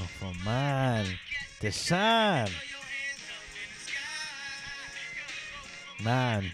[0.00, 1.06] Oh, from man,
[1.60, 2.50] Deshaun.
[6.02, 6.50] Man,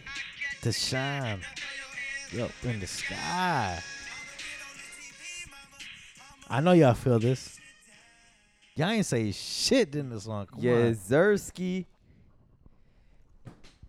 [0.63, 1.41] Deshaun.
[2.41, 3.81] Up in the sky.
[6.51, 7.59] I know y'all feel this.
[8.75, 10.47] Y'all ain't say shit in this song.
[10.47, 10.95] Come Yeah, on.
[10.97, 11.87] Zersky.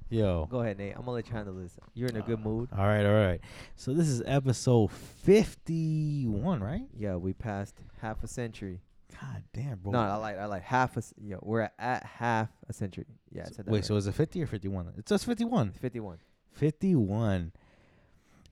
[0.09, 0.47] Yo.
[0.49, 0.93] Go ahead, Nate.
[0.93, 1.73] I'm gonna let you handle this.
[1.93, 2.69] You're in a good mood.
[2.71, 3.41] All right, all right.
[3.75, 6.83] So this is episode 51, right?
[6.95, 8.79] Yeah, we passed half a century.
[9.21, 9.91] God damn, bro.
[9.93, 13.05] No, I like I like half a Yeah, we're at, half a century.
[13.31, 13.85] Yeah, that Wait, right.
[13.85, 14.93] so is it 50 or 51?
[14.97, 15.71] It's just 51.
[15.71, 16.17] 51.
[16.51, 17.51] 51.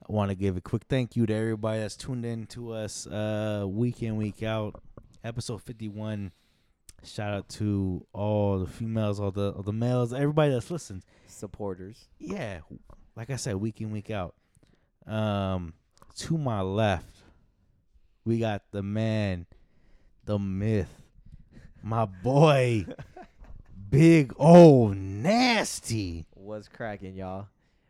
[0.07, 3.07] I want to give a quick thank you to everybody that's tuned in to us
[3.07, 4.81] uh, week in, week out.
[5.23, 6.31] Episode 51.
[7.03, 11.03] Shout out to all the females, all the all the males, everybody that's listened.
[11.27, 12.07] Supporters.
[12.19, 12.59] Yeah,
[13.15, 14.35] like I said, week in, week out.
[15.05, 15.73] Um,
[16.17, 17.23] to my left,
[18.23, 19.45] we got the man,
[20.25, 20.89] the myth,
[21.83, 22.85] my boy,
[23.89, 26.25] Big O Nasty.
[26.33, 27.47] What's cracking, y'all?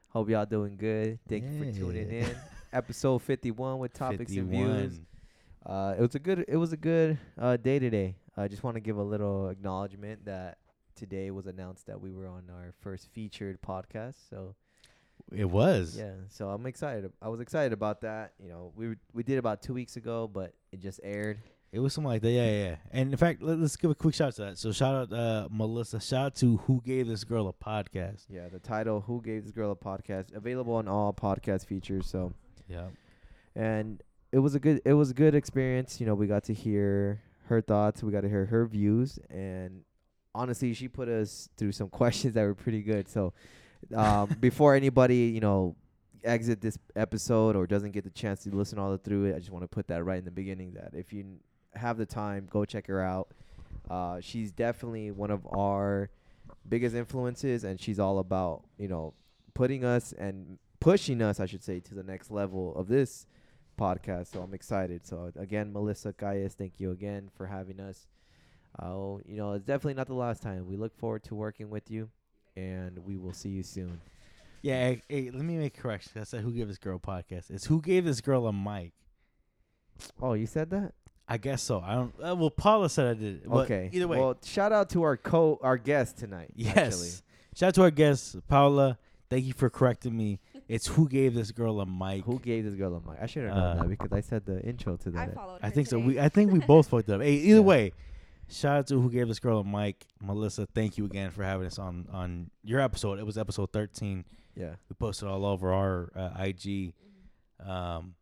[0.10, 1.20] Hope y'all doing good.
[1.28, 2.36] Thank you for tuning in.
[2.74, 5.00] Episode 51 with topics and views.
[5.00, 5.06] 51.
[5.66, 6.46] Uh, it was a good.
[6.48, 8.16] It was a good uh, day today.
[8.38, 10.58] I just want to give a little acknowledgement that
[10.96, 14.16] today was announced that we were on our first featured podcast.
[14.30, 14.56] So
[15.32, 15.98] It was.
[15.98, 17.12] yeah, so I'm excited.
[17.22, 18.34] I was excited about that.
[18.42, 21.40] You know, we were- we did about two weeks ago, but it just aired.
[21.72, 22.32] It was something like that.
[22.32, 22.76] Yeah, yeah.
[22.92, 24.58] And in fact, let, us give a quick shout out to that.
[24.58, 26.00] So shout out uh, Melissa.
[26.00, 28.26] Shout out to who gave this girl a podcast.
[28.30, 32.08] Yeah, the title "Who Gave This Girl a Podcast" available on all podcast features.
[32.08, 32.34] So
[32.70, 32.88] Yeah.
[33.56, 36.54] and it was a good it was a good experience you know we got to
[36.54, 39.84] hear her thoughts we got to hear her views and
[40.34, 43.32] honestly she put us through some questions that were pretty good so
[43.96, 45.76] um, before anybody you know
[46.24, 49.40] exit this episode or doesn't get the chance to listen all the through it i
[49.40, 51.24] just want to put that right in the beginning that if you
[51.76, 53.30] have the time go check her out
[53.90, 56.10] uh, she's definitely one of our
[56.68, 59.14] biggest influences and she's all about you know
[59.54, 63.28] putting us and pushing us i should say to the next level of this
[63.78, 64.32] podcast.
[64.32, 65.06] So I'm excited.
[65.06, 68.08] So again, Melissa Calles, thank you again for having us.
[68.78, 70.68] Uh, you know, it's definitely not the last time.
[70.68, 72.10] We look forward to working with you,
[72.56, 74.02] and we will see you soon.
[74.62, 74.84] Yeah.
[74.84, 76.20] Hey, hey, let me make a correction.
[76.20, 77.52] I said who gave this girl a podcast.
[77.52, 78.94] It's who gave this girl a mic.
[80.22, 80.94] Oh, you said that?
[81.28, 81.80] I guess so.
[81.80, 82.14] I don't.
[82.24, 83.36] Uh, well, Paula said I did.
[83.38, 83.90] it, but okay.
[83.92, 84.20] Either way.
[84.20, 86.50] Well, shout out to our co our guest tonight.
[86.56, 86.78] yes.
[86.78, 87.10] Actually.
[87.56, 88.98] Shout out to our guest, Paula.
[89.30, 90.40] Thank you for correcting me.
[90.68, 92.26] It's who gave this girl a mic.
[92.26, 93.20] Who gave this girl a mic?
[93.22, 95.34] I should have known Uh, that because I said the intro to I that.
[95.36, 95.60] followed.
[95.64, 95.98] I her think so.
[95.98, 96.08] today.
[96.08, 97.22] We I think we both fucked up.
[97.22, 97.60] Hey, either Yeah.
[97.62, 97.92] way,
[98.50, 100.68] shout out to who gave this girl a mic, Melissa.
[100.76, 103.18] Thank you again for having us on on your episode.
[103.20, 104.26] It was episode thirteen.
[104.56, 104.76] yeah.
[104.90, 106.94] We posted all over our uh, IG.
[107.64, 107.68] Mhm.
[107.70, 108.16] Um,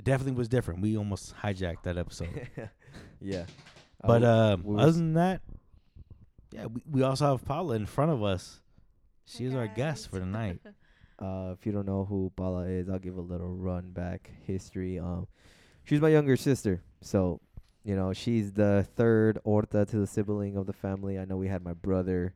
[0.00, 0.80] it definitely was different.
[0.80, 2.48] We almost hijacked that episode.
[3.20, 3.44] yeah.
[4.02, 5.42] Uh, but we- um, we other than that,
[6.52, 8.62] yeah, we, we also have Paula in front of us.
[9.26, 10.20] She is our guest for guys.
[10.20, 10.60] the night.
[11.22, 14.98] Uh, if you don't know who Paula is, I'll give a little run back history.
[14.98, 15.26] Um,
[15.84, 17.42] she's my younger sister, so
[17.84, 21.18] you know she's the third orta to the sibling of the family.
[21.18, 22.32] I know we had my brother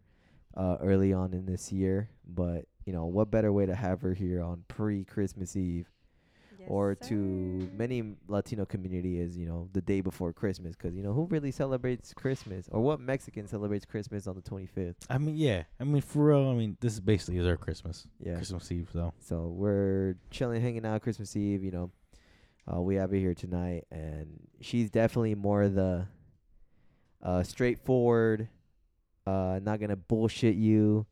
[0.54, 4.12] uh, early on in this year, but you know what better way to have her
[4.12, 5.88] here on pre-Christmas Eve
[6.64, 11.02] Yes, or to many Latino community is you know the day before Christmas because you
[11.02, 14.94] know who really celebrates Christmas or what Mexican celebrates Christmas on the 25th.
[15.10, 15.64] I mean, yeah.
[15.78, 16.48] I mean, for real.
[16.48, 18.36] I mean, this is basically is our Christmas, Yeah.
[18.36, 18.88] Christmas Eve.
[18.92, 21.62] So So we're chilling, hanging out Christmas Eve.
[21.62, 21.90] You know,
[22.72, 26.06] uh, we have her here tonight, and she's definitely more the
[27.22, 28.48] uh, straightforward,
[29.26, 31.06] uh, not gonna bullshit you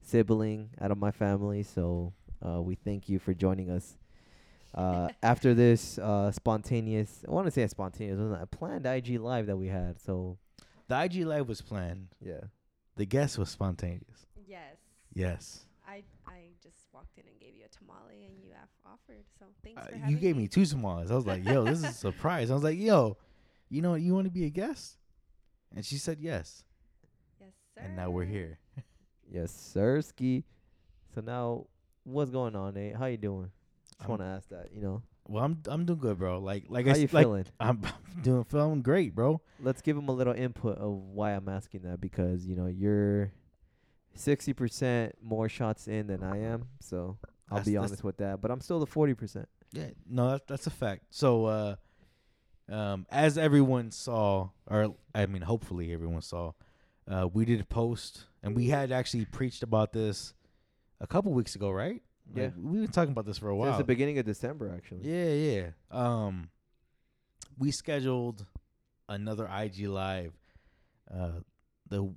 [0.00, 1.62] sibling out of my family.
[1.62, 2.12] So
[2.46, 3.96] uh, we thank you for joining us.
[4.74, 8.86] Uh, after this uh, spontaneous, I want to say a spontaneous, it was a planned
[8.86, 10.00] IG live that we had.
[10.00, 10.38] So
[10.88, 12.08] the IG live was planned.
[12.20, 12.40] yeah,
[12.96, 14.26] The guest was spontaneous.
[14.46, 14.76] Yes.
[15.12, 15.64] Yes.
[15.86, 19.24] I I just walked in and gave you a tamale and you af- offered.
[19.38, 21.10] So thanks Uh, for you gave me two tamales.
[21.10, 22.50] I was like, yo, this is a surprise.
[22.50, 23.16] I was like, yo,
[23.68, 24.98] you know, you want to be a guest?
[25.74, 26.64] And she said yes.
[27.40, 27.80] Yes, sir.
[27.82, 28.58] And now we're here.
[29.30, 30.44] yes, sir, ski.
[31.14, 31.66] So now,
[32.02, 32.96] what's going on, Nate?
[32.96, 33.50] How you doing?
[33.98, 34.70] Just want to ask that.
[34.74, 36.38] You know, Well, I'm I'm doing good, bro.
[36.40, 37.46] Like like I how s- you like feeling?
[37.60, 37.82] I'm
[38.22, 39.40] doing feeling great, bro.
[39.60, 43.32] Let's give him a little input of why I'm asking that because you know you're
[44.14, 47.18] sixty percent more shots in than I am, so
[47.50, 48.40] I'll That's- be honest with that.
[48.40, 49.48] But I'm still the forty percent.
[49.72, 51.02] Yeah, no, that's that's a fact.
[51.10, 51.76] So, uh,
[52.68, 56.52] um, as everyone saw, or I mean, hopefully everyone saw,
[57.08, 60.32] uh, we did a post, and we had actually preached about this
[61.00, 62.02] a couple weeks ago, right?
[62.32, 62.50] Like, Yeah.
[62.56, 63.70] we've been talking about this for a while.
[63.72, 65.00] Since the beginning of December, actually.
[65.02, 65.70] Yeah, yeah.
[65.90, 66.48] Um,
[67.58, 68.46] we scheduled
[69.08, 70.32] another IG live
[71.14, 71.40] uh
[71.90, 72.10] the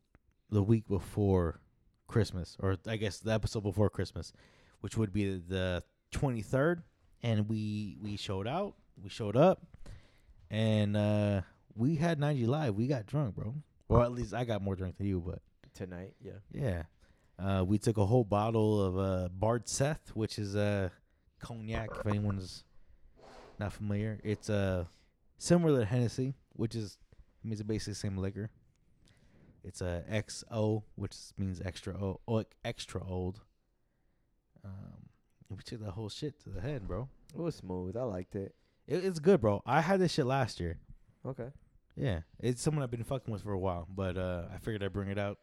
[0.49, 1.59] the week before
[2.07, 4.31] Christmas or I guess the episode before Christmas,
[4.79, 5.83] which would be the
[6.13, 6.83] 23rd
[7.21, 9.61] and we we showed out, we showed up
[10.49, 11.41] and uh
[11.75, 12.75] we had 90 live.
[12.75, 13.53] We got drunk, bro.
[13.89, 15.39] Well, at least I got more drunk than you, but
[15.73, 16.31] Tonight, yeah.
[16.51, 16.83] yeah.
[17.39, 20.89] Uh, we took a whole bottle of uh, Bard Seth, which is uh,
[21.39, 21.89] cognac.
[21.99, 22.63] If anyone's
[23.59, 24.85] not familiar, it's uh,
[25.37, 26.97] similar to Hennessy, which is
[27.43, 28.49] I mean, it's basically the same liquor.
[29.63, 33.41] It's a XO, which means extra old, oh, extra old.
[34.63, 35.09] Um,
[35.49, 37.09] we took the whole shit to the head, bro.
[37.33, 37.95] It was smooth.
[37.95, 38.55] I liked it.
[38.87, 39.61] It, it's good, bro.
[39.65, 40.77] I had this shit last year.
[41.25, 41.49] Okay.
[41.95, 44.93] Yeah, it's someone I've been fucking with for a while, but uh, I figured I'd
[44.93, 45.39] bring it out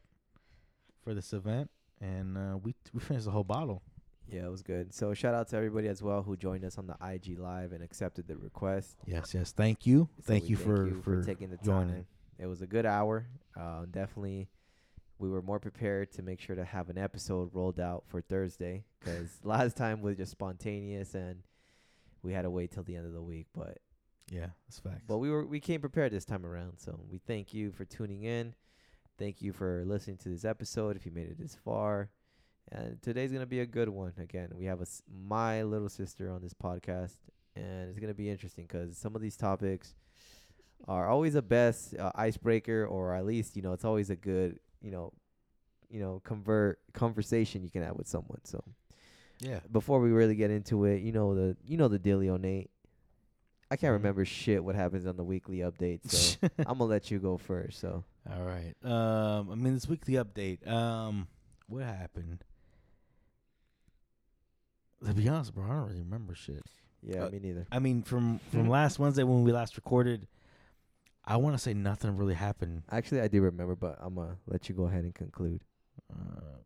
[1.03, 1.71] for this event,
[2.01, 3.83] and uh, we we finished the whole bottle.
[4.27, 4.95] Yeah, it was good.
[4.95, 7.83] So shout out to everybody as well who joined us on the IG live and
[7.85, 8.97] accepted the request.
[9.07, 9.53] Yes, yes.
[9.53, 11.95] Thank you, So thank you for you for, taking the joining.
[11.95, 12.07] time.
[12.39, 13.27] It was a good hour.
[13.55, 14.49] Uh, definitely,
[15.19, 18.85] we were more prepared to make sure to have an episode rolled out for Thursday
[18.99, 21.43] because last time was just spontaneous and
[22.23, 23.47] we had to wait till the end of the week.
[23.55, 23.77] But
[24.33, 25.05] Yeah, that's facts.
[25.07, 26.79] but we were we came prepared this time around.
[26.79, 28.55] So we thank you for tuning in.
[29.19, 30.97] Thank you for listening to this episode.
[30.97, 32.11] If you made it this far,
[32.73, 34.13] and today's gonna be a good one.
[34.19, 37.17] Again, we have a s- my little sister on this podcast,
[37.55, 39.95] and it's gonna be interesting because some of these topics
[40.89, 44.59] are always the best uh, icebreaker, or at least you know it's always a good
[44.83, 45.13] you know
[45.91, 48.41] you know convert conversation you can have with someone.
[48.45, 48.65] So
[49.39, 52.71] yeah, before we really get into it, you know the you know the dealio, Nate.
[53.71, 53.95] I can't Mhm.
[53.99, 57.79] remember shit what happens on the weekly update, so I'm gonna let you go first.
[57.79, 58.75] So All right.
[58.83, 60.67] Um, I mean this weekly update.
[60.69, 61.29] Um,
[61.69, 62.43] what happened?
[65.07, 66.63] To be honest, bro, I don't really remember shit.
[67.03, 67.67] yeah, Uh, me neither.
[67.71, 70.27] I mean, from from last Wednesday when we last recorded,
[71.25, 72.85] I want to say nothing really happened.
[72.91, 75.63] Actually, I do remember, but I'm gonna let you go ahead and conclude.
[76.11, 76.59] Uh,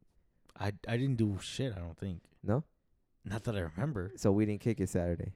[0.58, 1.72] I I didn't do shit.
[1.76, 2.20] I don't think.
[2.44, 2.62] No,
[3.24, 4.12] Not that I remember.
[4.16, 5.32] so we didn't kick it Saturday.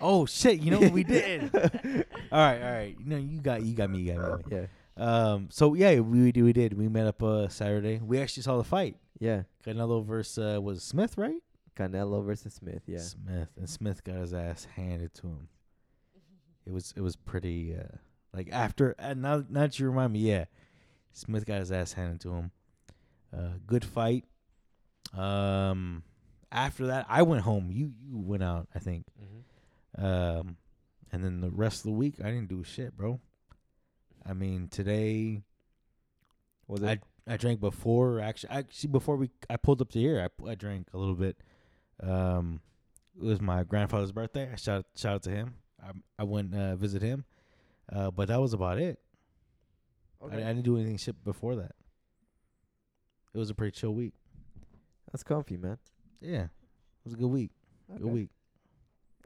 [0.00, 0.60] Oh shit!
[0.60, 1.50] You know what we did?
[1.54, 2.96] all right, all right.
[3.04, 4.00] No, you got you got me.
[4.00, 4.56] You got me.
[4.56, 4.66] yeah,
[4.96, 5.48] Um.
[5.50, 6.74] So yeah, we we did.
[6.76, 8.00] We met up uh Saturday.
[8.04, 8.96] We actually saw the fight.
[9.18, 9.42] yeah.
[9.66, 11.42] Canelo versus uh, was Smith, right?
[11.76, 12.82] Canelo versus Smith.
[12.86, 15.48] Yeah, Smith and Smith got his ass handed to him.
[16.66, 17.96] It was it was pretty uh
[18.34, 20.46] like after and now now that you remind me, yeah,
[21.12, 22.50] Smith got his ass handed to him.
[23.36, 24.24] Uh, good fight.
[25.16, 26.02] Um,
[26.50, 27.70] after that, I went home.
[27.70, 29.04] You you went out, I think.
[29.22, 29.40] mm-hmm.
[30.00, 30.56] Um,
[31.12, 33.20] and then the rest of the week, I didn't do shit, bro.
[34.24, 35.42] I mean, today
[36.66, 37.02] was I it?
[37.26, 40.88] I drank before actually actually before we I pulled up to here I I drank
[40.92, 41.38] a little bit.
[42.02, 42.60] Um,
[43.16, 44.50] it was my grandfather's birthday.
[44.52, 45.54] I shout shout out to him.
[45.82, 47.24] I I went uh, visit him,
[47.92, 48.98] uh, but that was about it.
[50.22, 51.74] I, I didn't do anything shit before that.
[53.34, 54.14] It was a pretty chill week.
[55.12, 55.78] That's comfy, man.
[56.20, 57.50] Yeah, it was a good week.
[57.90, 58.30] Good week.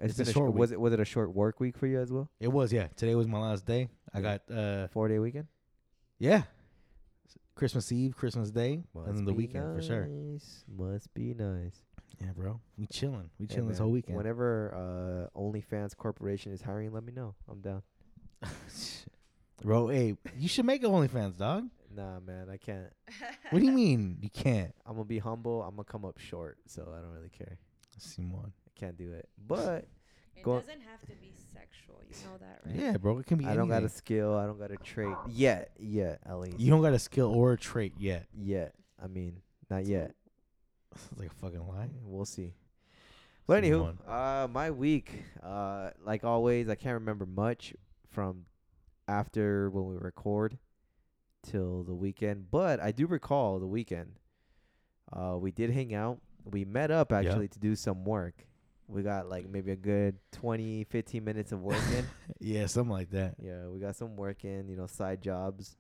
[0.03, 1.87] It's It's a a short short was it was it a short work week for
[1.87, 2.29] you as well?
[2.41, 2.89] It was yeah.
[2.97, 3.89] Today was my last day.
[4.13, 5.47] I got uh Four day weekend.
[6.19, 6.43] yeah,
[7.55, 10.09] Christmas Eve, Christmas Day, Must and then the be weekend for sure.
[10.69, 11.83] Must be nice.
[12.21, 13.31] Yeah, bro, we chilling.
[13.39, 14.17] We Hey, chilling this whole weekend.
[14.17, 17.35] Whenever uh, OnlyFans Corporation is hiring, let me know.
[17.49, 17.83] I'm down.
[19.63, 21.69] Bro, hey, you should make OnlyFans, dog.
[21.95, 22.93] Nah, man, I can't.
[23.51, 24.75] What do you mean you can't?
[24.87, 25.63] I'm gonna be humble.
[25.63, 27.59] I'm gonna come up short, so I don't really care.
[27.99, 28.53] Simon.
[28.67, 29.29] I can't do it.
[29.47, 29.87] But
[30.37, 31.97] It Go- doesn't have to be sexual.
[32.09, 32.75] You know that, right?
[32.93, 34.35] Yeah, bro, it can be I don't got a skill.
[34.37, 35.71] I don't got a trait yet.
[35.79, 36.59] Yet, at least.
[36.61, 38.27] You don't got a skill or a trait yet.
[38.35, 38.75] Yet.
[39.03, 40.15] I mean, not yet.
[40.95, 41.89] It's like a fucking lie.
[42.05, 42.53] We'll see.
[43.47, 47.75] But anywho, uh, my week, uh, like always, I can't remember much
[48.11, 48.45] from
[49.09, 50.59] after when we record
[51.43, 52.51] till the weekend.
[52.51, 54.13] But I do recall the weekend.
[55.13, 56.21] Uh, we did hang out.
[56.45, 57.19] We met up Yeah.
[57.19, 58.47] actually to do some work.
[58.93, 62.05] We got like maybe a good 20, 15 minutes of work in.
[62.41, 63.37] Yeah, something like that.
[63.39, 65.77] Yeah, we got some work in, you know, side jobs.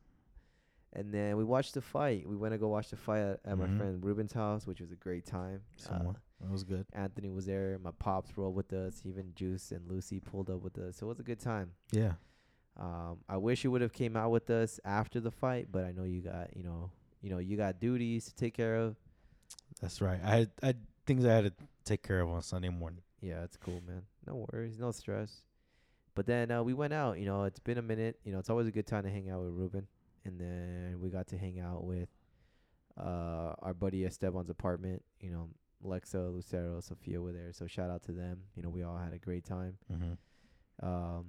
[0.95, 2.28] And then we watched the fight.
[2.28, 3.59] We went to go watch the fight at, at Mhm.
[3.59, 5.62] my friend Ruben's house, which was a great time.
[5.90, 6.87] Uh, that was good.
[6.92, 7.78] Anthony was there.
[7.83, 9.00] My pops rolled with us.
[9.04, 10.97] Even Juice and Lucy pulled up with us.
[10.97, 11.73] So it was a good time.
[11.90, 12.12] Yeah.
[12.76, 15.92] Um, I wish you would have came out with us after the fight, but I
[15.92, 16.90] know you got, you know,
[17.23, 18.97] you know, you got duties to take care of.
[19.81, 20.21] That's right.
[20.23, 21.52] I had I had things I had to
[21.84, 23.02] take care of on Sunday morning.
[23.20, 24.02] Yeah, it's cool, man.
[24.26, 25.42] No worries, no stress.
[26.14, 27.18] But then uh, we went out.
[27.18, 28.18] You know, it's been a minute.
[28.24, 29.86] You know, it's always a good time to hang out with Ruben.
[30.24, 32.08] And then we got to hang out with
[33.00, 35.02] uh, our buddy Esteban's apartment.
[35.20, 35.48] You know,
[35.84, 37.52] Lexa, Lucero, Sophia were there.
[37.52, 38.42] So shout out to them.
[38.54, 39.78] You know, we all had a great time.
[39.92, 40.86] Mm-hmm.
[40.86, 41.26] Um,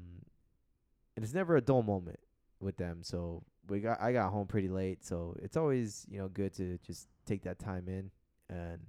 [1.16, 2.20] and it's never a dull moment
[2.60, 3.00] with them.
[3.04, 6.78] So we got I got home pretty late, so it's always you know good to
[6.86, 8.12] just take that time in
[8.50, 8.80] and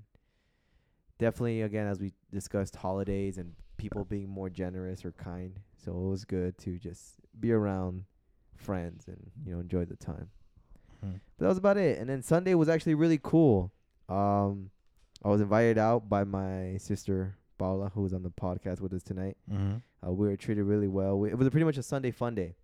[1.18, 5.58] definitely again as we discussed holidays and people being more generous or kind.
[5.76, 8.04] So it was good to just be around
[8.56, 10.30] friends and you know enjoy the time.
[11.04, 11.20] Mhm.
[11.38, 11.98] But that was about it.
[11.98, 13.72] And then Sunday was actually really cool.
[14.08, 14.70] Um,
[15.24, 19.02] I was invited out by my sister Paula, who was on the podcast with us
[19.02, 19.36] tonight.
[19.50, 19.80] Mhm.
[20.06, 21.18] Uh, we were treated really well.
[21.18, 22.56] We, it was pretty much a Sunday fun day.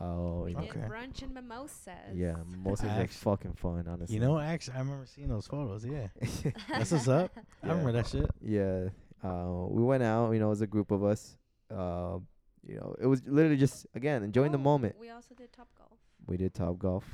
[0.00, 0.80] Oh, We you did Okay.
[0.88, 2.14] brunch and mimosas.
[2.14, 4.14] yeah, most of it Actu- fucking fun, honestly.
[4.14, 5.84] You know, actually, I remember seeing those photos.
[5.84, 6.08] Yeah,
[6.68, 7.32] that's what's up.
[7.36, 7.72] I Yeah.
[7.72, 8.30] remember that shit.
[8.40, 8.88] yeah.
[9.22, 10.30] Uh, we went out.
[10.32, 11.36] You know, as a group of us.
[11.70, 12.18] Uh,
[12.66, 14.94] you know, it was literally just again enjoying the Oh, moment.
[15.00, 15.98] We also did Top Golf.
[16.26, 17.04] We did top golf,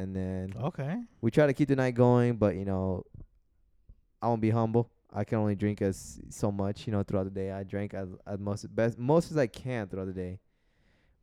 [0.00, 0.96] and then Okay.
[1.20, 2.36] we try to keep the night going.
[2.36, 3.04] But you know,
[4.20, 4.90] I won't be humble.
[5.12, 6.86] I can only drink as so much.
[6.86, 9.86] You know, throughout the day, I drank as as most best most as I can
[9.88, 10.40] throughout the day.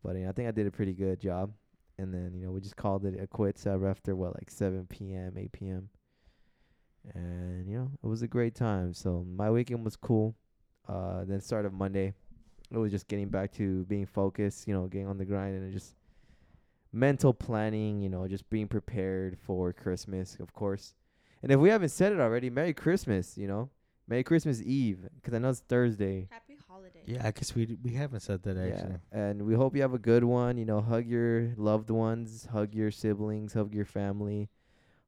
[0.03, 1.51] But you know, I think I did a pretty good job.
[1.97, 4.87] And then you know, we just called it a quits uh, after what like 7
[4.89, 5.89] p.m., 8 p.m.
[7.13, 8.93] And you know, it was a great time.
[8.93, 10.35] So my weekend was cool.
[10.87, 12.13] Uh, then start of Monday,
[12.71, 14.67] it was just getting back to being focused.
[14.67, 15.95] You know, getting on the grind and just
[16.91, 18.01] mental planning.
[18.01, 20.95] You know, just being prepared for Christmas, of course.
[21.43, 23.37] And if we haven't said it already, Merry Christmas.
[23.37, 23.69] You know,
[24.07, 26.27] Merry Christmas Eve, 'cause I know it's Thursday.
[26.31, 26.50] Happy
[26.81, 27.03] holidays.
[27.05, 28.97] Yeah, I guess we d- we haven't said that actually.
[29.13, 30.57] Yeah, and we hope you have a good one.
[30.57, 34.49] You know, hug your loved ones, hug your siblings, hug your family,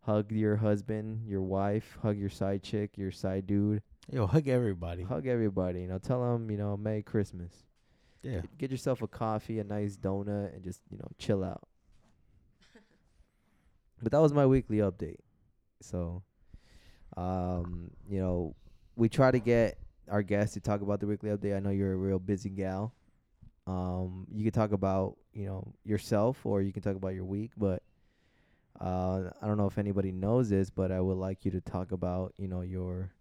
[0.02, 5.04] hug your husband, your wife, hug your side chick, your side dude, Yo, hug everybody.
[5.04, 5.82] hug everybody.
[5.82, 7.52] You know, tell them you know Merry Christmas.
[8.22, 8.42] Yeah.
[8.42, 11.68] Get- Get yourself a coffee, a nice donut, and just you know chill out.
[14.02, 15.20] but that was my weekly update.
[15.82, 16.24] So,
[17.18, 18.56] um, you know,
[18.96, 19.78] we try to get
[20.10, 21.56] our guest to talk about the weekly update.
[21.56, 22.94] I know you're a real busy gal.
[23.66, 27.52] Um, you can talk about you know yourself, or you can talk about your week.
[27.58, 27.82] But
[28.80, 31.92] uh, I don't know if anybody knows this, but I would like you to talk
[31.92, 33.12] about you know your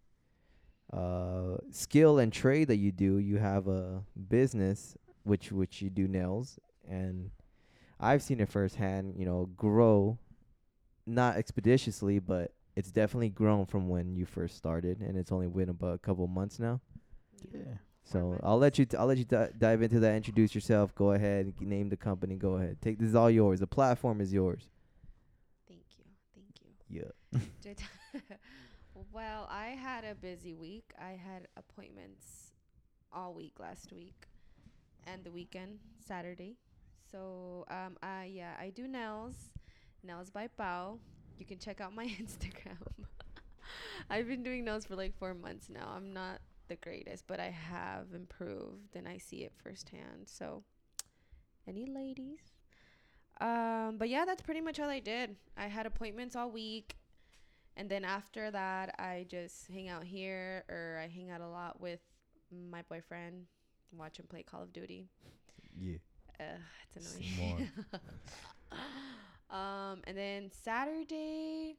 [0.93, 3.19] uh skill and trade that you do.
[3.19, 6.59] You have a business which which you do nails,
[6.89, 7.31] and
[8.01, 9.15] I've seen it firsthand.
[9.17, 10.19] You know, grow
[11.07, 15.69] not expeditiously, but it's definitely grown from when you first started, and it's only been
[15.69, 16.81] about a couple months now.
[17.52, 17.61] Yeah.
[18.05, 18.85] So I'll let you.
[18.85, 20.14] T- I'll let you di- dive into that.
[20.14, 20.95] Introduce yourself.
[20.95, 21.52] Go ahead.
[21.61, 22.37] Name the company.
[22.37, 22.79] Go ahead.
[22.81, 23.61] Take this is all yours.
[23.61, 24.69] The platform is yours.
[25.69, 26.05] Thank you.
[26.35, 27.02] Thank you.
[27.33, 27.75] Yeah.
[29.12, 30.93] Well, I had a busy week.
[30.99, 32.52] I had appointments
[33.12, 34.26] all week last week
[35.07, 36.57] and the weekend, Saturday.
[37.11, 39.35] So, um, I yeah, I do nails,
[40.02, 40.99] nails by Pao.
[41.43, 42.77] You can check out my Instagram.
[44.09, 45.93] I've been doing nails for like four months now.
[45.93, 50.27] I'm not the greatest, but I have improved and I see it firsthand.
[50.27, 50.63] So,
[51.67, 52.39] any ladies?
[53.41, 55.35] Um, but yeah, that's pretty much all I did.
[55.57, 56.95] I had appointments all week.
[57.77, 61.81] And then after that, I just hang out here or I hang out a lot
[61.81, 61.99] with
[62.53, 63.47] my boyfriend,
[63.99, 65.09] watch him play Call of Duty.
[65.77, 65.97] Yeah.
[66.39, 66.59] Uh,
[66.95, 67.69] it's annoying.
[69.53, 71.77] um, and then Saturday,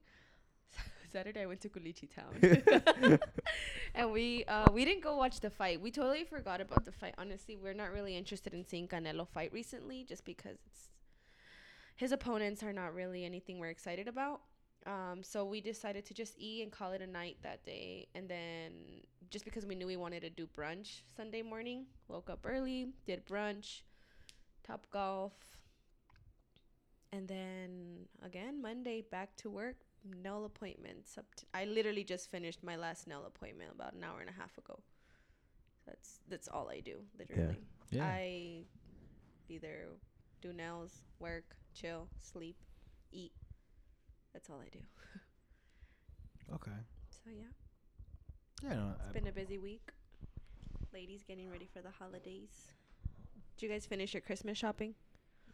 [1.12, 3.20] Saturday I went to Culichi Town,
[3.96, 5.82] and we uh we didn't go watch the fight.
[5.82, 7.16] We totally forgot about the fight.
[7.18, 10.90] Honestly, we're not really interested in seeing Canelo fight recently, just because it's
[11.96, 14.42] his opponents are not really anything we're excited about.
[14.86, 18.08] Um, so we decided to just eat and call it a night that day.
[18.16, 18.72] And then
[19.30, 23.26] just because we knew we wanted to do brunch Sunday morning, woke up early, did
[23.26, 23.82] brunch,
[24.64, 25.34] top golf.
[27.14, 27.70] And then
[28.26, 29.76] again, Monday back to work,
[30.24, 31.16] nail appointments.
[31.16, 34.34] Up to, I literally just finished my last nail appointment about an hour and a
[34.34, 34.80] half ago.
[35.86, 37.60] That's that's all I do, literally.
[37.92, 38.06] Yeah.
[38.06, 38.64] I
[39.48, 39.90] either
[40.42, 42.56] do nails, work, chill, sleep,
[43.12, 43.34] eat.
[44.34, 44.80] That's all I do.
[46.56, 46.80] okay.
[47.12, 48.74] So yeah, Yeah.
[48.76, 49.88] No, it's been a busy week.
[50.92, 52.74] Ladies getting ready for the holidays.
[53.56, 54.96] Did you guys finish your Christmas shopping?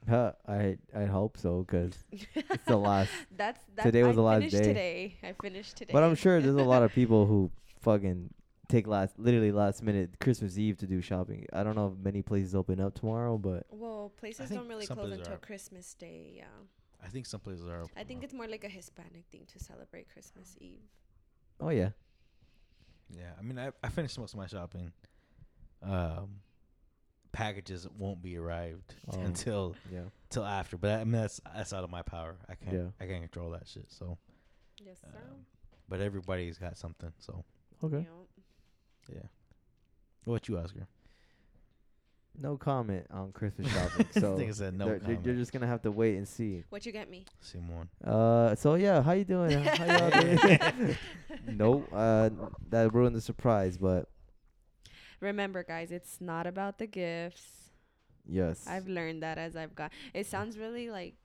[0.08, 3.12] Huh, I I hope so because it's the last.
[3.38, 4.64] That's that's Today was I the last finished day.
[4.64, 5.94] Today I finished today.
[5.94, 7.52] But I'm sure there's a lot of people who
[7.82, 8.34] fucking
[8.70, 11.46] take last, literally last minute Christmas Eve to do shopping.
[11.52, 14.86] I don't know if many places open up tomorrow, but Well, places think don't really
[14.86, 15.38] some close places until are.
[15.38, 16.34] Christmas Day.
[16.38, 16.46] Yeah,
[17.04, 17.84] I think some places are.
[17.96, 20.82] I think open it's more like a Hispanic thing to celebrate Christmas Eve.
[21.60, 21.90] oh yeah.
[23.16, 23.32] Yeah.
[23.38, 24.92] I mean, I I finished most of my shopping.
[25.82, 26.42] Um,
[27.32, 29.20] packages won't be arrived Oh.
[29.22, 30.02] until yeah.
[30.30, 30.78] till after.
[30.78, 32.36] But I mean, that's that's out of my power.
[32.50, 32.74] I can't.
[32.76, 32.84] Yeah.
[33.00, 33.86] I can't control that shit.
[33.90, 34.18] So.
[34.86, 35.08] Yes, sir.
[35.14, 35.38] Um,
[35.90, 37.12] but everybody's got something.
[37.20, 37.44] So
[37.84, 37.98] Okay.
[37.98, 38.08] Yep.
[39.16, 39.28] yeah.
[40.26, 40.88] What you, Oscar?
[42.42, 44.06] No comment on Christmas shopping.
[44.14, 45.26] so Nigga said no they're, they're- comment.
[45.26, 46.64] you're just gonna have to wait and see.
[46.70, 47.26] What you get me?
[47.42, 47.90] Simone.
[48.04, 49.52] Uh, so yeah, how you doing?
[49.62, 50.98] how y'all doing?
[51.48, 51.90] nope.
[51.92, 52.30] Uh,
[52.70, 53.78] that ruined the surprise.
[53.78, 54.08] But
[55.20, 57.72] Remember, guys, it's not about the gifts.
[58.28, 59.92] yes, I've learned that as I've got.
[60.14, 61.16] It sounds really like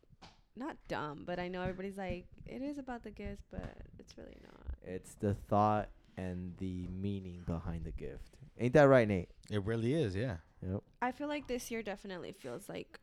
[0.57, 4.39] not dumb, but I know everybody's like it is about the gifts, but it's really
[4.43, 4.77] not.
[4.83, 8.37] it's the thought and the meaning behind the gift.
[8.59, 9.31] Ain't that right, Nate?
[9.51, 10.37] It really is, yeah.
[10.63, 10.83] Yep.
[11.03, 13.01] I feel like this year definitely feels like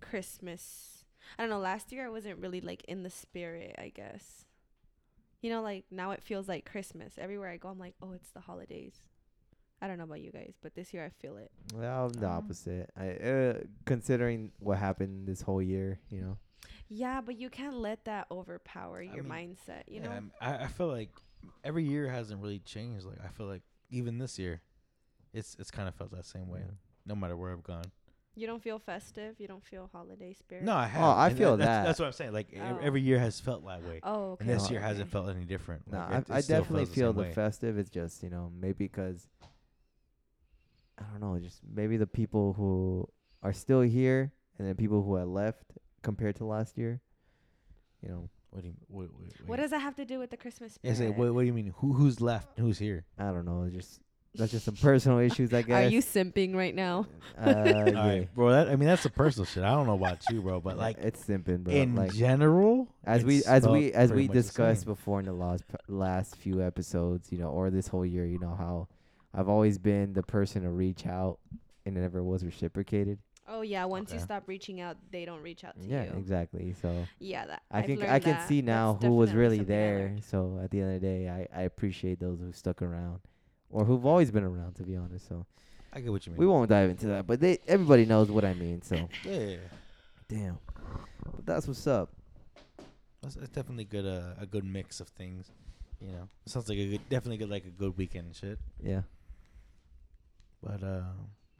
[0.00, 1.04] Christmas.
[1.38, 1.58] I don't know.
[1.58, 3.74] Last year I wasn't really like in the spirit.
[3.78, 4.44] I guess.
[5.42, 7.14] You know, like now it feels like Christmas.
[7.18, 8.94] Everywhere I go, I'm like, oh, it's the holidays.
[9.80, 11.50] I don't know about you guys, but this year I feel it.
[11.74, 12.90] Well, I'm the Um, opposite.
[12.96, 13.54] I uh,
[13.84, 16.38] considering what happened this whole year, you know.
[16.88, 19.82] Yeah, but you can't let that overpower your mean, mindset.
[19.86, 20.10] You yeah, know.
[20.10, 21.10] I'm- I, I feel like
[21.62, 23.04] every year hasn't really changed.
[23.06, 24.62] Like I feel like even this year,
[25.32, 26.60] it's it's kind of felt that same way.
[26.64, 26.72] Yeah.
[27.06, 27.84] No matter where I've gone.
[28.34, 29.34] You don't feel festive.
[29.40, 30.62] You don't feel holiday spirit.
[30.64, 31.02] No, I have.
[31.02, 31.84] Oh, I and feel that's, that.
[31.84, 32.32] That's what I'm saying.
[32.32, 32.78] Like Oh.
[32.82, 34.44] every year has felt that way, Oh, okay.
[34.44, 34.88] and this No, year okay.
[34.88, 35.90] hasn't felt any different.
[35.90, 37.78] No, Like, I, it- it I definitely feel same the festive.
[37.78, 39.26] It's just you know maybe because
[40.98, 43.08] I don't know, just maybe the people who
[43.42, 45.62] are still here and then people who have left
[46.02, 47.00] compared to last year.
[48.02, 48.74] You know, What do you?
[48.88, 49.48] Wait, wait, wait.
[49.48, 50.96] What does that have to do with the Christmas I spirit?
[50.96, 51.72] say, what, what do you mean?
[51.78, 52.56] Who who's left?
[52.58, 53.04] and Who's here?
[53.18, 53.68] I don't know.
[53.72, 54.00] Just
[54.34, 55.74] that's just some personal issues, I guess.
[55.86, 57.06] Are you simping right now?
[57.38, 57.54] Uh, All
[57.92, 58.06] yeah.
[58.06, 58.50] right, bro.
[58.50, 59.62] That, I mean, that's a personal shit.
[59.62, 61.72] I don't know about you, bro, but like it's simping, bro.
[61.72, 66.34] in like general, as we as we as we discussed before in the last last
[66.36, 68.88] few episodes, you know, or this whole year, you know how
[69.34, 71.38] I've always been the person to reach out
[71.86, 73.18] and it never was reciprocated.
[73.50, 76.10] Oh yeah, once you stop reaching out, they don't reach out to Yeah, you.
[76.10, 76.74] Yeah, exactly.
[76.82, 78.48] So Yeah, that I I've can I can that.
[78.48, 80.16] see now That's who was really there.
[80.20, 83.20] So at the end of the day, I I appreciate those who stuck around,
[83.70, 84.74] or who've always been around.
[84.74, 85.46] To be honest, so
[85.94, 86.38] I get what you mean.
[86.40, 87.26] we won't dive into that.
[87.26, 88.82] But they everybody knows what I mean.
[88.82, 89.56] So Yeah,
[90.28, 90.58] damn,
[91.24, 92.10] but that's what's up.
[93.22, 94.04] that's, that's definitely good.
[94.04, 95.50] Uh, a good mix of things.
[96.02, 98.58] You know, it sounds like a good, definitely good, like a good weekend shit.
[98.82, 99.02] Yeah.
[100.62, 101.02] But uh,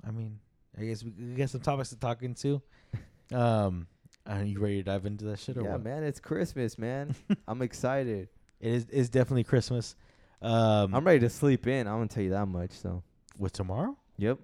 [0.06, 0.38] I mean,
[0.78, 2.62] I guess we, we got some topics to talk into.
[3.30, 3.86] Um,
[4.26, 5.84] are you ready to dive into that shit or Yeah, what?
[5.84, 7.14] man, it's Christmas, man.
[7.46, 8.30] I'm excited.
[8.58, 9.96] It is is definitely Christmas.
[10.40, 11.86] Um, I'm ready to sleep in.
[11.86, 12.70] I'm gonna tell you that much.
[12.70, 13.02] So,
[13.36, 13.98] with tomorrow.
[14.16, 14.38] yep.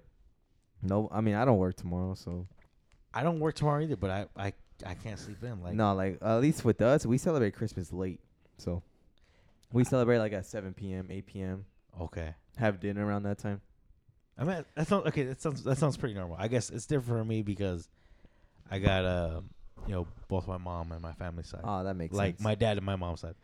[0.83, 2.45] No, I mean I don't work tomorrow, so
[3.11, 4.53] I don't work tomorrow either, but I I,
[4.85, 5.63] I can't sleep in.
[5.63, 8.19] Like no, like at least with us, we celebrate Christmas late.
[8.59, 8.83] So,
[9.73, 11.65] we celebrate like at 7 p.m., 8 p.m.
[11.99, 12.35] okay.
[12.57, 13.61] Have dinner around that time.
[14.37, 15.23] I mean that sounds okay.
[15.23, 16.35] That sounds that sounds pretty normal.
[16.39, 17.87] I guess it's different for me because
[18.69, 19.41] I got uh
[19.87, 22.17] you know both my mom and my family side, Oh, that makes sense.
[22.17, 22.43] like sense.
[22.43, 23.35] my dad and my mom's side.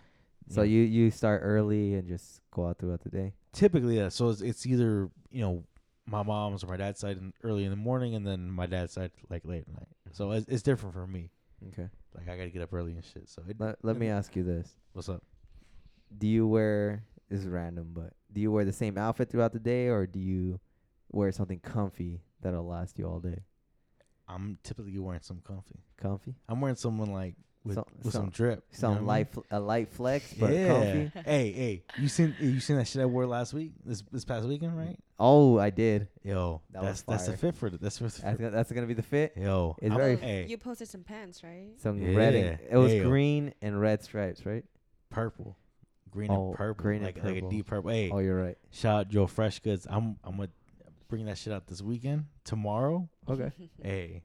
[0.49, 3.33] so you you start early and just go out throughout the day.
[3.53, 4.09] typically yeah.
[4.09, 5.63] So it's, it's either you know
[6.07, 8.91] my mom's or my dad's side in, early in the morning, and then my dad's
[8.91, 9.87] side like late at night.
[10.11, 11.29] So it's, it's different for me.
[11.69, 11.87] Okay.
[12.17, 13.29] Like I gotta get up early and shit.
[13.29, 15.23] So it, Let Let me ask you this: what's up?
[16.17, 19.59] Do you wear this is random, but do you wear the same outfit throughout the
[19.59, 20.59] day, or do you
[21.11, 23.39] wear something comfy that'll last you all day?
[24.27, 25.79] I'm typically wearing some comfy.
[25.97, 28.63] Comfy, I'm wearing someone like with, Some- with some, some- drip.
[28.71, 29.07] you know some what I mean?
[29.07, 30.67] light fl- a light flex, but yeah.
[30.67, 31.11] comfy.
[31.25, 33.73] hey, hey, you seen you seen that shit I wore last week?
[33.85, 34.97] This this past weekend, right?
[35.19, 36.07] Oh, I did.
[36.23, 37.51] Yo, That that's was that's the fire.
[37.51, 39.33] fit for the that's for the That's, gonna- that's gonna be the fit.
[39.37, 41.73] Yo, It's I'm- very- hey, You posted some pants, right?
[41.77, 42.33] Some red.
[42.33, 44.65] And, it was Hey, green and red stripes, right?
[45.11, 45.55] purple,
[46.09, 47.91] green Oh, and purple, green and like like a deep purple.
[47.91, 48.57] Hey, Oh, you're right.
[48.71, 49.85] shout out Joe Fresh Goods.
[49.87, 50.49] I'm I'm gonna
[51.11, 52.25] bring that shit out this weekend.
[52.45, 53.51] Tomorrow, Okay.
[53.83, 54.23] hey,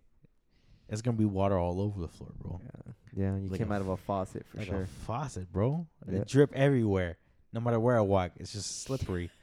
[0.88, 2.61] it's gonna be water all over the floor, bro.
[2.64, 2.92] Yeah,
[3.25, 4.83] yeah you Like came out of a faucet for like sure.
[4.83, 5.87] a faucet, bro.
[6.09, 6.20] Yeah.
[6.20, 7.18] It drip everywhere.
[7.53, 9.31] No matter where I walk, it's just slippery.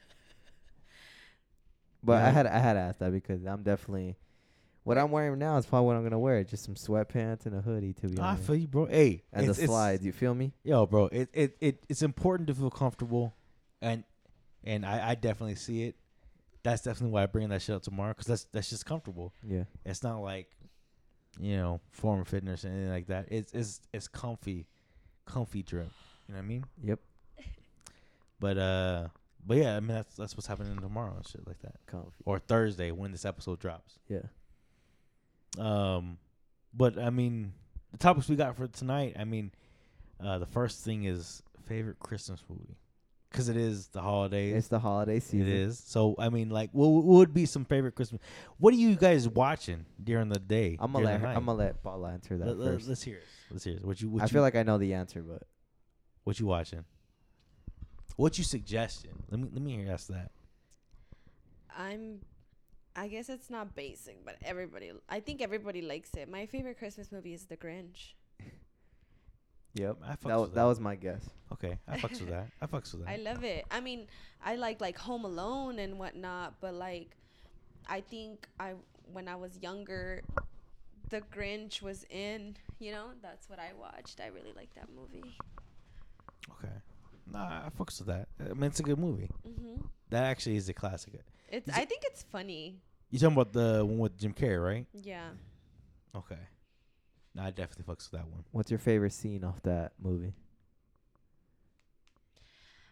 [2.02, 4.16] But I had I had to ask that because I'm definitely
[4.82, 6.44] what I'm wearing now is probably what I'm gonna wear.
[6.44, 8.46] Just some sweatpants and a hoodie to be I honest.
[8.46, 8.84] feel you, bro.
[8.84, 10.52] Hey, and the slides, you feel me?
[10.64, 13.32] Yo, bro, it, it, it it's important to feel comfortable,
[13.80, 14.04] and
[14.64, 15.96] and I, I definitely see it.
[16.64, 19.32] That's definitely why I bring that shit up tomorrow because that's that's just comfortable.
[19.46, 19.64] Yeah.
[19.84, 20.50] It's not like,
[21.38, 23.26] you know, form of fitness or anything like that.
[23.30, 24.66] It's it's it's comfy,
[25.26, 25.90] comfy drip.
[26.26, 26.64] You know what I mean?
[26.82, 26.98] Yep.
[28.40, 29.08] But uh,
[29.46, 32.10] but yeah, I mean that's that's what's happening tomorrow and shit like that, Comfy.
[32.26, 33.98] or Thursday when this episode drops.
[34.08, 34.22] Yeah.
[35.58, 36.18] Um,
[36.74, 37.52] but I mean,
[37.92, 39.16] the topics we got for tonight.
[39.18, 39.52] I mean,
[40.22, 42.76] uh, the first thing is favorite Christmas movie,
[43.34, 44.54] because it is the holidays.
[44.54, 45.40] It's the holiday season.
[45.40, 45.82] It is.
[45.84, 48.20] So I mean, like, what, what would be some favorite Christmas?
[48.58, 50.76] What are you guys watching during the day?
[50.78, 51.34] I'm gonna let the her.
[51.34, 52.88] I'm gonna let Paula answer that Let, let, first.
[52.88, 53.24] us hear it.
[53.50, 53.84] Let's hear it.
[53.84, 54.08] What you?
[54.08, 55.42] What I you, feel like I know the answer, but
[56.22, 56.84] what you watching?
[58.16, 59.10] What you suggesting?
[59.30, 60.30] Let me let me hear ask that.
[61.76, 62.20] I'm
[62.94, 64.92] I guess it's not basic, but everybody.
[65.08, 66.30] I think everybody likes it.
[66.30, 68.14] My favorite Christmas movie is The Grinch.
[69.74, 69.96] Yep.
[70.04, 71.28] I fucks That, wa- with that that was my guess.
[71.52, 71.78] okay.
[71.88, 72.48] I fucks with that.
[72.62, 73.10] I fucks with that.
[73.10, 73.64] I love it.
[73.70, 74.06] I mean,
[74.44, 77.16] I like like Home Alone and whatnot, but like,
[77.88, 78.74] I think I
[79.12, 80.22] when I was younger,
[81.10, 82.56] The Grinch was in.
[82.78, 84.20] You know, that's what I watched.
[84.20, 85.36] I really like that movie.
[86.50, 86.72] okay.
[87.32, 88.28] Nah, I fucks with that.
[88.40, 89.30] I mean, it's a good movie.
[89.44, 89.76] hmm
[90.10, 91.14] That actually is a classic.
[91.48, 91.68] It's.
[91.68, 92.76] Is I it- think it's funny.
[93.10, 94.86] You talking about the one with Jim Carrey, right?
[94.92, 95.28] Yeah.
[96.16, 96.38] Okay.
[97.34, 98.44] Nah, I definitely fucks with that one.
[98.52, 100.34] What's your favorite scene off that movie?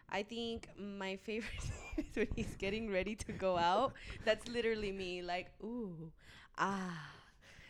[0.09, 3.93] I think my favorite is when he's getting ready to go out.
[4.25, 6.11] That's literally me, like, ooh,
[6.57, 7.11] ah.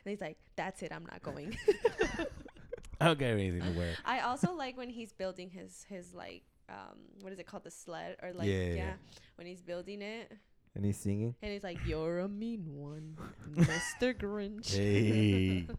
[0.04, 1.58] And he's like, that's it, I'm not going.
[3.00, 3.94] I don't get anything to wear.
[4.06, 7.64] I also like when he's building his, his like, um, what is it called?
[7.64, 8.18] The sled?
[8.22, 8.94] Or like, Yeah, yeah, yeah, yeah.
[9.36, 10.32] when he's building it.
[10.76, 11.36] And he's singing.
[11.42, 13.16] And he's like, you're a mean one,
[13.56, 14.14] Mr.
[14.14, 14.76] Grinch.
[14.76, 15.68] Hey.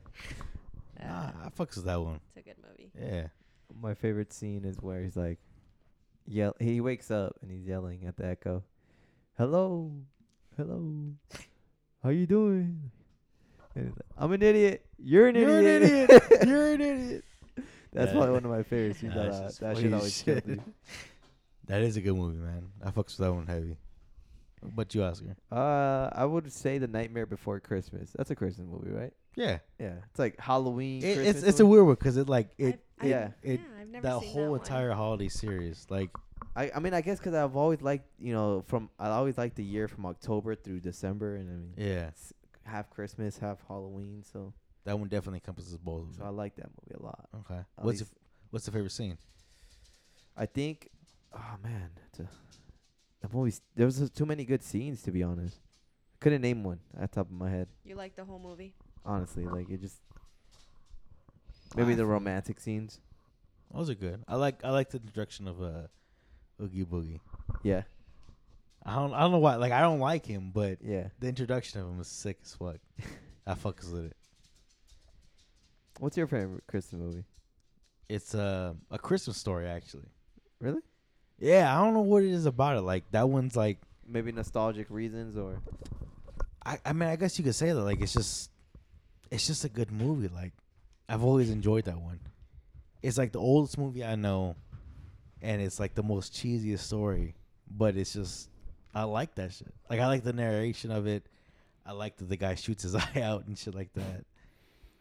[1.04, 2.20] Yeah, Nah, I fucks with that one.
[2.34, 2.90] it's a good movie.
[3.00, 3.26] Yeah.
[3.80, 5.38] My favorite scene is where he's like,
[6.26, 6.54] yell.
[6.60, 8.62] He wakes up and he's yelling at the echo,
[9.36, 9.92] "Hello,
[10.56, 11.14] hello,
[12.02, 12.90] how you doing?"
[13.74, 14.86] And he's like, I'm an idiot.
[14.98, 15.48] You're an idiot.
[15.50, 16.10] You're an idiot.
[16.10, 16.22] idiot.
[16.46, 17.24] You're an idiot.
[17.92, 18.12] That's Yeah.
[18.12, 19.14] probably one of my favorite scenes.
[19.14, 20.54] Nah, that uh, that shit as always killed me.
[20.56, 20.60] shit.
[21.66, 22.68] That is a good movie, man.
[22.84, 23.78] I fucks with that one heavy.
[24.62, 25.34] But you, Oscar?
[25.50, 28.10] Uh, I would say The Nightmare Before Christmas.
[28.16, 29.14] That's a Christmas movie, right?
[29.36, 29.58] Yeah.
[29.78, 31.02] Yeah, it's like Halloween.
[31.02, 33.28] It, it's it's a weird one because it like it I've- I've- yeah.
[33.42, 34.60] it yeah, I've never that seen whole one.
[34.60, 36.10] entire holiday series like
[36.56, 39.56] I, I mean, I guess because I've always liked, you know, from I always liked
[39.56, 42.32] the year from October through December, and I mean, yeah s-
[42.64, 44.22] half Christmas, half Halloween.
[44.22, 44.52] So,
[44.84, 46.10] that one definitely encompasses both.
[46.10, 47.28] Of so I like that movie a lot.
[47.40, 47.58] Okay.
[47.78, 48.14] At What's the, least-
[48.50, 49.18] what's the favorite scene?
[50.36, 50.90] I think,
[51.34, 52.28] oh man, it's a,
[53.20, 53.54] the movie.
[53.74, 55.58] There was too many good scenes to be honest.
[56.20, 57.66] Couldn't name one at the top of my head.
[57.84, 58.74] You like the whole movie?
[59.04, 59.98] Honestly, like it just
[61.76, 63.00] maybe the romantic scenes.
[63.72, 64.22] Those are good.
[64.28, 65.88] I like I like the introduction of uh
[66.62, 67.20] Oogie Boogie.
[67.62, 67.82] Yeah,
[68.84, 71.08] I don't I don't know why like I don't like him, but yeah.
[71.18, 72.76] the introduction of him is sick as fuck.
[73.46, 74.16] I fucks with it.
[75.98, 77.24] What's your favorite Christmas movie?
[78.08, 80.08] It's uh, a Christmas story actually.
[80.60, 80.80] Really?
[81.38, 82.82] Yeah, I don't know what it is about it.
[82.82, 85.62] Like that one's like Maybe nostalgic reasons or
[86.64, 88.50] I I mean I guess you could say that like it's just
[89.30, 90.28] it's just a good movie.
[90.28, 90.52] Like
[91.08, 92.20] I've always enjoyed that one.
[93.02, 94.56] It's like the oldest movie I know,
[95.42, 97.34] and it's like the most cheesiest story.
[97.70, 98.48] But it's just
[98.94, 99.74] I like that shit.
[99.90, 101.26] Like I like the narration of it.
[101.86, 104.24] I like that the guy shoots his eye out and shit like that.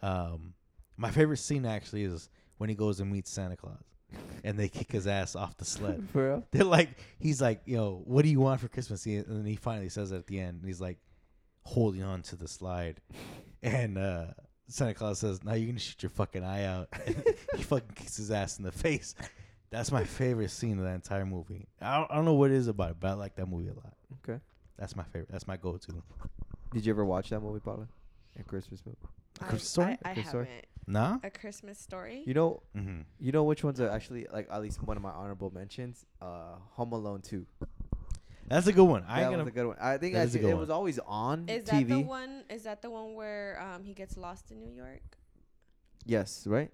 [0.01, 0.53] Um,
[0.97, 3.83] my favorite scene actually is when he goes and meets Santa Claus,
[4.43, 6.07] and they kick his ass off the sled.
[6.11, 6.47] for real?
[6.51, 9.05] They're like, he's like, yo, what do you want for Christmas?
[9.05, 10.59] And then he finally says it at the end.
[10.59, 10.97] And he's like,
[11.63, 12.99] holding on to the slide.
[13.63, 14.25] And uh,
[14.67, 16.89] Santa Claus says, now you're going to shoot your fucking eye out.
[17.55, 19.15] He fucking kicks his ass in the face.
[19.69, 21.67] That's my favorite scene of that entire movie.
[21.81, 23.69] I don't, I don't know what it is about it, but I like that movie
[23.69, 23.93] a lot.
[24.27, 24.39] Okay.
[24.77, 25.29] That's my favorite.
[25.31, 26.03] That's my go to.
[26.73, 27.87] Did you ever watch that movie, Paula?
[28.39, 28.97] A Christmas movie.
[29.41, 29.97] A I- Christmas story?
[30.03, 30.65] I, I Christmas haven't.
[30.87, 31.17] Nah?
[31.23, 32.23] A Christmas story?
[32.25, 33.01] You know, Mm-hmm.
[33.19, 36.05] you know which ones are actually like at least one of my honorable mentions.
[36.21, 37.45] Uh, Home Alone Two.
[38.47, 39.03] That's a good one.
[39.07, 39.49] I that was gonna.
[39.49, 39.77] a good one.
[39.79, 40.57] I think that I see- it one.
[40.59, 41.87] was always on Is TV.
[41.87, 42.43] that the one?
[42.49, 45.17] Is that the one where um he gets lost in New York?
[46.05, 46.71] Yes, right.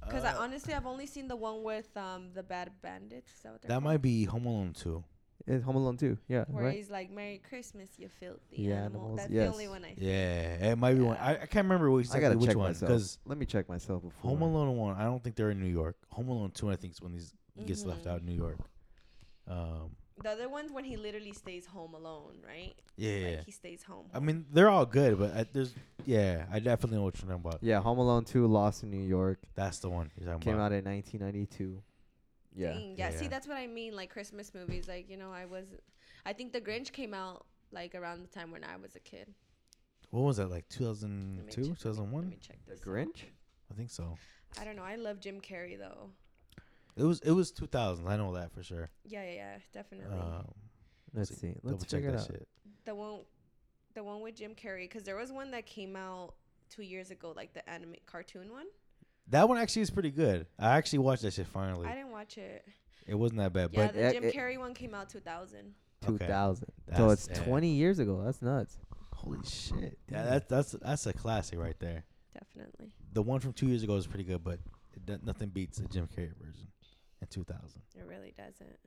[0.00, 3.32] Because I Uh, honestly I've only seen the one with um the Bad Bandits.
[3.34, 3.82] Is that what that called?
[3.84, 5.02] might be Home Alone 2.
[5.46, 6.18] It's Home Alone Two.
[6.28, 6.76] Yeah, Where right.
[6.76, 9.46] he's like, "Merry Christmas, you filthy Yeah, animal." animals, That's yes.
[9.46, 9.94] the only one I.
[9.96, 11.16] Yeah, it might be one.
[11.16, 12.68] I, I can't remember which, I gotta which check one.
[12.70, 12.88] myself.
[12.90, 14.30] Because Let me check myself before.
[14.30, 15.96] Home Alone 1, I don't think they're in New York.
[16.10, 18.10] Home Alone 2, I think, is when he's, he gets left Mhm.
[18.10, 18.58] out in New York.
[19.46, 22.74] Um, The other one's when he literally stays home alone, right?
[22.96, 23.28] yeah, yeah.
[23.36, 24.06] Like he stays home.
[24.12, 27.44] I mean, they're all good, but I, there's, yeah, I definitely know what you're talking
[27.48, 27.58] about.
[27.62, 30.72] Yeah, Home Alone Two, Lost in New York, That's the one you're talking came about.
[30.72, 31.82] out in 1992.
[32.56, 32.72] Yeah.
[32.72, 33.94] Dang, yeah, See, that's what I mean.
[33.94, 34.88] Like Christmas movies.
[34.88, 35.66] Like you know, I was.
[36.26, 39.28] I think The Grinch came out like around the time when I was a kid.
[40.10, 42.28] What was that, like 2002, check- Let 2001?
[42.30, 42.80] me check The this.
[42.80, 42.86] out.
[42.86, 43.22] Grinch.
[43.70, 44.16] I think so.
[44.60, 44.82] I don't know.
[44.82, 46.10] I love Jim Carrey though.
[46.98, 48.06] It was it was 2000.
[48.08, 48.90] I know that for sure.
[49.04, 50.18] Yeah, yeah, yeah, definitely.
[50.18, 50.46] Um,
[51.14, 51.54] Let's see, see.
[51.62, 52.26] Let's check check it that out.
[52.26, 52.48] shit.
[52.84, 53.20] the one,
[53.94, 56.34] the one with Jim Carrey, because there was one that came out
[56.70, 58.66] two years ago, like the anime cartoon one.
[59.28, 60.46] That one actually is pretty good.
[60.58, 61.86] I actually watched that shit finally.
[61.86, 62.64] I didn't watch it.
[63.06, 65.74] It wasn't that bad, Yeah, but the Yeah, Jim it- Carrey one came out 2000.
[66.06, 66.18] Okay.
[66.26, 66.66] 2000.
[66.96, 67.42] So it's yeah.
[67.44, 68.22] 20 years ago.
[68.24, 68.78] That's nuts.
[69.14, 69.98] holy shit.
[70.10, 70.26] Yeah, Damn.
[70.26, 72.04] that, that's that's a classic right there.
[72.32, 72.92] Definitely.
[73.12, 74.60] The one from two years ago is pretty good, but
[75.08, 76.68] it, nothing beats the Jim Carrey version
[77.20, 77.82] in 2000.
[77.96, 78.78] It really doesn't.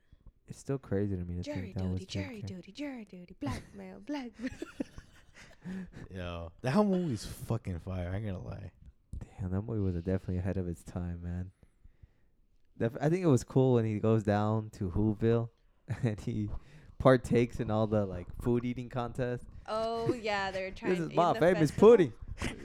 [0.48, 2.46] It's still crazy to me to Jury think that was duty, Jim jury Carrey.
[2.46, 4.50] duty, jury duty, blackmail, blackmail.
[6.14, 8.10] Yo, that whole movie's fucking fire.
[8.12, 8.70] I ain't gonna lie.
[9.40, 11.50] Damn, that movie was definitely ahead of its time, man.
[12.78, 15.50] Def- I think it was cool when he goes down to Whoville
[16.02, 16.48] and he
[16.98, 19.46] partakes in all the like food eating contests.
[19.68, 20.92] Oh yeah, they're trying.
[20.92, 21.88] This is my the famous festival.
[21.88, 22.12] pudding.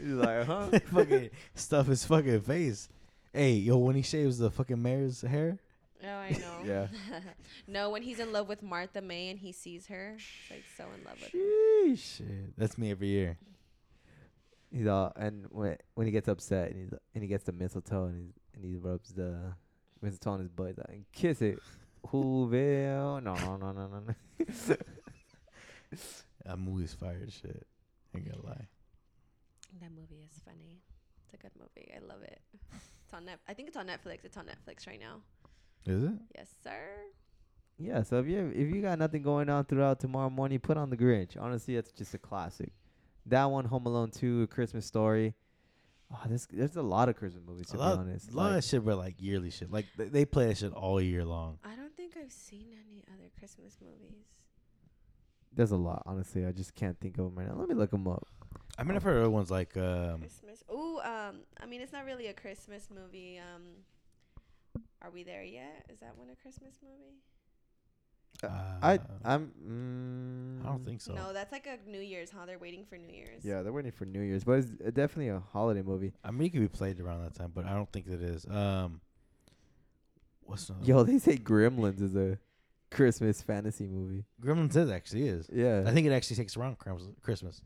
[0.02, 0.80] He's like, huh?
[0.92, 2.90] fucking stuff his fucking face.
[3.38, 5.60] Hey, yo, when he shaves the fucking mayor's hair,
[6.04, 6.58] Oh, I know.
[6.66, 6.88] Yeah.
[7.68, 10.86] no, when he's in love with Martha May and he sees her, he's like so
[10.86, 11.38] in love with her.
[11.38, 12.18] Sheesh.
[12.18, 13.38] shit, that's me every year.
[14.72, 18.06] He's all and when when he gets upset and he's and he gets the mistletoe
[18.06, 19.54] and he and he rubs the
[20.02, 21.60] mistletoe on his butt he's like, and kiss it.
[22.08, 23.22] Whoville.
[23.22, 24.76] No, no, no, no, no, no.
[26.44, 27.68] That movie's fire as shit.
[28.16, 28.68] I ain't gonna lie.
[29.80, 30.82] That movie is funny.
[31.26, 31.92] It's a good movie.
[31.96, 32.42] I love it.
[33.08, 33.40] It's on Net.
[33.48, 34.26] I think it's on Netflix.
[34.26, 35.22] It's on Netflix right now.
[35.86, 36.12] Is it?
[36.36, 36.78] Yes, sir.
[37.78, 40.90] Yeah, so if you if you got nothing going on throughout tomorrow morning, put on
[40.90, 41.38] the Grinch.
[41.40, 42.70] Honestly, that's just a classic.
[43.26, 45.36] That one, Home Alone Two, A Christmas Story.
[46.12, 48.32] Ah, oh, there's there's a lot of Christmas movies to a lot, be honest.
[48.32, 49.72] a lot Like, of shit, but like yearly shit.
[49.72, 51.60] Like they, they play that shit all year long.
[51.64, 54.26] I don't think I've seen any other Christmas movies.
[55.54, 56.04] there's a lot.
[56.06, 57.56] Honestly, I just can't think of them right now.
[57.58, 58.28] Let me look them up.
[58.78, 60.64] I mean, I've heard other ones like um, Christmas.
[60.72, 63.40] Ooh, um, I mean, it's not really a Christmas movie.
[63.40, 63.64] Um,
[65.02, 65.86] are we there yet?
[65.90, 67.18] Is that one a Christmas movie?
[68.44, 69.52] I uh, I'm.
[69.68, 71.14] Mm, I don't think so.
[71.14, 72.30] No, that's like a New Year's.
[72.30, 73.44] How they're waiting for New Year's.
[73.44, 76.14] Yeah, they're waiting for New Year's, but it's uh, definitely a holiday movie.
[76.24, 78.46] I mean, it could be played around that time, but I don't think it is.
[78.46, 79.02] Um,
[80.42, 80.86] what's another?
[80.86, 82.38] Yo, they say Gremlins is a
[82.92, 84.24] Christmas fantasy movie.
[84.40, 85.50] Gremlins is actually is.
[85.52, 85.84] Yeah.
[85.88, 86.78] I think it actually takes around
[87.24, 87.62] Christmas.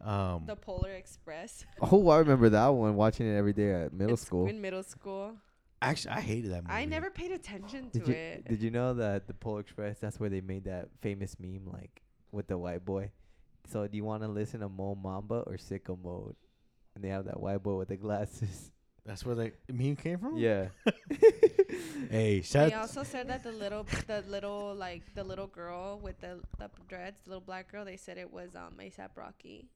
[0.00, 0.16] Christmas.
[0.34, 1.64] Um, The Polar Express.
[1.82, 2.96] oh, I remember that one.
[2.96, 4.46] Watching it every day at middle It's school.
[4.46, 5.34] In middle school.
[5.82, 6.74] actually, I hated that movie.
[6.74, 8.48] I never paid attention to Did you it.
[8.48, 9.98] did you know that the Polar Express?
[9.98, 13.10] That's where they made that famous meme, like with the white boy.
[13.70, 16.34] So do you want to listen to Mo Bamba or Sicko Mode?
[16.94, 18.70] And they have that white boy with the glasses.
[19.06, 20.36] That's where the meme came from.
[20.36, 20.66] yeah.
[22.10, 26.20] Hey, shout They also said that the little, the little, like the little girl with
[26.20, 27.84] the, the dreads, the little black girl.
[27.84, 29.68] They said it was um ASAP Rocky.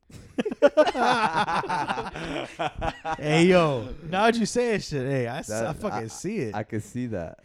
[3.19, 5.07] hey yo, now that you say it, shit.
[5.07, 6.55] Hey, I, s- That- I fucking I- see it.
[6.55, 7.39] I could see that.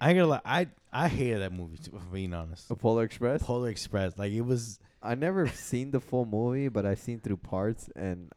[0.00, 0.40] I ain't gonna lie.
[0.44, 1.76] I I hated that movie.
[1.78, 3.42] To, for being honest, The Polar Express.
[3.42, 4.16] Polar Express.
[4.18, 4.78] Like it was.
[5.02, 8.30] I never seen the full movie, but I've seen through parts, and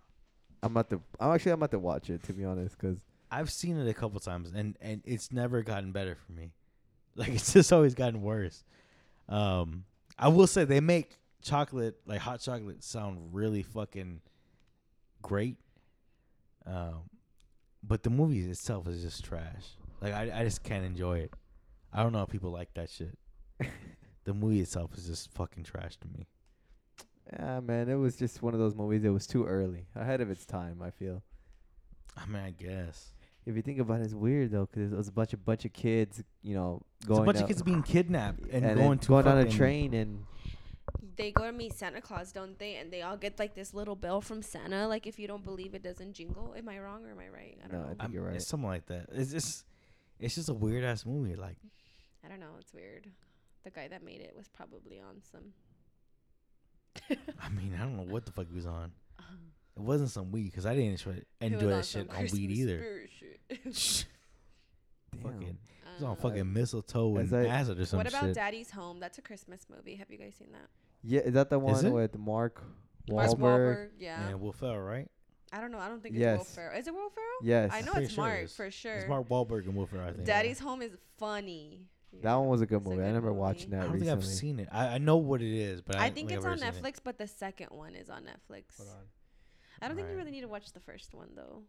[0.63, 0.99] I'm at the.
[1.19, 2.97] I'm actually I'm at to watch it to be honest, cause
[3.30, 6.52] I've seen it a couple times, and and it's never gotten better for me.
[7.15, 8.63] Like it's just always gotten worse.
[9.30, 9.84] Um,
[10.17, 14.19] I will say they make chocolate like hot chocolate sound really fucking
[15.21, 15.58] great.
[16.65, 17.04] Um,
[17.84, 19.78] but the movie itself is just trash.
[20.02, 21.34] Like I I just can't enjoy it.
[21.93, 23.15] I don't know if people like that shit.
[24.23, 26.26] the movie itself is just fucking trash to me.
[27.39, 29.02] Yeah, man, it was just one of those movies.
[29.04, 30.82] that was too early, ahead of its time.
[30.82, 31.24] I feel.
[32.17, 33.12] I mean, I guess.
[33.46, 35.65] If you think about it, it's weird though, 'cause it was a bunch of bunch
[35.65, 38.78] of kids, you know, It's going a bunch out- of kids being kidnapped and, then
[38.78, 40.26] going to going on a train and
[41.15, 42.76] They go to meet Santa Claus, don't they?
[42.76, 44.88] And they all get like this little bell from Santa.
[44.88, 46.54] Like if you don't believe it doesn't jingle.
[46.56, 47.58] Am I wrong or am I right?
[47.63, 47.88] I don't No, I know.
[47.89, 48.36] think I'm- you're right.
[48.36, 49.10] It's something like that.
[49.12, 49.65] It's just,
[50.19, 51.36] it's just a weird ass movie.
[51.36, 51.58] Like,
[52.24, 52.56] I don't know.
[52.60, 53.10] It's weird.
[53.63, 55.54] The guy that made it was probably on some.
[57.10, 58.92] I mean, I don't know what the fuck he was on.
[59.76, 63.02] It wasn't some weed because I didn't enjoy, enjoy that some shit on weed either.
[63.10, 63.39] shit.
[63.63, 63.74] Damn.
[65.24, 68.36] fucking, it was on fucking mistletoe as and I- acid or some what about shit.
[68.36, 69.00] Daddy's Home?
[69.00, 69.96] That's a Christmas movie.
[69.96, 70.68] Have you guys seen that?
[71.04, 71.92] Yeah, is that the one it?
[71.92, 72.62] with Mark
[73.10, 73.39] Mark Wahlberg?
[73.39, 73.89] Wahlberg.
[74.00, 74.28] Yeah.
[74.30, 75.10] And Will Ferrell, right?
[75.52, 75.80] I don't know.
[75.80, 76.56] I don't think it's Will Yes.
[76.56, 76.80] Ferrell.
[76.80, 77.28] Is it Will Ferrell?
[77.44, 77.72] Yes.
[77.74, 78.56] I know pretty it's sure it Mark is.
[78.56, 78.94] for sure.
[78.96, 80.10] It's Mark Wahlberg and Will Ferrell.
[80.10, 80.26] I think.
[80.26, 81.88] Daddy's Home is funny.
[82.21, 83.02] That one was a good It's a movie.
[83.02, 83.39] I good remember movie.
[83.39, 84.12] watching I that don't think.
[84.12, 84.69] I've seen it.
[84.71, 86.67] I, I know what it is, but I, I don't think I've it's on seen
[86.67, 86.76] it.
[86.76, 88.78] Netflix, but the second one is on Netflix.
[88.78, 88.95] Hold on.
[89.82, 91.63] I don't think you really need to watch the first one though.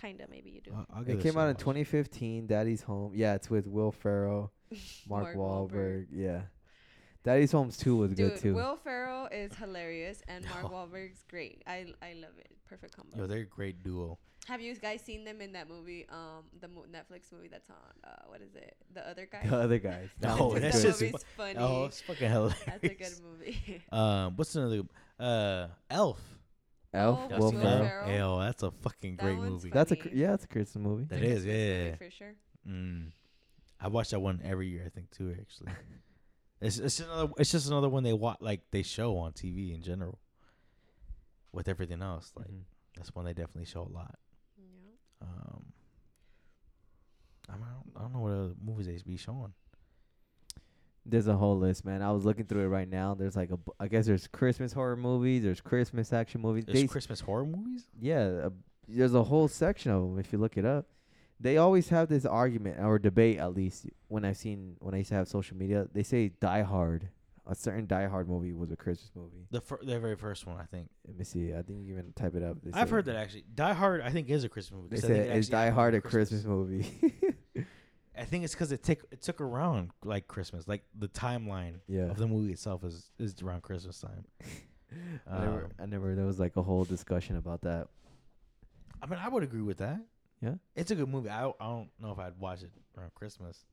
[0.00, 0.72] Kinda, maybe you do.
[0.76, 2.46] I'll, I'll It came out in 2015.
[2.46, 3.12] Daddy's Home.
[3.14, 4.52] Yeah, it's with Will Ferrell,
[5.08, 5.70] Mark, Mark Wahlberg.
[5.72, 6.06] Wahlberg.
[6.12, 6.42] Yeah.
[7.24, 8.54] Daddy's Home's 2 was good too.
[8.54, 11.62] Will Ferrell is hilarious and Mark Wahlberg's great.
[11.66, 12.50] I I love it.
[12.68, 13.16] Perfect combo.
[13.16, 14.18] Yo, they're a great duo.
[14.46, 16.06] Have you guys seen them in that movie?
[16.08, 17.76] Um, the mo- Netflix movie that's on.
[18.04, 18.76] Uh, what is it?
[18.94, 19.46] The other guy.
[19.46, 20.08] the other guys.
[20.22, 21.54] No, one was that that's just movie's funny.
[21.58, 22.58] Oh, it's fucking hilarious.
[22.66, 23.82] that's a good movie.
[23.92, 24.82] Um, what's another?
[25.18, 26.20] Uh, Elf.
[26.94, 27.18] Elf.
[27.32, 27.78] Oh, Will seen Will that?
[27.88, 28.06] Ferrell.
[28.06, 28.18] Ferrell.
[28.36, 29.68] Yo, that's a fucking That great movie.
[29.70, 29.76] fun.
[29.78, 30.10] That's a funny.
[30.10, 31.04] cr- yeah, it's a Christmas movie.
[31.04, 31.96] That It's a is, yeah.
[31.96, 32.34] for sure.
[32.68, 33.10] Mm.
[33.80, 34.84] I watch that one every year.
[34.86, 35.34] I think too.
[35.38, 35.72] Actually,
[36.60, 37.32] it's it's another.
[37.38, 40.18] It's just another one they watch like they show on TV in general.
[41.52, 42.62] With everything else, like Mhm.
[42.96, 44.18] that's one they definitely show a lot.
[45.22, 45.64] Um,
[47.48, 49.52] I, mean, I, don't, I don't know what other movies they be showing.
[51.08, 52.02] There's a whole list, man.
[52.02, 53.14] I was looking through it right now.
[53.14, 55.44] There's like a, I guess there's Christmas horror movies.
[55.44, 56.64] There's Christmas action movies.
[56.66, 57.86] There's They- Christmas horror movies.
[58.00, 58.50] yeah, a,
[58.88, 60.86] there's a whole section of them if you look it up.
[61.38, 65.10] They always have this argument or debate, at least when I've seen when I used
[65.10, 65.86] to have social media.
[65.92, 67.08] They say Die Hard,
[67.46, 69.46] a certain Die Hard movie was a Christmas movie.
[69.50, 70.88] The fir- the very first one, I think.
[71.06, 71.52] Let me see.
[71.54, 72.58] I think you even type it up.
[72.62, 73.44] They I've say- heard that actually.
[73.54, 74.96] Die Hard, I think, is a Christmas movie.
[74.96, 77.66] They 'cause I think it is actually Die happened Hard on a Christmas movie?
[78.18, 82.04] I think it's because it took it took around like Christmas, like the timeline yeah.
[82.10, 84.24] of the movie itself is is around Christmas time.
[85.30, 86.14] I never, Um, I never.
[86.14, 87.88] There was like a whole discussion about that.
[89.02, 90.00] I mean, I would agree with that.
[90.40, 90.54] Yeah.
[90.74, 91.28] It's a good movie.
[91.28, 93.66] I I don't know if I'd watch it around Christmas,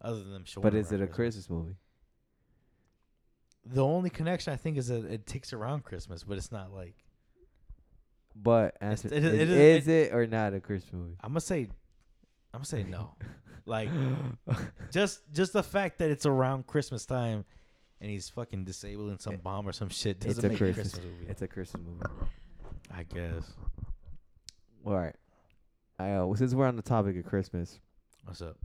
[0.00, 0.62] other than showing.
[0.62, 1.74] But is it around a Christmas movie?
[3.64, 6.94] The only connection I think is that it takes around Christmas, but it's not like
[8.34, 11.16] But answer, it is, is- it is, it or not a Christmas movie?
[11.20, 11.68] I'm gonna say.
[12.54, 13.14] I'm gonna say no.
[13.66, 13.88] like
[14.90, 17.44] just just the fact that it's around Christmas time,
[18.00, 20.92] and he's fucking disabling some It- bomb or some shit it's doesn't a make Christmas-
[20.94, 21.30] Christmas movie.
[21.30, 22.02] It's a Christmas movie.
[22.94, 23.52] I guess.
[24.84, 25.14] All right.
[25.98, 27.78] I uh, since we're on the topic of Christmas,
[28.24, 28.56] What's up?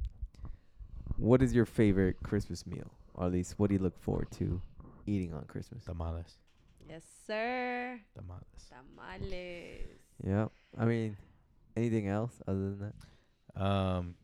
[1.18, 4.60] what is your favorite Christmas meal, or at least what do you look forward to
[5.08, 5.84] eating on Christmas?
[5.86, 6.38] Tamales.
[6.88, 8.00] Yes, sir.
[8.16, 8.44] Tamales.
[8.70, 9.88] Tamales.
[10.26, 10.48] Yeah.
[10.78, 11.18] I mean,
[11.76, 12.80] anything else other than
[13.56, 13.62] that?
[13.62, 14.16] Um,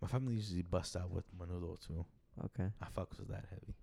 [0.00, 2.04] my family usually busts out with menudo too.
[2.44, 2.70] Okay.
[2.80, 3.74] I fucks with that heavy.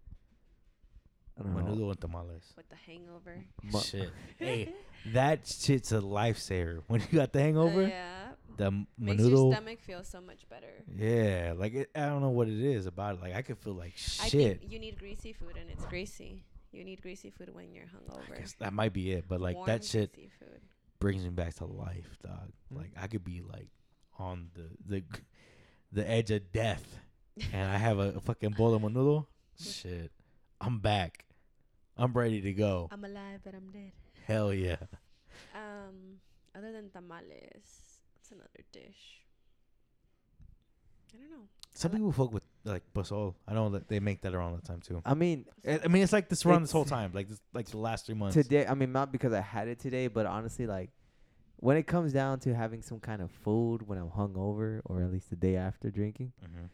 [1.39, 1.63] I don't know.
[1.63, 2.53] Menudo and tamales.
[2.55, 3.43] With the hangover.
[3.63, 4.11] Mu- Shit.
[4.37, 4.73] hey,
[5.13, 6.81] that shit's a lifesaver.
[6.87, 8.29] When you got the hangover, yeah.
[8.61, 10.71] The m- Makes your stomach feel so much better.
[10.95, 13.21] Yeah, like it, I don't know what it is about it.
[13.21, 14.59] Like I could feel like I shit.
[14.59, 16.43] think you need greasy food, and it's greasy.
[16.71, 18.35] You need greasy food when you're hungover.
[18.35, 19.25] I guess that might be it.
[19.27, 20.15] But like Warm, that shit
[20.99, 22.51] brings me back to life, dog.
[22.71, 22.77] Mm.
[22.77, 23.69] Like I could be like
[24.19, 25.03] on the the
[25.91, 26.99] the edge of death,
[27.51, 29.25] and I have a, fucking bowl of menudo.
[29.59, 30.11] Shit,
[30.59, 31.25] I'm back.
[31.97, 32.89] I'm ready to go.
[32.91, 33.91] I'm alive, but I'm dead.
[34.27, 34.77] Hell yeah.
[35.55, 36.19] Um,
[36.55, 37.90] other than tamales,
[38.31, 39.19] it's another dish.
[41.13, 41.47] I don't know.
[41.73, 43.35] Some people fuck with like pozole.
[43.47, 45.01] I know that they make that around the time too.
[45.05, 47.67] I mean, I I mean, it's like this around this whole time, like this, like
[47.67, 48.35] the last three months.
[48.35, 48.65] today.
[48.67, 50.91] I mean, not because I had it today, but honestly, like
[51.57, 55.11] when it comes down to having some kind of food when I'm hungover, or at
[55.11, 56.65] least the day after drinking, hmm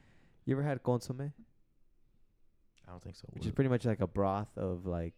[0.45, 1.33] you ever had consomme?
[2.87, 3.27] I don't think so.
[3.33, 5.15] which is pretty much like a broth of like.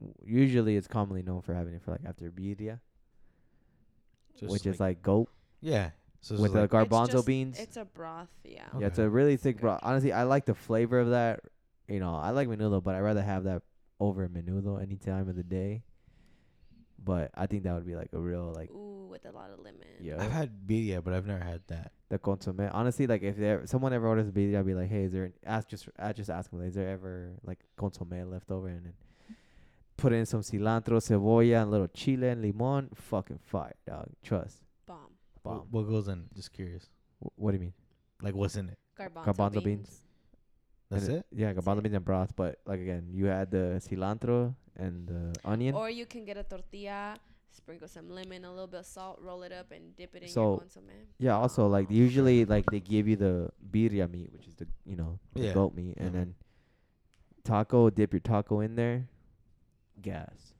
[0.00, 2.80] w- Usually, it's commonly known for having it for like after birria,
[4.38, 5.28] Just which is like goat
[5.60, 5.90] yeah.
[6.20, 7.58] So it's with like, the It's garbanzo just- beans.
[7.58, 8.64] It's a broth, yeah.
[8.74, 8.80] Okay.
[8.80, 9.62] Yeah, it's a really thick Good.
[9.62, 9.80] broth.
[9.82, 11.40] Honestly, I like the flavor of that.
[11.88, 13.62] You know, I like menudo, but I'd rather have that
[14.00, 15.82] over menudo any time of the day.
[17.02, 19.58] But I think that would be like a real like Ooh, with a lot of
[19.58, 19.82] lemon.
[20.00, 20.16] yeah.
[20.22, 21.92] I've had birria, but I've never had that.
[22.08, 22.70] the consomme.
[22.72, 25.32] Honestly, like if there someone ever orders a birria, I'd be like, hey, is there
[25.44, 28.94] ask just I just ask them, is there ever like consomme left over and then
[30.04, 32.88] put in some cilantro, cebolla, and little chile and limon.
[32.94, 34.08] Fucking fire, dog.
[34.22, 34.58] Trust.
[34.86, 34.98] Bomb.
[35.42, 35.56] Bomb.
[35.56, 36.24] What, what goes in?
[36.36, 36.84] Just curious.
[37.20, 37.72] Wh- what do you mean?
[38.20, 38.78] Like what's in it?
[38.98, 39.64] Garbanzo, Garbanzo beans.
[39.64, 40.00] beans.
[40.90, 41.26] That's And it.
[41.32, 42.32] Yeah, garbanzo beans and broth.
[42.36, 45.74] But like again, you add the cilantro and the onion.
[45.74, 47.16] Or you can get a tortilla,
[47.50, 50.28] sprinkle some lemon, a little bit of salt, roll it up, and dip it in
[50.28, 50.90] So, your consomme.
[51.18, 54.96] Yeah, also like usually like they give you the birria meat, which is the you
[54.96, 55.54] know the Yeah.
[55.54, 56.34] goat meat, and then
[57.42, 57.88] taco.
[57.90, 59.08] Dip your taco in there.
[60.00, 60.54] Gas.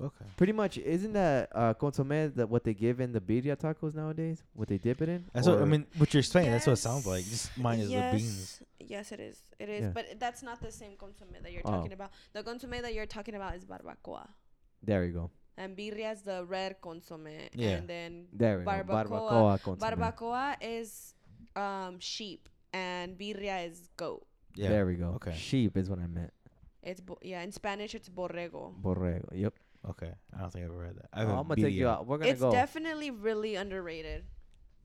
[0.00, 0.26] Okay.
[0.36, 4.42] Pretty much, isn't that uh, consomme that what they give in the birria tacos nowadays?
[4.52, 5.24] What they dip it in?
[5.32, 5.86] That's what I mean.
[5.96, 6.50] What you're saying.
[6.50, 7.24] That's what it sounds like.
[7.24, 8.62] Just mine is yes, the beans.
[8.78, 9.38] Yes, it is.
[9.58, 9.82] It is.
[9.84, 9.90] Yeah.
[9.94, 11.70] But that's not the same consomme that you're Oh.
[11.70, 12.10] talking about.
[12.34, 14.28] The consomme that you're talking about is barbacoa.
[14.82, 15.30] There you go.
[15.56, 17.28] And birria is the red consomme.
[17.54, 17.70] Yeah.
[17.70, 18.62] And then There.
[18.64, 19.06] Barbacoa.
[19.08, 19.98] Barbacoa consomme.
[19.98, 21.14] barbacoa is
[21.56, 24.26] um sheep and birria is goat.
[24.54, 24.68] Yeah.
[24.68, 25.12] There we go.
[25.16, 25.34] Okay.
[25.34, 26.32] Sheep is what I meant.
[26.86, 28.72] It's bo- yeah, in Spanish it's borrego.
[28.80, 29.28] Borrego.
[29.32, 29.54] Yep.
[29.90, 30.12] Okay.
[30.34, 31.08] I don't think I've ever read that.
[31.12, 32.06] I Oh, have I'm gonna take you out.
[32.06, 32.50] We're gonna It's go.
[32.52, 34.24] definitely really underrated.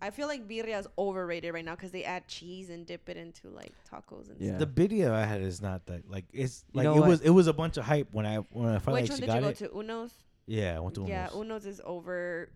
[0.03, 3.17] I feel like birria is overrated right now because they add cheese and dip it
[3.17, 4.57] into like tacos and Yeah.
[4.57, 7.09] The video I had is not that like it's You like know it what?
[7.09, 8.83] was it was a bunch of hype when I when I stuff.
[8.85, 9.57] finally Which one actually did you go it.
[9.57, 9.77] to?
[9.79, 10.13] Uno's.
[10.47, 11.09] Yeah, I went to Uno's.
[11.09, 11.35] Yeah, Uno's.
[11.35, 12.49] Uno's is over.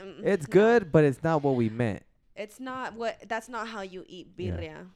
[0.00, 0.52] um, it's no.
[0.52, 2.04] good, but it's not what we meant.
[2.36, 3.16] It's not what.
[3.28, 4.54] That's not how you eat birria.
[4.82, 4.88] Okay.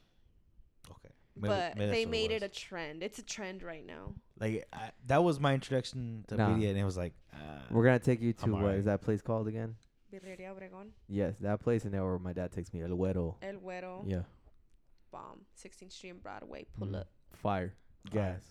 [1.41, 2.51] Maybe- but maybe they made it, was.
[2.51, 3.03] a trend.
[3.03, 4.13] It's a trend right now.
[4.39, 6.53] like I, that was my introduction to Nah.
[6.53, 7.37] video, and it was like uh,
[7.71, 8.77] We're gonna take you I'm to what alright.
[8.79, 9.75] is that place called again?
[10.13, 10.87] Birreria Obregón.
[11.07, 12.81] Yes, that place in there where my dad takes me.
[12.81, 13.35] El Güero.
[13.41, 14.03] El Güero.
[14.07, 14.23] Yeah.
[15.11, 15.41] Bomb.
[15.55, 16.65] 16th Street and Broadway.
[16.77, 17.01] Pull Mm.
[17.01, 17.07] up.
[17.33, 17.73] Fire.
[18.11, 18.41] Gas.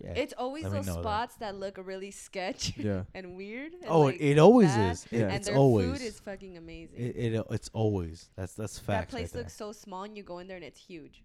[0.00, 0.12] yeah.
[0.14, 1.02] It's always let those know that.
[1.02, 1.54] spots that.
[1.54, 3.04] look really sketch Yeah.
[3.14, 3.72] and weird.
[3.74, 4.90] And oh, like it always that.
[4.92, 5.04] is.
[5.06, 5.24] It, Yeah.
[5.26, 5.90] And It's their always.
[5.92, 6.96] food is fucking amazing.
[6.98, 8.86] it, it it's always that's that's fact.
[8.86, 9.10] that facts.
[9.12, 9.42] place right there.
[9.42, 11.22] looks so small, and you go in there and it's huge.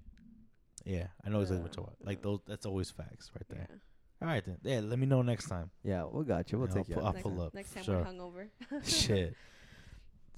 [0.87, 1.81] Yeah, I know exactly what Yeah.
[1.81, 2.05] you're about.
[2.05, 3.55] Like those, that's always facts right Yeah.
[3.67, 3.79] there.
[4.21, 4.57] All right then.
[4.63, 5.69] Yeah, let me know next time.
[5.83, 6.57] Yeah, we got you.
[6.59, 6.95] We'll Yeah, take you.
[6.95, 7.13] I'll out.
[7.15, 7.97] next, pull up, Next time sure.
[7.99, 8.47] we're hungover.
[8.83, 9.35] Shit.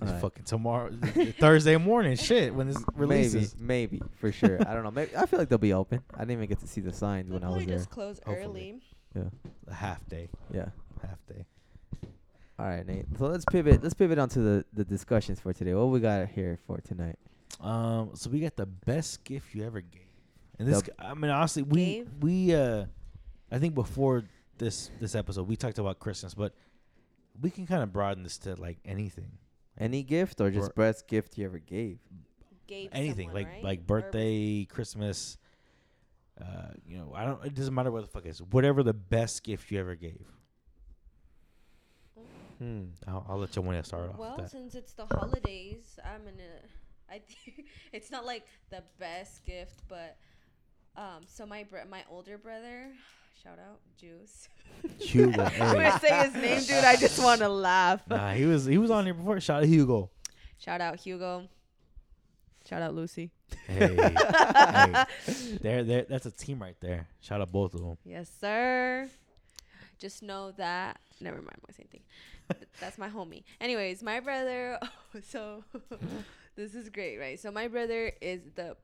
[0.02, 0.22] It's Alright.
[0.22, 0.91] fucking tomorrow,
[1.39, 2.16] Thursday morning.
[2.16, 3.56] Shit, when this releases.
[3.60, 4.58] Maybe, maybe for sure.
[4.68, 4.91] I don't know.
[4.91, 6.02] Maybe I feel like they'll be open.
[6.14, 7.78] I didn't even get to see the signs They'll when I was probably there.
[7.78, 8.82] just close Hopefully.
[9.16, 9.32] early.
[9.68, 10.30] A half day.
[10.54, 10.70] Yeah.
[11.02, 11.45] Half day.
[12.58, 13.06] All right, Nate.
[13.18, 13.82] So let's pivot.
[13.84, 15.74] Let's pivot onto the the discussions for today.
[15.74, 17.18] What we got here for tonight?
[17.62, 20.02] Um, so we got the best gift you ever gave,
[20.60, 20.82] and this.
[20.82, 22.10] The- g- I mean, honestly, we Gave?
[22.22, 22.86] we uh,
[23.51, 24.24] I think before
[24.57, 26.53] this this episode we talked about Christmas, but
[27.41, 29.32] we can kind of broaden this to like anything,
[29.78, 31.99] Any gift or just Or- best gift you ever gave?
[32.68, 33.64] Gave anything someone, like right?
[33.64, 35.38] like Or- birthday, Christmas.
[36.39, 37.43] Uh, you know, I don't.
[37.45, 38.41] It doesn't matter what the fuck it is.
[38.41, 40.26] Whatever the best gift you ever gave.
[42.60, 42.84] Hmm.
[43.07, 44.51] I'll, I'll let Joanna start off Well, that.
[44.51, 46.60] since it's the holidays, I'm gonna.
[47.10, 50.18] I think it's not like the best gift, but
[50.95, 51.21] um.
[51.27, 52.87] So my br- my older brother,
[53.43, 54.47] shout out Juice.
[54.99, 55.43] Hugo.
[55.43, 56.83] I'm gonna say his name, dude.
[56.85, 58.01] I just want to laugh.
[58.07, 59.39] Nah, he was he was on here before.
[59.39, 60.09] Shout out Hugo.
[60.57, 61.47] Shout out Hugo.
[62.67, 63.31] Shout out Lucy.
[63.67, 65.05] Hey, hey,
[65.61, 66.05] there, there.
[66.07, 67.07] That's a team right there.
[67.19, 67.97] Shout out both of them.
[68.03, 69.09] Yes, sir.
[69.97, 70.99] Just know that.
[71.19, 72.01] Never mind my same thing.
[72.51, 73.43] Th- That's my homie.
[73.59, 74.79] Anyways, my brother.
[75.29, 75.63] so
[76.55, 77.39] this is great, right?
[77.39, 78.77] So my brother is the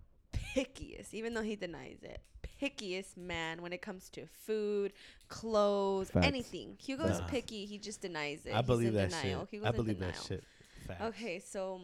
[0.55, 2.21] pickiest, even though he denies it.
[2.61, 4.93] Pickiest man when it comes to food,
[5.27, 6.25] clothes, Facts.
[6.25, 6.77] anything.
[6.79, 7.27] Hugo's Nah.
[7.27, 7.65] picky.
[7.65, 8.53] He just denies it.
[8.53, 9.41] I He's believe in that denial.
[9.41, 9.49] shit.
[9.49, 10.43] Hugo's I in believe that shit.
[10.87, 11.01] Facts.
[11.03, 11.81] Okay, so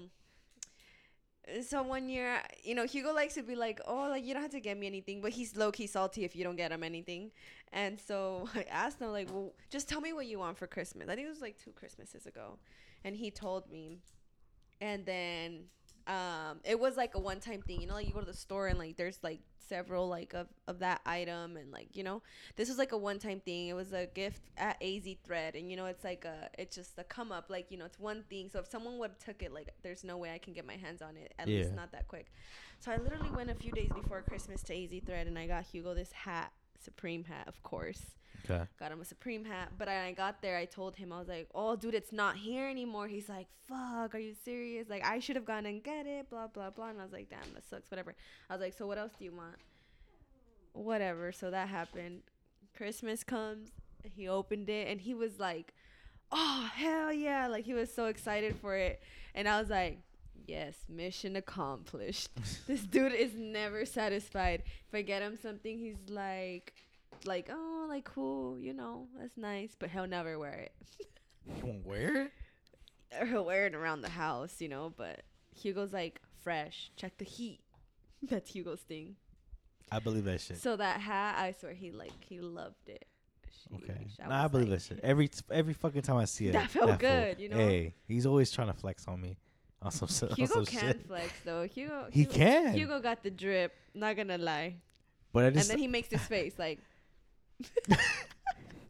[1.49, 4.43] mm, so one year, you know, Hugo likes to be like, "Oh, like you don't
[4.43, 6.83] have to get me anything," but he's low key salty if you don't get him
[6.83, 7.31] anything.
[7.73, 11.09] And so I asked him like, "Well, just tell me what you want for Christmas."
[11.09, 12.59] I think it was like two Christmases ago,
[13.03, 13.99] and he told me.
[14.79, 15.65] And then
[16.11, 18.33] um it was like a one time thing, you know, like you go to the
[18.33, 19.39] store and like there's like
[19.69, 22.21] several like of, of that item and like you know
[22.57, 23.67] this was like a one time thing.
[23.67, 26.91] It was a gift at az thread and you know it's like a it's just
[26.97, 28.49] a come up like you know it's one thing.
[28.49, 30.75] So if someone would have took it like there's no way i can get my
[30.75, 32.27] hands on it at least not that quick.
[32.79, 35.65] So i literally went a few days before christmas to az thread and i got
[35.65, 36.51] hugo this hat
[36.81, 38.15] supreme hat of course
[38.49, 38.63] Okay.
[38.79, 39.73] got him a Supreme hat.
[39.77, 42.67] But I got there, I told him, I was like, oh, dude, it's not here
[42.67, 43.07] anymore.
[43.07, 44.89] He's like, fuck, are you serious?
[44.89, 46.89] Like, I should have gone and get it, blah, blah, blah.
[46.89, 48.15] And I was like, damn, that sucks, whatever.
[48.49, 49.57] I was like, so what else do you want?
[50.73, 51.31] Whatever.
[51.31, 52.21] So that happened.
[52.75, 53.69] Christmas comes,
[54.03, 55.73] he opened it, and he was like,
[56.31, 57.47] oh, hell yeah.
[57.47, 59.03] Like, he was so excited for it.
[59.35, 59.99] And I was like,
[60.47, 62.29] yes, mission accomplished.
[62.67, 64.63] this dude is never satisfied.
[64.87, 66.73] If I get him something, he's like,
[67.25, 70.73] like, oh, like cool, you know, that's nice, but he'll never wear it.
[71.47, 72.31] You want where?
[73.19, 75.21] Or he'll wear it around the house, you know, but
[75.55, 76.91] Hugo's like fresh.
[76.95, 77.59] Check the heat.
[78.23, 79.15] That's Hugo's thing.
[79.91, 80.57] I believe that shit.
[80.57, 83.05] So that hat, I swear he like he loved it.
[83.75, 84.07] Okay.
[84.07, 84.99] Sheesh, Nah, I believe like, that shit.
[85.03, 87.57] Every every fucking time I see it, That felt good, you know?
[87.57, 89.37] Hey, he's always trying to flex on me.
[89.83, 91.07] On some, on Hugo some can shit.
[91.07, 91.63] flex though.
[91.63, 92.73] Hugo He Hugo, can.
[92.73, 93.73] Hugo got the drip.
[93.95, 94.75] Not gonna lie.
[95.33, 96.79] But I just And just, then he makes this face like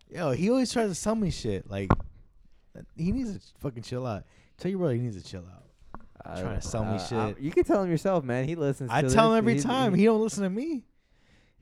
[0.10, 1.70] yo, he always tries to sell me shit.
[1.70, 1.92] Like,
[2.96, 4.24] he needs to fucking chill out.
[4.58, 6.38] Tell your brother he needs to chill out.
[6.39, 7.39] Trying to sell me uh, um, shit.
[7.39, 8.46] you can tell him yourself, man.
[8.48, 8.92] He listens.
[8.92, 9.38] I to tell him this.
[9.39, 9.94] every He's- time.
[9.94, 10.84] he- He don't listen to me.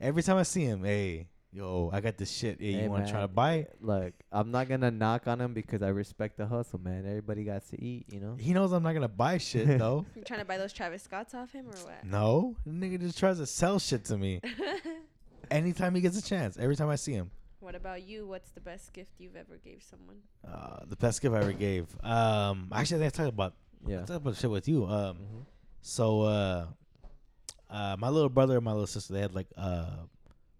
[0.00, 2.60] Every time I see him, hey, yo, I got this shit.
[2.60, 3.76] Hey, Hey, you want to try to man, buy it?
[3.80, 7.04] Look, I'm not gonna knock on him because I respect the hustle, man.
[7.06, 8.36] Everybody got to eat, you know.
[8.38, 10.06] He knows I'm not gonna buy shit though.
[10.14, 12.04] you trying to buy those Travis Scotts off him or what?
[12.04, 14.40] no, the nigga just tries to sell shit to me
[15.50, 16.56] anytime he gets a chance.
[16.58, 17.30] Every time I see him.
[17.60, 18.26] what about you?
[18.26, 20.16] What's the best gift you've ever gave someone?
[20.46, 21.86] Uh, the best gift I ever gave.
[22.04, 23.54] Um, actually, I think I talked about
[23.86, 23.98] I Yeah.
[24.00, 24.84] talked about shit with you.
[24.86, 25.44] Um, Mhm.
[25.82, 26.66] so uh,
[27.68, 29.86] uh, my little brother and my little sister, they had like uh,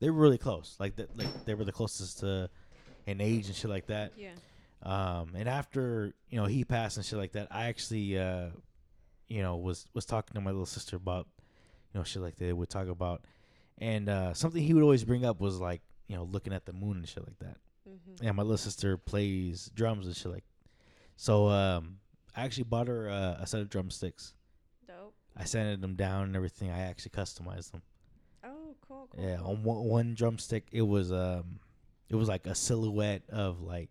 [0.01, 0.77] they were really close.
[0.79, 2.51] Like that, like they were the closest to
[3.07, 4.13] an age and shit like that.
[4.17, 4.31] Yeah.
[4.83, 8.47] Um, and after you know he passed and shit like that, I actually uh,
[9.29, 11.27] you know was was talking to my little sister about
[11.93, 12.45] you know shit like that.
[12.45, 13.25] They would talk about,
[13.79, 16.73] and uh, something he would always bring up was like you know looking at the
[16.73, 17.59] moon and shit like that.
[17.89, 18.27] Mm-hmm.
[18.27, 20.45] And my little sister plays drums and shit like.
[21.17, 21.99] So um,
[22.35, 24.33] I actually bought her uh, a set of drumsticks.
[24.87, 25.15] Dope.
[25.37, 26.71] I sanded them down and everything.
[26.71, 27.83] I actually customized them.
[29.19, 31.59] Yeah, on one, one drumstick, it was um,
[32.09, 33.91] it was like a silhouette of like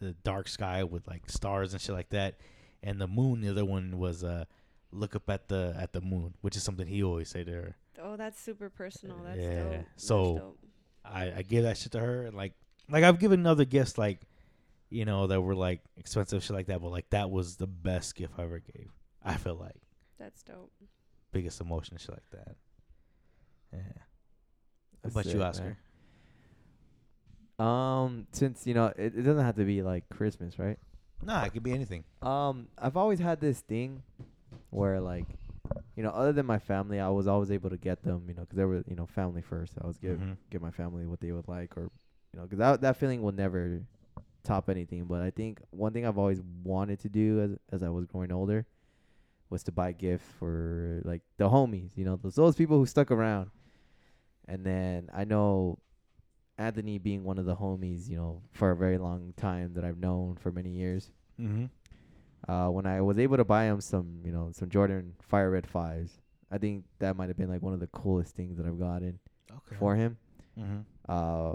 [0.00, 2.36] the dark sky with like stars and shit like that,
[2.82, 3.40] and the moon.
[3.40, 4.44] The other one was uh,
[4.92, 7.76] look up at the at the moon, which is something he always say to her.
[8.00, 9.16] Oh, that's super personal.
[9.24, 9.70] That's Yeah, dope.
[9.72, 10.58] That's so- dope.
[11.04, 12.52] I I gave that shit to her, and like
[12.90, 14.20] like I've given other gifts like,
[14.90, 18.14] you know, that were like expensive shit like that, but like that was the best
[18.14, 18.90] gift I ever gave.
[19.24, 19.80] I feel like
[20.18, 20.70] that's dope.
[21.32, 22.56] biggest emotion shit like that.
[23.72, 23.80] Yeah.
[25.02, 25.76] What about you, Oscar?
[27.58, 30.78] Um, since you know it, it doesn't have to be like Christmas, right?
[31.22, 32.04] Nah, it could be anything.
[32.22, 34.02] Um, I've always had this thing
[34.70, 35.26] where like,
[35.96, 38.42] you know, other than my family, I was always able to get them, you know,
[38.42, 39.74] because they were, you know, family first.
[39.82, 40.36] I was give Mhm.
[40.50, 41.90] give my family what they would like, or,
[42.32, 43.82] you know, 'cause that that feeling will never
[44.44, 45.06] top anything.
[45.06, 48.30] But I think one thing I've always wanted to do as as I was growing
[48.30, 48.66] older
[49.50, 53.10] was to buy gifts for like the homies, you know, those those people who stuck
[53.10, 53.50] around.
[54.48, 55.78] And then I know
[56.56, 59.98] Anthony being one of the homies, you know, for a very long time that I've
[59.98, 61.66] known for many years Mm-hmm.
[62.52, 65.66] uh, when I was able to buy him some, you know, some Jordan Fire Red
[65.68, 66.18] fives.
[66.50, 69.20] I think that might have been like one of the coolest things that I've gotten
[69.50, 69.76] Okay.
[69.78, 70.16] for him.
[70.58, 70.78] Mm-hmm.
[71.08, 71.54] Uh,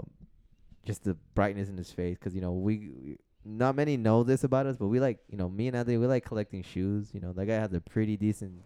[0.86, 4.42] just the brightness in his face, because you know we, we- not many know this
[4.42, 7.10] about us, but we like, you know, me and Anthony, we like collecting shoes.
[7.12, 8.62] You know, that guy has a pretty decent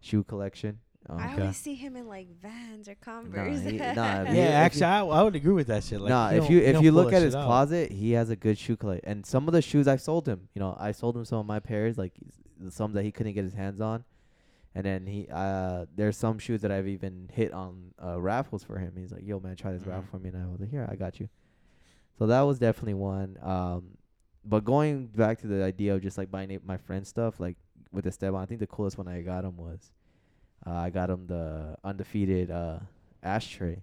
[0.00, 0.78] shoe collection.
[1.10, 1.40] Um, I Okay.
[1.42, 3.62] always see him in like Vans or Converse.
[3.62, 6.00] he- nah, Yeah, you- actually, I, I would agree with that shit.
[6.00, 7.44] Like, nah, if you if you look at his out.
[7.46, 9.08] closet, he has a good shoe collection.
[9.08, 11.46] And some of the shoes I sold him, you know, I sold him some of
[11.46, 12.12] my pairs, like
[12.68, 14.04] some that he couldn't get his hands on.
[14.74, 18.78] And then he, uh, there's some shoes that I've even hit on uh, raffles for
[18.78, 18.92] him.
[18.96, 19.88] He's like, "Yo, man, try this Mhm.
[19.88, 21.28] raffle for me." And I was like, "Here, I got you."
[22.18, 23.36] So that was definitely one.
[23.42, 23.96] Um,
[24.44, 27.56] but going back to the idea of just like buying my friend stuff, like
[27.90, 29.90] with Esteban, I think the coolest one I got him was,
[30.66, 32.78] uh, I got him the undefeated uh,
[33.22, 33.82] ashtray.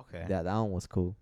[0.00, 0.24] Okay.
[0.28, 1.16] That that one was cool.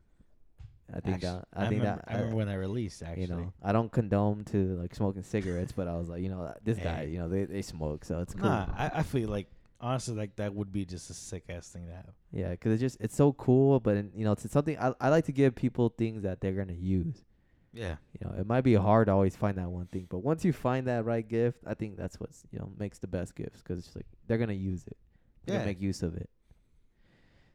[0.95, 3.03] I think Actually, that I, think remember, that I remember when that released.
[3.03, 6.29] Actually, you know I don't condone to like smoking cigarettes, but I was like, you
[6.29, 8.51] know, this guy, you know, they they smoke, so it's cool.
[8.51, 9.47] nah, I, I feel like
[9.81, 12.11] honestly, like that would be just a sick ass thing to have.
[12.31, 15.09] Yeah, 'cause it's just it's so cool, but in, you know, it's something I I
[15.09, 17.25] like to give people things that they're gonna use.
[17.73, 17.97] Yeah.
[18.21, 20.53] You know, it might be hard to always find that one thing, but once you
[20.53, 23.79] find that right gift, I think that's what's you know makes the best gifts 'cause
[23.79, 24.97] it's like they're gonna use it,
[25.45, 25.61] they're Yeah.
[25.61, 26.29] gonna make use of it.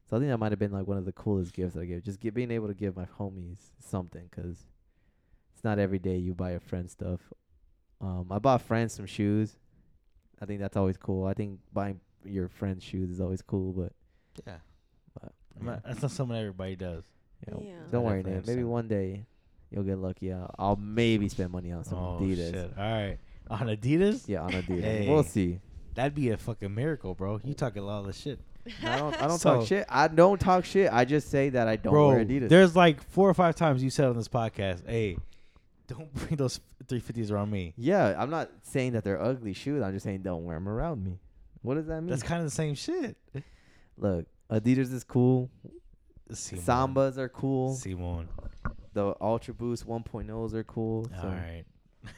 [0.10, 2.02] So I think that might have been like one of the coolest gifts I gave.
[2.04, 4.66] Just get, being able to give my homies something 'cause
[5.54, 7.34] it's not every day you buy a friend stuff.
[8.00, 9.58] Um, I bought friends some shoes.
[10.40, 11.26] I think that's always cool.
[11.26, 13.94] I think buying your friends shoes is always cool, but
[14.46, 14.60] Yeah.
[15.14, 15.72] but I'm yeah.
[15.74, 17.04] not- that's not something everybody does.
[17.46, 17.80] You know, Yeah.
[17.92, 18.48] Don't I worry, definitely Nate.
[18.48, 19.26] Maybe one day
[19.72, 20.32] you'll get lucky.
[20.34, 22.52] I'll, I'll maybe spend money on some oh Adidas.
[22.54, 22.72] shit!
[22.78, 23.18] All right,
[23.50, 24.28] on Adidas.
[24.28, 24.82] Yeah, on Adidas.
[24.82, 25.08] Hey.
[25.10, 25.60] We'll see.
[25.96, 27.40] That'd be a fucking miracle, bro.
[27.44, 28.40] You talking a lot of shit,
[28.84, 29.22] I don't.
[29.22, 29.86] I don't So- talk shit.
[29.90, 30.92] I don't talk shit.
[30.92, 32.10] I just say that I don't bro.
[32.10, 32.50] wear Adidas.
[32.50, 35.18] There's like four or five times you said on this podcast, "Hey,
[35.88, 39.82] don't bring those 350s around me." yeah, I'm not saying that they're ugly shoes.
[39.84, 41.20] I'm just saying don't wear them around me.
[41.64, 42.10] What does that mean?
[42.12, 43.18] That's kind of the same shit.
[43.98, 45.50] Look, Adidas is cool.
[46.32, 46.64] Simon.
[46.94, 47.74] Sambas are cool.
[47.74, 48.28] Simon.
[48.98, 51.06] The Ultra Boost 1.0s are cool.
[51.22, 51.28] So.
[51.28, 51.64] All right.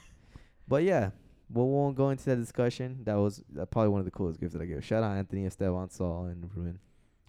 [0.65, 1.09] But yeah,
[1.51, 2.99] we won't go into that discussion.
[3.03, 4.85] That was uh, probably one of the coolest gifts that I gave.
[4.85, 6.79] Shout out Anthony Esteban Saul and Ruin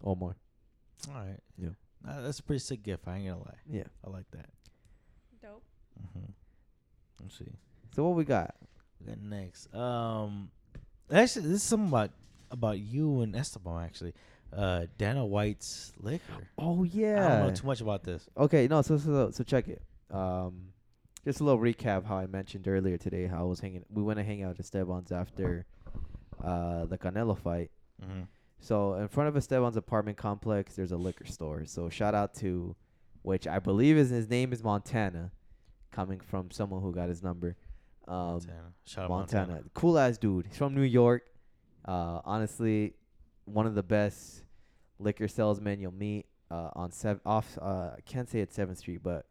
[0.04, 0.36] Omar.
[1.08, 1.40] All right.
[1.58, 1.70] Yeah.
[2.06, 3.08] Uh, that's a pretty sick gift.
[3.08, 3.58] I ain't gonna lie.
[3.68, 3.84] Yeah.
[4.06, 4.50] I like that.
[5.42, 5.64] Dope.
[6.00, 6.30] Mm-hmm.
[7.22, 7.46] Let's see.
[7.96, 8.54] So what we got?
[9.00, 9.74] We got next.
[9.74, 10.50] Um,
[11.10, 12.10] actually, this is something about
[12.52, 13.82] about you and Esteban.
[13.82, 14.14] Actually,
[14.56, 16.48] uh, Dana White's liquor.
[16.58, 17.24] Oh yeah.
[17.24, 18.28] I don't know too much about this.
[18.36, 19.82] Okay, no, so so so check it.
[20.10, 20.72] Um,
[21.24, 23.84] just a little recap how I mentioned earlier today how I was hanging.
[23.90, 25.66] We went to hang out at Esteban's after
[26.42, 27.70] uh the Canelo fight.
[28.02, 28.22] Mm-hmm.
[28.60, 31.64] So in front of Esteban's apartment complex, there's a liquor store.
[31.64, 32.76] So shout out to,
[33.22, 35.32] which I believe is his name is Montana,
[35.90, 37.56] coming from someone who got his number.
[38.06, 38.72] Um, Montana.
[38.84, 39.46] Shout out Montana.
[39.46, 39.70] Montana.
[39.74, 40.46] Cool ass dude.
[40.46, 41.22] He's from New York.
[41.84, 42.94] Uh, honestly,
[43.52, 44.44] one of the best
[44.98, 46.26] liquor salesmen you'll meet.
[46.50, 47.56] Uh, on sev- off.
[47.62, 49.24] Uh, I can't say it's Seventh Street, but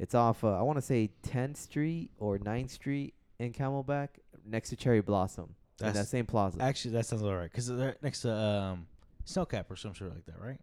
[0.00, 0.42] it's off.
[0.42, 4.08] Uh, I want to say 10th Street or 9th Street in Camelback,
[4.44, 5.54] next to Cherry Blossom.
[5.80, 6.60] in that same plaza.
[6.60, 8.86] actually that sounds alright because they're next to um
[9.26, 10.58] Snowcap or some shit like that, right?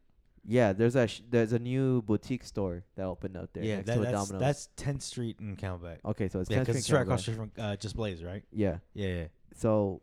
[0.46, 3.88] yeah, there's a sh- there's a new boutique store that opened up there yeah, next
[3.88, 4.40] that, to a that's Domino's.
[4.42, 5.98] that's 10th Street in Camelback.
[6.04, 7.26] okay, so it's Yeah, 10th because Street it's right across Camelback.
[7.26, 8.44] the street from uh, Just Blaze, right?
[8.52, 8.78] Yeah.
[8.94, 9.26] Yeah, yeah.
[9.56, 10.02] so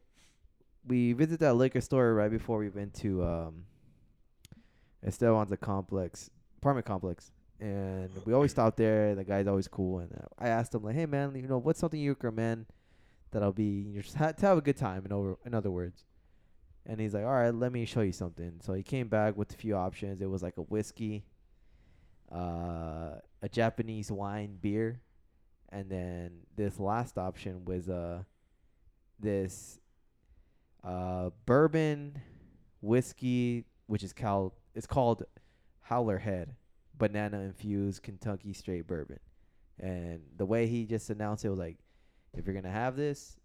[0.88, 3.64] we visited that liquor store right before we went to um
[5.04, 7.30] Esteban's complex apartment complex.
[7.60, 9.14] And we always stopped there.
[9.16, 9.98] The guy's always cool.
[9.98, 12.66] And uh, I asked him like hey man you know what's something you recommend
[13.30, 16.04] that I'll be just ha- to have a good time in over in other words.
[16.86, 18.60] And he's like all right let me show you something.
[18.62, 20.20] So he came back with a few options.
[20.20, 21.24] It was like a whiskey
[22.32, 25.00] uh a Japanese wine beer.
[25.70, 28.22] And then this last option was uh
[29.20, 29.80] this
[30.84, 32.20] uh, bourbon
[32.80, 35.24] whiskey, which is cal it's called
[35.82, 36.54] Howler Head,
[36.96, 39.18] banana infused Kentucky straight bourbon.
[39.80, 41.78] And the way he just announced it was like,
[42.36, 43.36] if you're gonna have this,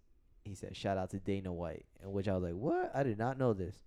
[0.44, 2.92] he said, shout out to Dana White, and which I was like, what?
[2.94, 3.78] I did not know this.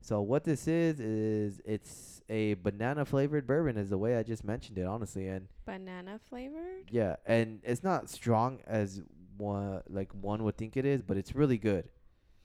[0.00, 4.44] So what this is is it's a banana flavored bourbon, is the way I just
[4.44, 6.90] mentioned it, honestly, and Banana flavored.
[6.90, 9.00] yeah, and it's not strong as
[9.38, 11.88] one like one would think it is, but it's really good.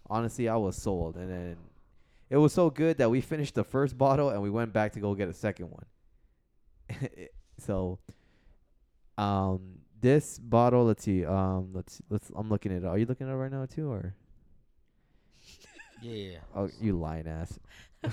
[0.10, 1.58] Honestly, I was sold, and then
[2.30, 5.00] it was so good that we finished the first bottle and we went back to
[5.00, 5.86] go get a second one.
[7.58, 8.00] so,
[9.18, 12.32] um, this bottle, let's see, um, let's let's.
[12.36, 12.86] I'm looking at it.
[12.86, 14.16] Are you looking at it right now too, or
[16.02, 16.38] Yeah, yeah.
[16.56, 17.60] oh, you lying ass?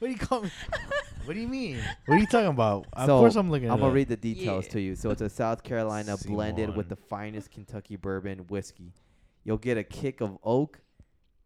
[0.00, 0.50] What do you call me?
[1.24, 1.78] what do you mean?
[2.06, 2.86] What are you talking about?
[2.92, 3.68] Of So, course, I'm looking.
[3.68, 3.94] I'm gonna up.
[3.94, 4.72] read the details Yeah.
[4.72, 4.94] to you.
[4.94, 8.92] So it's a South Carolina blended with the finest Kentucky bourbon whiskey.
[9.42, 10.80] You'll get a kick of oak,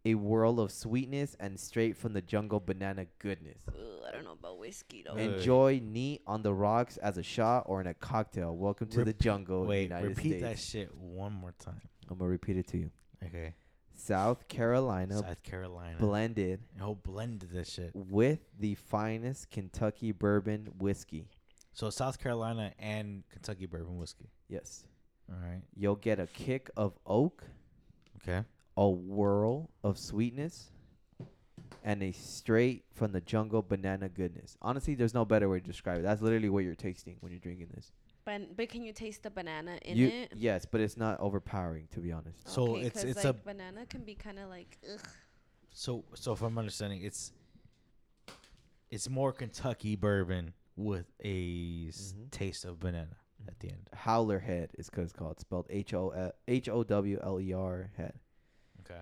[0.05, 3.63] a whirl of sweetness, and straight from the jungle banana goodness.
[3.69, 3.75] Ugh,
[4.09, 5.15] I don't know about whiskey though.
[5.15, 5.37] Wait, wait.
[5.39, 8.57] Enjoy neat on the rocks as a shot or in a cocktail.
[8.57, 10.43] Welcome to the Repeat- jungle, Wait, United repeat States.
[10.43, 11.81] that shit one more time.
[12.11, 12.91] I'm gonna repeat it to you.
[13.25, 13.55] Okay.
[13.95, 15.97] South Carolina South Carolina.
[15.99, 17.93] blended Oh, blended this shit.
[17.95, 21.29] with the finest Kentucky bourbon whiskey.
[21.75, 24.31] So South Carolina and Kentucky bourbon whiskey.
[24.49, 24.85] Yes.
[25.31, 25.63] All right.
[25.77, 27.45] You'll get a kick of oak,
[28.17, 28.45] Okay.
[28.77, 30.70] A whirl of sweetness,
[31.85, 34.57] and a straight from the jungle banana goodness.
[34.62, 36.03] Honestly, there's no better way to describe it.
[36.03, 37.93] That's literally what you're tasting when you're drinking this.
[38.25, 40.33] But but can you taste the banana in you, it?
[40.37, 42.49] Yes, but it's not overpowering to be honest.
[42.49, 45.01] So Okay, it's 'cause, it's like a banana can be kind of like ugh.
[45.73, 47.33] so so if I'm understanding it's
[48.91, 52.31] it's more Kentucky bourbon with a s- Mhm.
[52.31, 53.16] taste of banana
[53.49, 53.89] at the end.
[53.93, 57.53] Howler head is cause it's called spelled H O L H O W L E
[57.53, 58.20] R head.
[58.85, 59.01] Okay.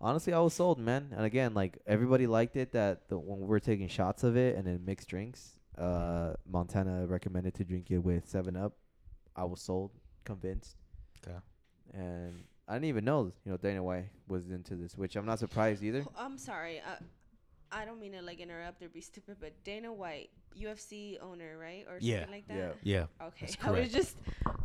[0.00, 1.08] Honestly, I was sold, man.
[1.16, 4.56] And again, like everybody liked it that the, when we were taking shots of it
[4.56, 8.74] and then mixed drinks, uh, Montana recommended to drink it with Seven Up.
[9.34, 9.90] I was sold,
[10.24, 10.76] convinced,
[11.26, 11.36] Okay.
[11.94, 15.38] and I didn't even know you know Dana White was into this, which I'm not
[15.38, 16.04] surprised either.
[16.06, 16.80] Oh, I'm sorry.
[16.80, 16.96] Uh,
[17.70, 21.84] I don't mean to like interrupt or be stupid, but Dana White, UFC owner, right,
[21.88, 22.20] or Yeah.
[22.20, 22.76] something like that.
[22.82, 23.06] Yeah.
[23.20, 23.26] Yeah.
[23.28, 24.16] Okay, That's I was just.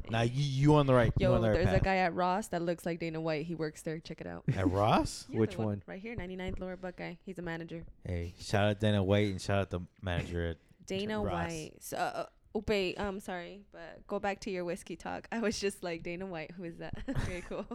[0.10, 1.12] Now you you on the right.
[1.18, 3.46] you Yo, on the right there's a guy at Ross that looks like Dana White.
[3.46, 4.00] He works there.
[4.00, 4.44] Check it out.
[4.56, 5.26] at Ross.
[5.34, 5.84] Yeah, Which the one?
[5.88, 7.16] Right here, 99th Lower Buckeye.
[7.26, 7.84] He's a manager.
[8.06, 11.50] Hey, shout out Dana White and shout out the manager at Dana Ross.
[11.52, 11.72] White.
[11.80, 12.26] So, uh,
[12.56, 15.28] Upe, I'm sorry, but go back to your whiskey talk.
[15.32, 16.52] I was just like Dana White.
[16.52, 16.94] Who is that?
[17.26, 17.66] Very cool.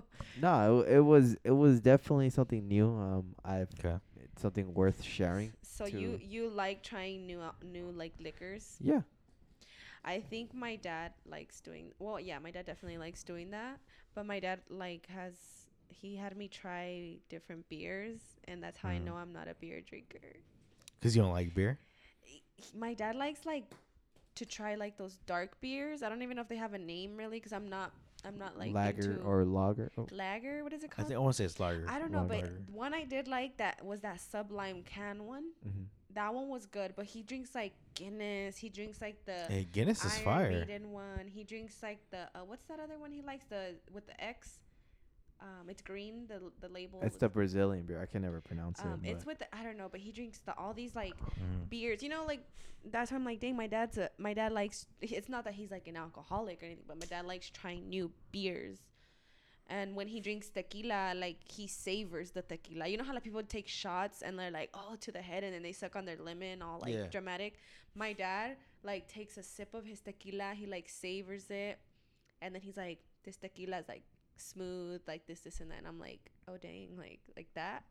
[0.41, 2.87] No, it, it was it was definitely something new.
[2.89, 3.97] Um, I've Okay.
[4.39, 5.53] It's something worth sharing.
[5.63, 8.77] So you you like trying new uh, new like liquors?
[8.81, 9.03] Yeah.
[10.05, 11.91] I think my dad likes doing.
[11.99, 13.81] Well, yeah, my dad definitely likes doing that.
[14.15, 15.35] But my dad like has
[15.89, 19.05] he had me try different beers, and that's how I Mm.
[19.07, 20.39] know I'm not a beer drinker.
[21.03, 21.79] Cause you don't like beer.
[22.23, 22.43] He-
[22.79, 23.65] my dad likes like
[24.37, 26.03] to try like those dark beers.
[26.05, 27.91] I don't even know if they have a name really, because I'm not
[28.25, 29.91] I'm not like lager into or lager.
[29.97, 30.65] Oh, lager.
[30.65, 30.95] What is it called?
[30.95, 31.09] I called?
[31.09, 31.85] think I want to say it's lager.
[31.89, 32.63] I don't know, Long but lager.
[32.73, 35.45] one I did like that was that Sublime can one.
[35.67, 35.85] mhm.
[36.15, 38.57] That one was good, but he drinks like Guinness.
[38.57, 40.51] He drinks like the Hey, Guinness is Iron fire.
[40.67, 41.27] Maiden one.
[41.29, 44.59] He drinks like the uh, what's that other one he likes the with the X.
[45.41, 46.27] Um, it's green.
[46.27, 47.01] The the label.
[47.03, 48.01] It's the Brazilian beer.
[48.03, 49.11] I can never pronounce um, it.
[49.11, 51.69] it's with the, I don't know, but he drinks the all these like Mm.
[51.71, 52.03] beers.
[52.03, 52.43] You know, like
[52.85, 54.87] that's why I'm like, dang, my dad's a my dad likes.
[55.01, 58.11] It's not that he's like an alcoholic or anything, but my dad likes trying new
[58.33, 58.79] beers.
[59.71, 62.89] And when he drinks tequila, like he savors the tequila.
[62.89, 65.55] You know how like people take shots and they're like, oh, to the head, and
[65.55, 67.07] then they suck on their lemon, all like Yeah.
[67.07, 67.55] dramatic.
[67.95, 71.79] My dad like takes a sip of his tequila, he like savors it,
[72.41, 74.03] and then he's like, this tequila is like
[74.41, 75.79] smooth, like this, this, and that.
[75.79, 77.85] And I'm like, oh dang, like like that.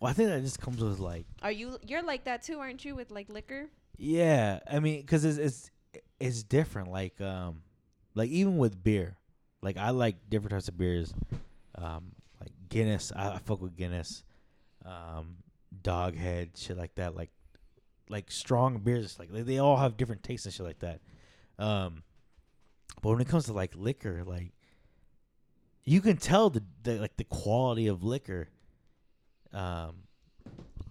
[0.00, 2.84] Well, I think that just comes with like Are you you're like that too, aren't
[2.84, 3.68] you, with like liquor?
[3.96, 5.70] Yeah, I mean, cause it's it's
[6.18, 6.90] it's different.
[6.90, 7.62] Like um,
[8.14, 9.16] like even with beer,
[9.62, 11.14] like I like different types of beers.
[11.76, 14.24] Um, like Guinness, I, I fuck with Guinness.
[14.84, 15.36] Um,
[15.82, 17.14] Doghead, shit like that.
[17.14, 17.30] Like
[18.08, 21.00] like strong beers, like they, they all have different tastes and shit like that.
[21.58, 22.02] Um,
[23.00, 24.52] but when it comes to like liquor, like
[25.84, 28.48] you can tell the, the like the quality of liquor.
[29.52, 29.96] Um,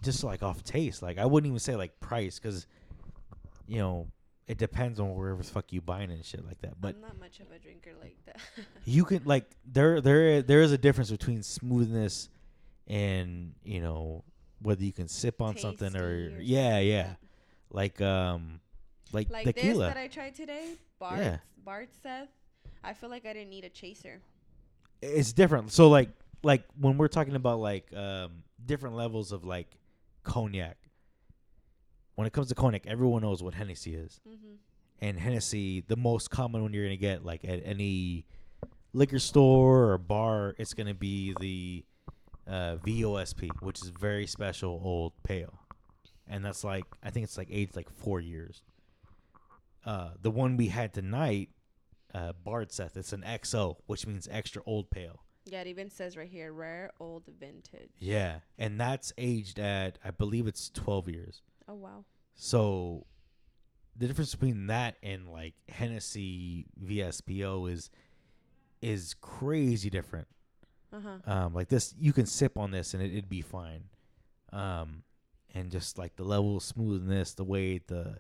[0.04, 1.02] just like off taste.
[1.02, 2.68] Like I wouldn't even say like price, cause
[3.68, 4.08] you know,
[4.48, 6.80] it depends on wherever the fuck you buying and shit like that.
[6.80, 8.38] But I'm not much of a drinker like that.
[8.86, 12.30] you can like there there there is a difference between smoothness
[12.88, 14.24] and you know
[14.62, 17.14] whether you can sip on something or, or yeah something yeah
[17.72, 18.60] like like um
[19.14, 19.86] like, like tequila.
[19.86, 21.38] this that I tried today, Bart, Yeah.
[21.64, 22.30] Bart Seth.
[22.84, 24.22] I feel like I didn't need a chaser.
[25.02, 25.72] It's different.
[25.72, 26.10] So like
[26.44, 29.68] like when we're talking about like um different levels of like
[30.24, 30.78] cognac.
[32.16, 34.20] When it comes to cognac, everyone knows what Hennessy is.
[34.28, 34.56] Mm-hmm.
[35.00, 38.26] and Hennessy, the most common one you're gonna get like at any
[38.94, 41.86] liquor store or bar, it's gonna be the
[42.48, 45.54] uh, VOSP, which is very special old pale.
[46.28, 48.62] and that's like I think it's like aged like four years.
[49.86, 51.50] Uh, the one we had tonight,
[52.14, 55.24] uh, Bard Seth, it's an XO, which means extra old pale.
[55.46, 57.90] Yeah, it even says right here, rare old vintage.
[58.00, 61.42] Yeah, and that's aged at I believe it's twelve years.
[61.68, 62.06] Oh wow.
[62.36, 63.06] So
[63.98, 67.90] the difference between that and like Hennessy VSPO is
[68.82, 70.28] is crazy different.
[70.94, 71.32] Uh huh.
[71.32, 73.86] Um, like this, you can sip on this and it, it'd be fine.
[74.52, 75.04] Um,
[75.54, 78.18] and just like the level of smoothness, the way the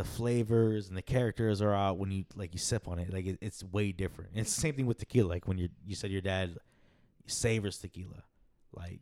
[0.00, 3.26] the flavors and the characters are out when you like you sip on it, like
[3.26, 4.30] it, it's way different.
[4.30, 5.28] And it's the same thing with tequila.
[5.28, 6.56] Like when you you said your dad
[7.26, 8.22] savors tequila,
[8.72, 9.00] like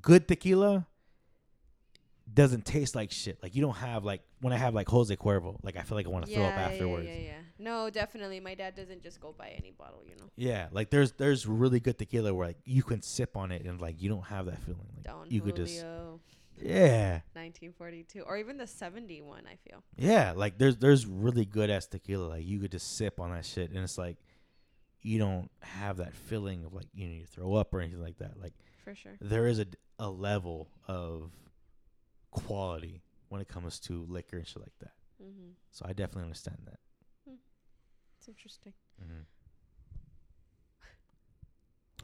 [0.00, 0.88] good tequila
[2.34, 3.40] doesn't taste like shit.
[3.44, 6.06] Like you don't have like when I have like Jose Cuervo, like I feel like
[6.06, 7.06] I want to throw up afterwards.
[7.06, 7.32] Yeah, yeah, yeah.
[7.60, 8.40] No, definitely.
[8.40, 10.30] My dad doesn't just go buy any bottle, you know.
[10.34, 13.80] Yeah, like there's there's really good tequila where like you can sip on it and
[13.80, 14.88] like you don't have that feeling.
[14.96, 15.84] Like Don you Julio, could just
[16.64, 19.44] yeah, 1942, or even the 71.
[19.46, 19.82] I feel.
[19.96, 20.32] yeah.
[20.34, 22.26] Like there's there's really good ass tequila.
[22.28, 24.16] Like you could just sip on that shit and it's like
[25.02, 28.18] you don't have that feeling of like you know you throw up or anything like
[28.18, 28.40] that.
[28.40, 28.54] Like
[28.84, 29.12] For sure.
[29.20, 29.66] There is a
[29.98, 31.30] a level of
[32.30, 34.92] quality when it comes to liquor and shit like that.
[35.22, 35.50] Mm-hmm.
[35.70, 36.78] So I definitely understand that.
[38.18, 38.72] It's interesting.
[39.02, 39.22] Mm-hmm.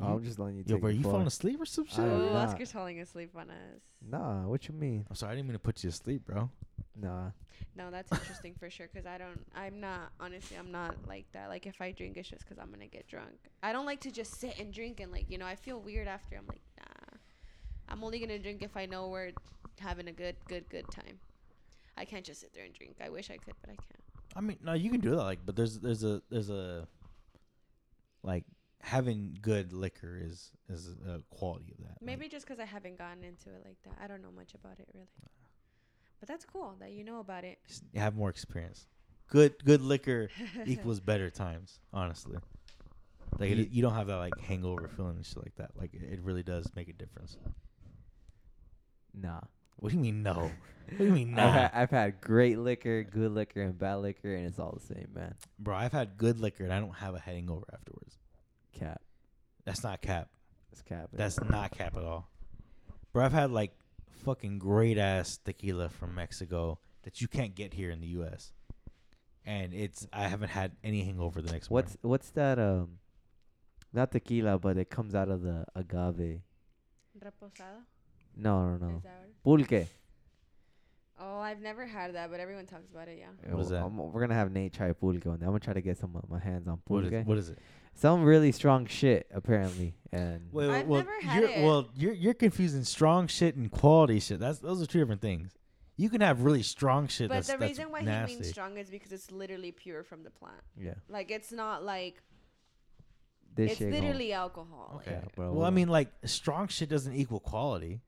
[0.00, 0.64] Oh, I'm just letting you.
[0.66, 1.98] Yo, take bro, the you falling asleep or some shit?
[2.00, 2.48] I am Oh, not.
[2.48, 3.80] Oscar's falling asleep on us.
[4.08, 5.04] Nah, what you mean?
[5.08, 6.50] I'm sorry, I didn't mean to put you to sleep, bro.
[6.94, 7.30] Nah.
[7.74, 8.86] No, that's interesting for sure.
[8.88, 9.44] Cause I don't.
[9.54, 10.10] I'm not.
[10.20, 11.48] Honestly, I'm not like that.
[11.48, 13.50] Like if I drink, it's just cause I'm gonna get drunk.
[13.62, 15.46] I don't like to just sit and drink and like you know.
[15.46, 16.36] I feel weird after.
[16.36, 17.16] I'm like nah.
[17.88, 19.32] I'm only gonna drink if I know we're
[19.80, 21.18] having a good, good, good time.
[21.96, 22.96] I can't just sit there and drink.
[23.04, 24.02] I wish I could, but I can't.
[24.36, 25.22] I mean, no, you can do that.
[25.22, 26.86] Like, but there's there's a there's a
[28.22, 28.44] like
[28.80, 31.96] having good liquor is is a quality of that.
[32.00, 33.98] Like, Maybe just 'cause I haven't gotten into it like that.
[34.00, 35.08] I don't know much about it really.
[36.20, 37.58] But that's cool that you know about it.
[37.66, 38.86] just have more experience.
[39.28, 40.30] Good good liquor
[40.66, 41.80] equals better times.
[41.92, 42.38] Honestly,
[43.38, 45.72] like it, you don't have that like hangover feeling and shit like that.
[45.76, 47.36] Like it, it really does make a difference.
[49.14, 49.40] Nah.
[49.76, 50.50] What do you mean no?
[50.88, 54.34] what do you mean I've, had, I've had great liquor, good liquor, and bad liquor,
[54.34, 55.34] and it's all the same, man.
[55.58, 55.76] bro?
[55.76, 58.17] I've had good liquor and I don't have a hangover afterwards.
[59.68, 59.74] Cap.
[59.74, 60.28] That's not cap.
[60.70, 61.08] That's cap.
[61.12, 62.28] That's not cap at all.
[63.12, 63.72] Bro, I've had like
[64.24, 68.52] fucking great ass tequila from Mexico that you can't get here in the US.
[69.44, 72.58] And it's I haven't had any hangover the next What's what's that?
[72.58, 72.98] Um,
[73.92, 76.40] not tequila, but it comes out of the agave.
[77.18, 77.84] Reposado.
[78.36, 78.96] No, no, no.
[78.96, 79.86] Is that what- Pulque.
[81.20, 83.18] Oh, I've never had that, but everyone talks about it.
[83.18, 83.52] Yeah.
[83.52, 83.82] What is that?
[83.82, 85.46] I'm- we're gonna have Nate try pulque one day.
[85.46, 87.12] I'm gonna try to get some of my hands on What pulque.
[87.12, 87.58] is, what is it?
[87.94, 91.64] Some really strong shit apparently, and Wait, I've well, never had you're, it.
[91.64, 94.38] well, you're you're confusing strong shit and quality shit.
[94.38, 95.56] That's those are two different things.
[95.96, 98.34] You can have really strong shit But that's the that's reason why nasty.
[98.34, 100.62] he means strong is because it's literally pure from the plant.
[100.80, 102.22] yeah, Like it's not like
[103.56, 103.90] this it's shit.
[103.90, 105.00] gon- literally alcohol.
[105.02, 105.18] Okay.
[105.20, 105.52] Yeah, bro.
[105.52, 108.00] Well, I mean, like strong shit doesn't equal quality,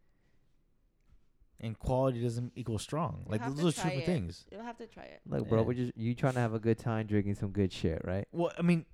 [1.61, 3.23] and quality doesn't equal strong.
[3.25, 4.07] You'll Like those to are two different it.
[4.07, 4.45] things.
[4.51, 5.21] You'll have to try it.
[5.27, 5.65] Look, bro, Yeah.
[5.67, 8.27] we're just you trying to have a good time drinking some good shit, right?
[8.33, 8.87] Well, I mean,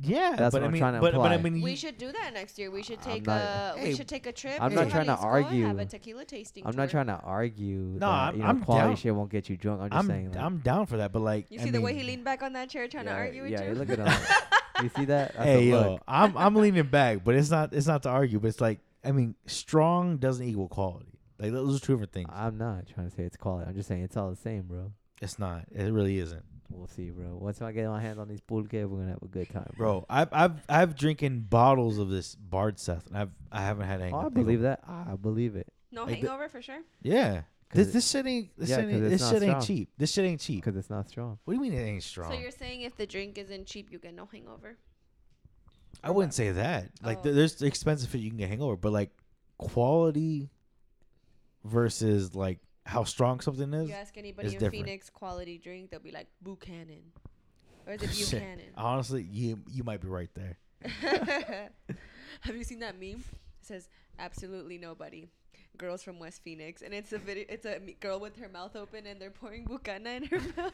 [0.00, 1.98] yeah, That's but what I I'm mean, trying to but, but I mean, We should
[1.98, 2.70] do that next year.
[2.70, 4.56] We should take not- a Hey, we should take a trip.
[4.62, 5.80] I'm to not trying to Jalisco and Have argue.
[5.80, 6.64] a tequila tasting.
[6.66, 7.74] I'm not trying to argue.
[7.78, 8.96] No, that, I'm- you know, I'm quality down.
[8.96, 9.80] shit won't get you drunk.
[9.82, 10.32] I'm just I'm saying.
[10.32, 12.42] Like, I'm down for that, but like, You I see the way he leaned back
[12.44, 13.74] on that chair trying yeah, to argue with yeah, you.
[13.74, 14.06] look at him.
[14.84, 15.32] you see that?
[15.34, 15.98] That's Hey yo.
[16.06, 19.10] I'm I'm leaning back, but it's not it's not to argue, but it's like I
[19.10, 21.17] mean, strong doesn't equal quality.
[21.38, 22.28] Like those are two different things.
[22.32, 23.68] I'm not trying to say it's quality.
[23.68, 24.92] I'm just saying it's all the same, bro.
[25.22, 25.64] It's not.
[25.72, 27.36] It really isn't, We'll see, bro.
[27.40, 30.04] Once I get my hands on these pulque, we're gonna have a good time, bro.
[30.08, 34.12] I've I've I've drinking bottles of this Bard Seth, and I've I haven't had any.
[34.12, 34.80] Oh, I believe that.
[34.86, 35.66] I believe it.
[35.92, 36.80] no Like the- hangover for sure.
[37.02, 37.42] Yeah.
[37.72, 39.64] this this shit ain't this Yeah, shit 'cause ain't, it's this not shit ain't strong.
[39.66, 39.90] cheap.
[39.98, 40.64] This shit ain't cheap.
[40.64, 41.38] Because it's not strong.
[41.44, 42.30] What do you mean it ain't strong?
[42.32, 44.76] So you're saying if the drink isn't cheap, you get no hangover?
[46.04, 46.90] I wouldn't say that.
[47.02, 47.22] Like Oh.
[47.24, 49.10] th- there's expensive food you can get hangover, but like
[49.58, 50.50] quality
[51.64, 53.88] versus like how strong something is.
[53.88, 54.84] You ask anybody it's in different.
[54.86, 57.02] Phoenix quality drink, they'll be like Buchanan,
[57.86, 58.30] or is it Shit.
[58.30, 58.64] Buchanan?
[58.76, 60.58] Honestly, you you might be right there.
[62.42, 63.24] Have you seen that meme?
[63.60, 63.88] It says
[64.18, 65.28] absolutely nobody.
[65.76, 67.44] Girls from West Phoenix, and it's a video.
[67.48, 70.72] It's a girl with her mouth open, and they're pouring bucana in her mouth.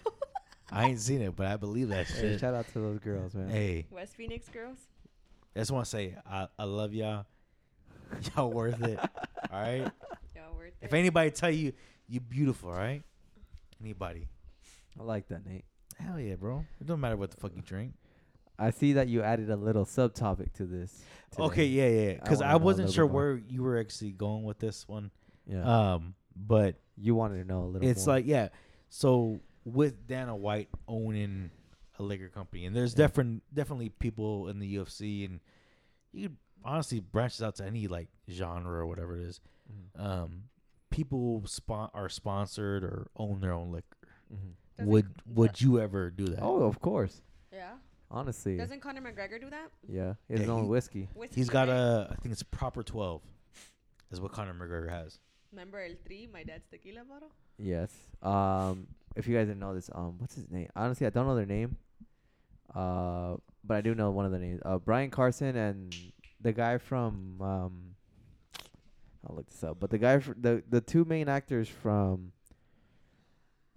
[0.72, 2.41] I ain't seen it, but I believe that Hey, shit.
[2.41, 3.51] shout out to those girls, man.
[3.51, 4.78] Hey, West Phoenix girls.
[5.55, 7.26] I just want to say I, I love y'all.
[8.37, 8.99] Y'all worth it.
[8.99, 9.91] All right.
[10.45, 10.97] Y'all worth If it.
[10.97, 11.72] anybody tell you
[12.09, 13.03] you beautiful, right?
[13.80, 14.28] Anybody?
[14.99, 15.64] I like that, Nate.
[15.99, 16.64] Hell yeah, bro.
[16.80, 17.95] It don't matter what the fuck you drink.
[18.59, 21.03] I see that you added a little subtopic to this.
[21.30, 21.42] today.
[21.45, 22.12] Okay, yeah, yeah.
[22.14, 23.22] Because wanna I, know a wasn't little sure bit more.
[23.22, 25.11] where you were actually going with this one.
[25.47, 25.95] Yeah.
[25.95, 27.80] Um, but You wanted to know a little.
[27.80, 27.90] Bit.
[27.90, 28.16] It's more.
[28.16, 28.49] like yeah.
[28.90, 31.51] So with Dana White owning
[31.99, 33.07] a liquor company, and there's Yeah.
[33.07, 35.40] different definitely people in the UFC, and
[36.12, 39.40] you could honestly branch this out to any like genre or whatever it is.
[39.70, 40.00] Mhm.
[40.00, 40.44] Um,
[40.90, 43.96] people spon- are sponsored or own their own liquor.
[44.32, 44.54] Mhm.
[44.76, 46.40] Doesn't would c- would you ever do that?
[46.42, 47.22] Oh, of course.
[47.52, 47.78] Yeah.
[48.10, 49.70] Honestly, Doesn't Conor McGregor do that?
[49.88, 51.08] yeah, his Yeah, own he- whiskey.
[51.14, 53.22] Whiskey, He's got a, I think it's a proper twelve,
[54.10, 55.18] is what Conor McGregor has.
[55.50, 57.30] Remember El Tri, my dad's tequila bottle?
[57.58, 57.92] Yes.
[58.22, 60.68] Um, if you guys didn't know this, um, what's his name?
[60.76, 61.76] Honestly, I don't know their name.
[62.74, 64.60] Uh, but I do know one of the names.
[64.64, 65.94] Uh, Brian Carson and
[66.40, 67.93] the guy from um,
[69.28, 69.78] I'll look this up.
[69.80, 72.32] But the guy, fr- the the two main actors from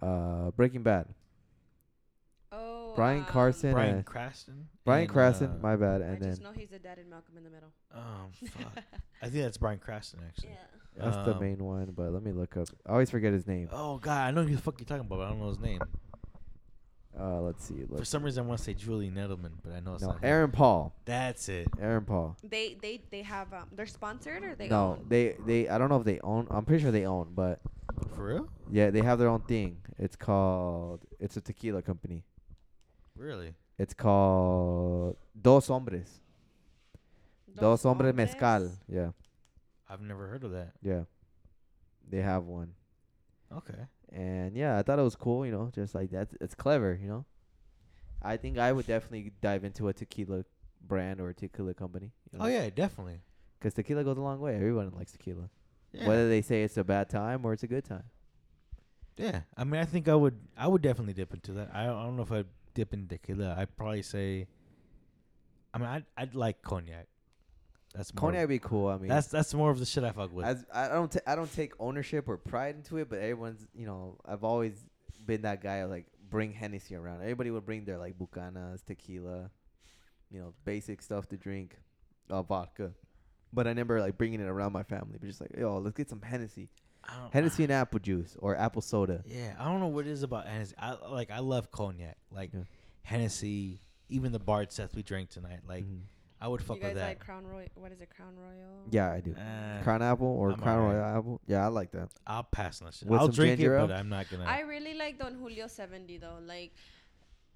[0.02, 1.06] uh Breaking Bad,
[2.52, 2.92] Oh.
[2.96, 4.68] Brian um, Carson Brian and Cranston.
[4.84, 5.50] Brian and, Cranston.
[5.50, 6.02] uh, my bad.
[6.02, 7.72] I And just then know he's the dad in Malcolm in the Middle.
[7.94, 8.84] um, fuck.
[9.22, 10.50] I think that's Bryan Cranston actually.
[10.50, 11.04] yeah.
[11.04, 11.92] that's the um, main one.
[11.94, 12.68] But let me look up.
[12.86, 13.68] I always forget his name.
[13.72, 15.18] Oh god, I know who the fuck you're talking about.
[15.18, 15.80] But I don't know his name.
[17.20, 17.82] Uh, let's see.
[17.88, 20.08] For Let's some reason, I want to say Julian Edelman, but I know it's no,
[20.10, 20.16] not.
[20.18, 20.24] him.
[20.24, 20.94] Aaron Paul.
[21.04, 21.66] That's it.
[21.80, 22.36] Aaron Paul.
[22.48, 25.06] They they they have um they're sponsored or they no, own?
[25.08, 25.68] they they.
[25.68, 26.46] I don't know if they own.
[26.50, 27.60] I'm pretty sure they own, but
[28.14, 28.48] For real?
[28.70, 29.78] Yeah, they have their own thing.
[29.98, 31.00] It's called.
[31.18, 32.22] It's a tequila company.
[33.16, 33.54] Really?
[33.78, 36.20] It's called Dos Hombres.
[37.56, 38.14] Dos, Hombres Hombres?
[38.14, 38.70] Mezcal.
[38.88, 39.10] Yeah,
[39.88, 40.72] I've never heard of that.
[40.82, 41.02] yeah.
[42.08, 42.72] They have one,
[43.52, 43.86] Okay.
[44.12, 45.44] And yeah, I thought it was cool.
[45.46, 46.28] You know, just like that.
[46.40, 46.98] It's clever.
[47.00, 47.24] You know,
[48.22, 50.44] I think I would definitely dive into a tequila
[50.86, 52.12] brand or a tequila company.
[52.32, 52.50] You oh, know?
[52.50, 53.20] Oh yeah, definitely.
[53.58, 54.54] because tequila goes a long way.
[54.56, 55.50] Everyone likes tequila,
[55.92, 56.08] Yeah.
[56.08, 58.04] whether they say it's a bad time or it's a good time.
[59.16, 59.40] yeah.
[59.56, 60.38] I mean, I think I would.
[60.56, 61.70] I would definitely dip into that.
[61.74, 63.54] I don't, I don't know if I'd dip into tequila.
[63.58, 64.46] I'd probably say.
[65.74, 67.06] I mean, I'd I'd like cognac.
[67.94, 68.20] That's more.
[68.30, 68.88] Cognac would be cool.
[68.88, 70.44] I mean, That's that's more of the shit I fuck with.
[70.44, 73.86] As I don't ta- I don't take ownership or pride into it, but everyone's you
[73.86, 74.84] know I've always
[75.24, 77.22] been that guy like bring Hennessy around.
[77.22, 79.50] Everybody would bring their like bucanas, tequila,
[80.30, 81.76] you know, basic stuff to drink,
[82.30, 82.92] uh, vodka.
[83.52, 85.16] But I never like bringing it around my family.
[85.18, 86.68] But just like yo, let's get some Hennessy,
[87.32, 89.22] Hennessy and apple juice or apple soda.
[89.26, 90.74] Yeah, I don't know what it is about Hennessy.
[90.78, 91.30] I like.
[91.30, 92.18] I love cognac.
[92.30, 92.60] Like Yeah.
[93.02, 93.80] Hennessy.
[94.10, 95.60] Even the Bard Seth we drank tonight.
[95.66, 96.00] Like Mhm.
[96.40, 97.08] I would fuck you guys with that.
[97.08, 97.66] like Crown Royal?
[97.74, 98.84] What is it, Crown Royal?
[98.90, 99.34] Yeah, I do.
[99.34, 100.96] Uh, Crown apple or I'm Crown alright.
[100.96, 101.40] Royal apple.
[101.46, 102.08] Yeah, I like that.
[102.26, 103.08] I'll pass on that shit.
[103.08, 103.96] With I'll some drink it, ginger but ale?
[103.98, 104.44] I'm not gonna.
[104.44, 106.38] I really like Don Julio 70 though.
[106.46, 106.72] Like,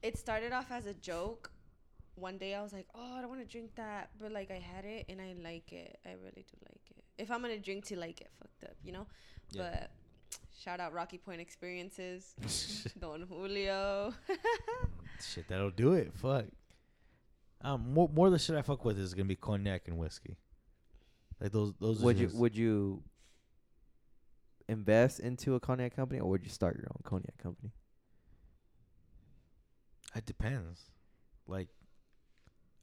[0.03, 1.51] it started off as a joke.
[2.17, 4.59] One day I was like, oh, I don't want to drink that, but like I
[4.59, 5.99] had it and I like it.
[6.05, 7.05] I really do like it.
[7.19, 9.07] If I'm gonna drink to like it, fucked up, you know.
[9.53, 9.63] Yeah.
[9.71, 9.91] But
[10.61, 12.35] shout out Rocky Point Experiences,
[13.01, 14.13] Don Julio.
[15.21, 16.13] shit, that'll do it.
[16.15, 16.47] Fuck.
[17.63, 20.37] Um, more more of the shit I fuck with is gonna be cognac and whiskey.
[21.41, 22.01] Like those those.
[22.03, 23.03] are Would you would you
[24.69, 27.73] invest into a cognac company or would you start your own cognac company?
[30.15, 30.91] It depends.
[31.47, 31.69] Like,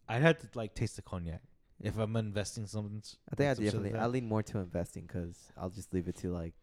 [0.07, 1.41] I'd have to like taste the cognac
[1.79, 3.01] if I'm investing something.
[3.31, 4.03] I think I some shit like definitely that.
[4.03, 6.53] I lean more to investing because I'll just leave it to like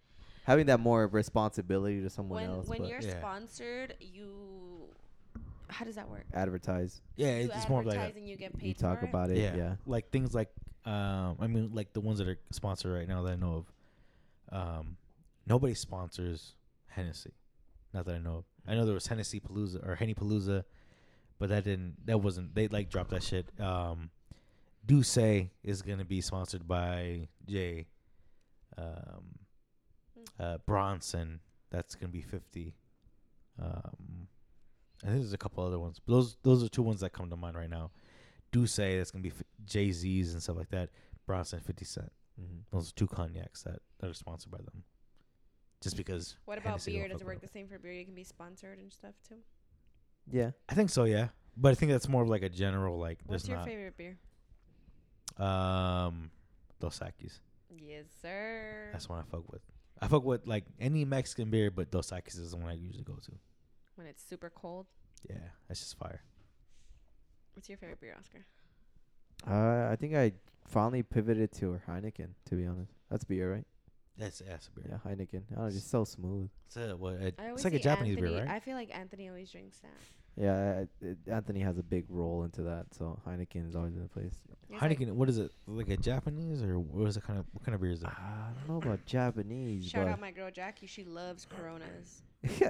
[0.45, 2.67] having that more responsibility to someone when else.
[2.69, 3.19] when but you're Yeah.
[3.19, 4.89] sponsored, you
[5.69, 6.25] how does that work?
[6.35, 9.09] advertise, Yeah, you it's, it's more like a, you get paid you talk for it?
[9.11, 9.39] about it.
[9.39, 10.51] yeah, Yeah, like things like
[10.85, 13.73] um, I mean, like the ones that are sponsored right now that I know of.
[14.53, 14.97] Um,
[15.47, 16.55] nobody sponsors
[16.87, 17.33] Hennessy,
[17.93, 18.45] not that I know of.
[18.69, 20.65] I know there was Hennessy Palooza or Henny Palooza,
[21.39, 22.07] but that didn't.
[22.07, 22.55] That wasn't.
[22.55, 23.49] They like dropped that shit.
[23.61, 24.11] Um,
[24.87, 27.87] do say is gonna be sponsored by Jay.
[28.79, 29.39] Um,
[30.39, 31.41] uh, Branson.
[31.71, 32.75] That's gonna be fifty.
[33.61, 34.29] Um,
[35.03, 36.01] I think there's a couple other ones.
[36.05, 37.91] But those those are two ones that come to mind right now.
[38.53, 39.33] D'ussé that's gonna be
[39.65, 40.91] Jay Z's and stuff like that.
[41.27, 42.11] Branson, Fifty Cent.
[42.41, 42.61] mm-hmm.
[42.73, 44.85] Those are two cognacs that, that are sponsored by them.
[45.83, 47.03] Just because What about Hennessy beer?
[47.03, 47.93] don't Does it work the same for beer?
[47.93, 49.37] You can be sponsored and stuff too.
[50.31, 50.53] yeah.
[50.69, 51.29] I think so, yeah.
[51.57, 53.19] But I think that's more of like a general like.
[53.27, 54.19] What's there's your not favorite beer?
[55.39, 56.31] um,
[56.81, 57.41] Dos Equis.
[57.71, 58.89] Yes, sir.
[58.93, 59.63] That's one I fuck with.
[60.01, 63.05] I fuck with like any Mexican beer, but Dos Equis is the one I usually
[63.05, 63.33] go to.
[63.97, 64.87] When it's super cold.
[65.29, 65.37] Yeah,
[65.69, 66.23] that's just fire.
[67.55, 68.45] What's your favorite beer, Oscar?
[69.49, 70.33] Uh, I think I
[70.67, 72.29] finally pivoted to Heineken.
[72.47, 73.65] To be honest, that's beer, right?
[74.19, 74.85] That's that's a beer.
[75.05, 75.43] Yeah, Heineken.
[75.57, 76.49] Oh, it's just so smooth.
[76.67, 78.51] It's a, what, a- I always it's like a Japanese Anthony, beer, right?
[78.51, 79.91] I feel like Anthony always drinks that.
[80.39, 84.03] Yeah, I, it, Anthony has a big role into that, so Heineken is always in
[84.03, 84.35] the place.
[84.69, 85.51] He's like, Heineken, what is it?
[85.67, 88.09] Like a Japanese or what is it kind of what kind of beer is that?
[88.13, 90.87] I don't know about Japanese, Shout but out my girl Jackie.
[90.87, 92.23] She loves Coronas.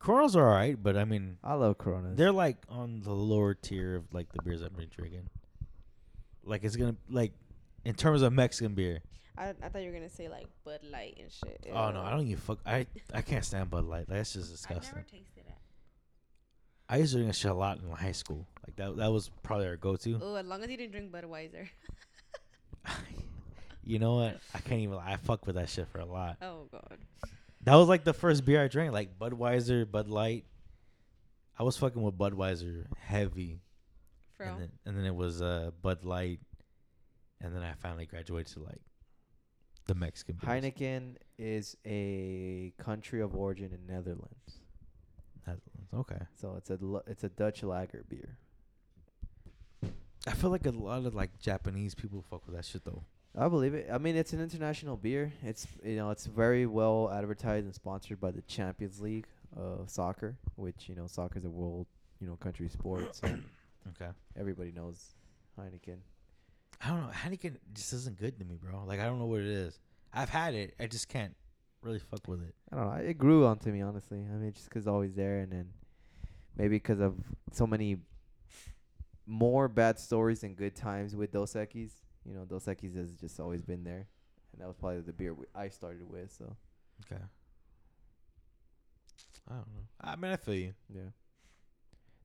[0.00, 2.16] Coronas are alright, but I mean I love Coronas.
[2.16, 5.28] they're like on the lower tier of like the beers I've been drinking.
[6.42, 7.32] Like it's gonna like
[7.84, 9.00] in terms of Mexican beer.
[9.36, 11.66] I, I thought you were gonna say like Bud Light and shit.
[11.72, 12.58] Oh no, I don't even fuck.
[12.66, 14.06] I I can't stand Bud Light.
[14.08, 14.96] That's just I disgusting.
[14.96, 15.54] never tasted it.
[16.88, 18.46] I used to drink that shit a lot in high school.
[18.66, 20.18] Like that that was probably our go-to.
[20.22, 21.68] Oh, as long as you didn't drink Budweiser.
[23.84, 24.38] you know what?
[24.54, 24.96] I can't even.
[24.96, 26.36] I fuck with that shit for a lot.
[26.42, 26.96] oh God.
[27.64, 30.44] That was like the first beer I drank, like Budweiser, Bud Light.
[31.58, 33.60] I was fucking with Budweiser heavy,
[34.38, 34.48] Bro.
[34.48, 36.40] and then and then it was uh Bud Light,
[37.40, 38.80] and then I finally graduated to like
[39.86, 40.36] the Mexican.
[40.36, 40.50] beers.
[40.64, 44.60] Heineken is a country of origin in Netherlands,
[45.46, 45.92] Netherlands.
[45.94, 46.24] Okay.
[46.40, 48.38] so it's a l- it's a Dutch lager beer.
[50.26, 53.04] I feel like a lot of like Japanese people fuck with that shit though.
[53.36, 53.88] I believe it.
[53.92, 55.32] I mean, it's an international beer.
[55.42, 59.26] It's you know, it's very well advertised and sponsored by the Champions League
[59.56, 61.86] of soccer, which you know, soccer is a world
[62.20, 63.14] you know country sport.
[63.14, 63.28] So
[63.90, 64.10] Okay.
[64.38, 65.14] everybody knows
[65.58, 65.98] Heineken.
[66.84, 67.10] I don't know.
[67.12, 68.84] Heineken just isn't good to me, bro.
[68.84, 69.78] Like I don't know what it is.
[70.12, 70.74] I've had it.
[70.80, 71.34] I just can't
[71.82, 72.54] really fuck with it.
[72.72, 73.02] I don't know.
[73.04, 74.18] It grew onto me, honestly.
[74.18, 75.70] I mean, just 'cause always there, and then
[76.56, 77.14] maybe 'cause of
[77.52, 77.96] so many
[79.26, 81.92] more bad stories than good times with Dos Equis.
[82.26, 84.06] You know, Dos Equis has just always been there,
[84.52, 86.32] and that was probably the beer we, I started with.
[86.36, 86.56] So
[87.06, 87.22] Okay.
[89.48, 89.82] I don't know.
[90.00, 90.74] I mean, I feel you.
[90.94, 91.00] yeah.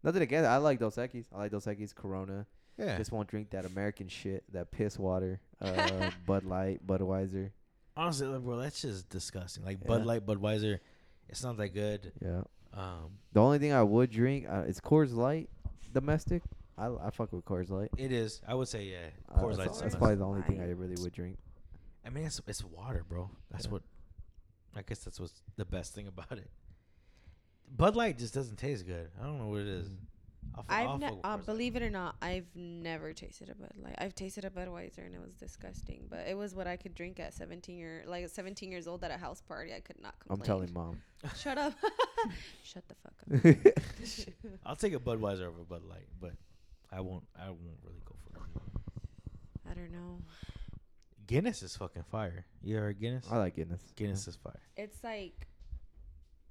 [0.03, 0.47] Nothing against.
[0.47, 1.25] I like Dos Equis.
[1.33, 2.45] I like Dos Equis, Corona.
[2.77, 2.97] Yeah.
[2.97, 7.51] Just won't drink that American shit, that piss water, uh, Bud Light, Budweiser.
[7.97, 9.63] Honestly, like, bro, that's just disgusting.
[9.63, 10.79] Like Bud Light, Budweiser,
[11.29, 12.11] it's not that good.
[12.21, 12.41] Yeah.
[12.73, 15.49] Um, The only thing I would drink uh, is Coors Light,
[15.93, 16.43] domestic.
[16.77, 17.89] I I fuck with Coors Light.
[17.97, 18.41] it is.
[18.47, 18.97] I would say yeah.
[19.29, 20.19] Uh, Coors that's, Light's that's the probably best.
[20.19, 21.37] the only thing I really would drink.
[22.05, 23.29] I mean, it's it's water, bro.
[23.51, 23.71] That's Yeah.
[23.71, 23.81] what.
[24.75, 26.49] I guess that's what's the best thing about it.
[27.75, 29.09] Bud Light just doesn't taste good.
[29.21, 29.89] I don't know what it is.
[30.53, 31.45] I'll, fu- I'll I've ne- with uh, Coors Light.
[31.45, 33.95] believe it or not, I've never tasted a Bud Light.
[33.97, 36.05] I've tasted a Budweiser and it was disgusting.
[36.09, 39.03] But it was what I could drink at 17 year like at 17 years old
[39.03, 39.73] at a house party.
[39.73, 40.39] I could not complain.
[40.41, 41.01] I'm telling mom.
[41.37, 41.73] Shut up.
[42.63, 44.53] Shut the fuck up.
[44.65, 46.31] I'll take a Budweiser over Bud Light, but
[46.95, 47.23] I won't.
[47.37, 48.43] I won't really go for it.
[49.69, 50.21] I don't know.
[51.27, 52.45] Guinness is fucking fire.
[52.61, 53.25] You ever heard Guinness?
[53.29, 53.81] I like Guinness.
[53.95, 54.61] Guinness is fire.
[54.77, 55.47] It's like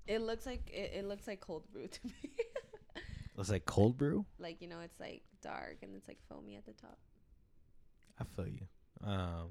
[0.07, 2.31] it looks like it, it looks like cold brew to me.
[3.37, 4.27] Looks like cold brew.
[4.39, 6.99] like you know, it's like dark and it's like foamy at the top.
[8.21, 8.67] I feel you.
[9.03, 9.51] Um,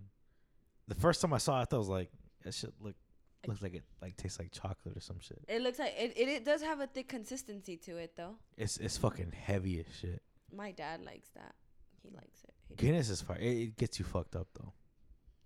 [0.88, 2.12] the first time I saw it, I thought it was like
[2.44, 2.96] that shit look
[3.48, 5.39] looks like it like tastes like chocolate or some shit.
[5.48, 6.30] It looks like it, it.
[6.30, 8.36] It does have a thick consistency to it though.
[8.58, 10.22] It's it's fucking heavy as shit.
[10.56, 11.56] My dad likes that.
[12.01, 12.54] He likes it.
[12.70, 13.38] He Guinness is fire.
[13.39, 14.74] It, it gets you fucked up though.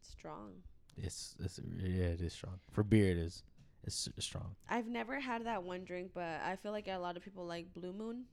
[0.01, 0.51] strong.
[0.97, 2.60] It's it's yeah, it is strong.
[2.72, 3.43] For beer, it is.
[3.84, 4.55] It's s- strong.
[4.68, 7.74] I've never had that one drink, but I feel like a lot of people like
[7.74, 8.26] Blue Moon.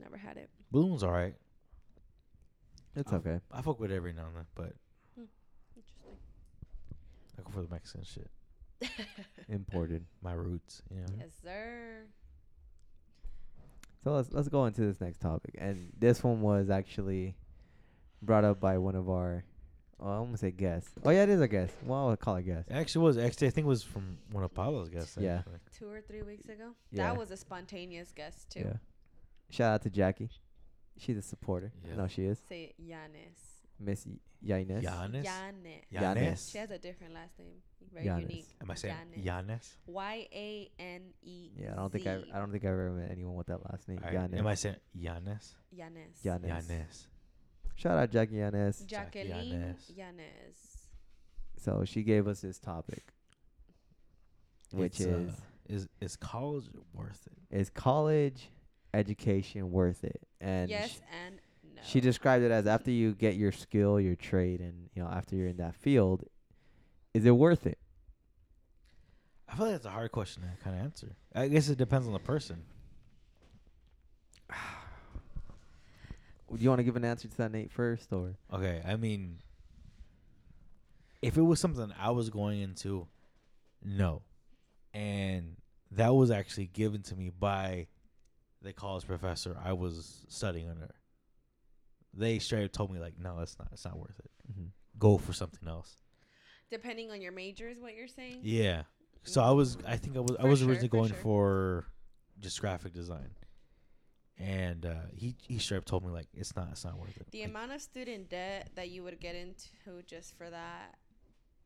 [0.00, 0.48] Never had it.
[0.70, 1.34] Blue Moon's alright.
[2.96, 3.16] It's Oh.
[3.16, 3.40] okay.
[3.50, 4.72] I fuck with it every now and then, but
[5.14, 5.24] hmm.
[5.76, 6.16] Interesting.
[7.38, 8.30] I go for the Mexican shit.
[9.48, 10.04] Imported.
[10.22, 11.06] My roots, you know.
[11.18, 12.04] yes, sir.
[14.02, 17.36] So let's let's go into this next topic, and this one was actually
[18.20, 19.44] brought up by one of our.
[20.00, 20.90] Oh, I almost say guests.
[21.04, 21.74] Oh yeah, it is a guest.
[21.84, 22.68] Well, I'll call it guest.
[22.68, 23.18] It actually was.
[23.18, 25.16] Actually, I think it was from one of Pablo's guests.
[25.20, 25.38] Yeah.
[25.38, 25.60] actually.
[25.78, 26.72] Two or three weeks ago.
[26.90, 27.04] Yeah.
[27.04, 28.64] That was a spontaneous guest too.
[28.66, 28.76] Yeah.
[29.50, 30.30] Shout out to Jackie.
[30.98, 31.72] She's a supporter.
[31.86, 31.96] Yeah.
[31.96, 33.51] No, she is Say Yanis.
[33.84, 34.82] Miss Y- Yaines.
[34.84, 35.24] Giannis.
[35.24, 35.24] Yanis.
[35.24, 35.82] Giannis.
[35.92, 36.50] Giannis.
[36.52, 37.62] She has a different last name.
[37.92, 38.20] Very Giannis.
[38.22, 38.48] unique.
[38.60, 39.24] Am I saying Giannis.
[39.24, 39.76] Giannis?
[39.86, 41.50] Y a n e.
[41.56, 43.88] Yeah, I don't think I I don't think I've ever met anyone with that last
[43.88, 43.98] name.
[44.04, 44.38] Alright, Yanis.
[44.38, 45.54] Am I saying Giannis?
[45.76, 46.20] Yanis.
[46.24, 46.48] Giannis.
[46.66, 47.06] Giannis.
[47.76, 48.86] Shout out Jackie Yanis.
[48.86, 49.92] Jacqueline Yanis.
[49.92, 50.88] Yanis.
[51.58, 53.04] So she gave us this topic,
[54.72, 55.34] which It's, is uh,
[55.68, 57.56] is is college worth it?
[57.56, 58.50] is college
[58.94, 60.20] education worth it?
[60.40, 61.36] And yes sh- and
[61.74, 61.82] no.
[61.84, 65.36] she described it as after you get your skill, your trade, and you know after
[65.36, 66.24] you're in that field,
[67.14, 67.78] is it worth it?
[69.48, 71.14] I feel like that's a hard question to kind of answer.
[71.34, 72.62] I guess it depends on the person.
[76.50, 79.38] Do you want to give an answer to that, Nate, first, or Okay, I mean,
[81.22, 83.06] if it was something I was going into,
[83.82, 84.22] no,
[84.92, 85.56] and
[85.92, 87.86] that was actually given to me by
[88.60, 90.90] the college professor I was studying under.
[92.14, 93.68] They straight up told me like, no, it's not.
[93.72, 94.30] It's not worth it.
[94.98, 95.96] Go for something else.
[96.70, 98.40] Depending on your major is what you're saying.
[98.42, 98.82] Yeah.
[99.24, 99.78] So I was.
[99.86, 100.36] I think I was.
[100.38, 101.18] I was sure, originally for going sure.
[101.18, 101.86] for
[102.40, 103.30] just graphic design,
[104.38, 106.68] and uh, he he straight up told me like, it's not.
[106.72, 107.30] It's not worth it.
[107.30, 110.96] The Like, amount of student debt that you would get into just for that,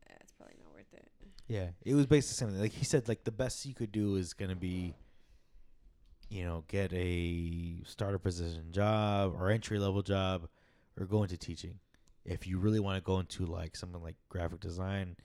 [0.09, 1.09] eh, it's probably not worth it.
[1.47, 2.61] Yeah, it was basically the same thing.
[2.61, 4.93] Like he said, like the best you could do is gonna be,
[6.29, 10.47] you know, get a starter position job or entry level job,
[10.99, 11.79] or go into teaching.
[12.25, 15.15] if you really want to go into like something like graphic design,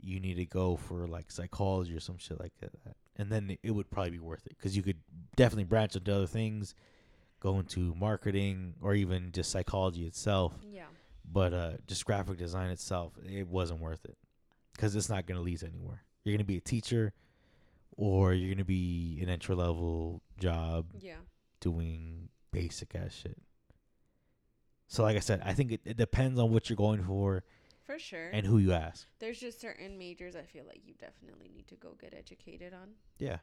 [0.00, 2.70] you need to go for like psychology or some shit like that.
[3.16, 4.96] And then it would probably be worth it because you could
[5.36, 6.74] definitely branch into other things,
[7.40, 10.54] go into marketing or even just psychology itself.
[10.62, 10.84] Yeah.
[11.30, 14.16] But uh, just graphic design itself, it wasn't worth it
[14.74, 16.02] because it's not going to lead anywhere.
[16.24, 17.12] You're going to be a teacher
[17.96, 21.16] or you're going to be an entry level job Yeah.
[21.60, 23.38] doing basic ass shit.
[24.88, 27.44] So, like I said, I think it, it depends on what you're going for
[27.86, 28.30] For sure.
[28.32, 29.06] and who you ask.
[29.20, 32.90] There's just certain majors I feel like you definitely need to go get educated on.
[33.18, 33.38] Yeah.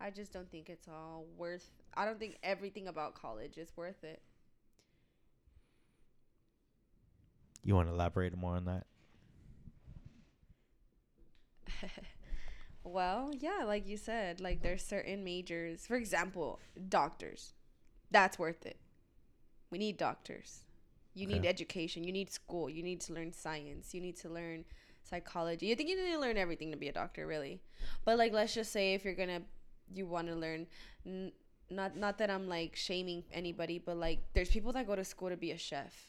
[0.00, 1.70] I just don't think it's all worth.
[1.96, 4.20] I don't think everything about college is worth it.
[7.64, 8.86] You want to elaborate more on that?
[12.88, 15.86] Well, yeah, like you said, like there's certain majors.
[15.86, 17.52] For example, doctors.
[18.10, 18.78] That's worth it.
[19.70, 20.64] We need doctors.
[21.14, 22.04] You need education.
[22.04, 22.70] You need school.
[22.70, 23.92] You need to learn science.
[23.92, 24.64] You need to learn
[25.02, 25.72] psychology.
[25.72, 27.60] I think you need to learn everything to be a doctor, really.
[28.04, 29.42] But like, let's just say if you're gonna,
[29.92, 30.66] you want to learn.
[31.04, 31.32] N-
[31.70, 35.28] not not that I'm like shaming anybody, but like, there's people that go to school
[35.28, 36.08] to be a chef.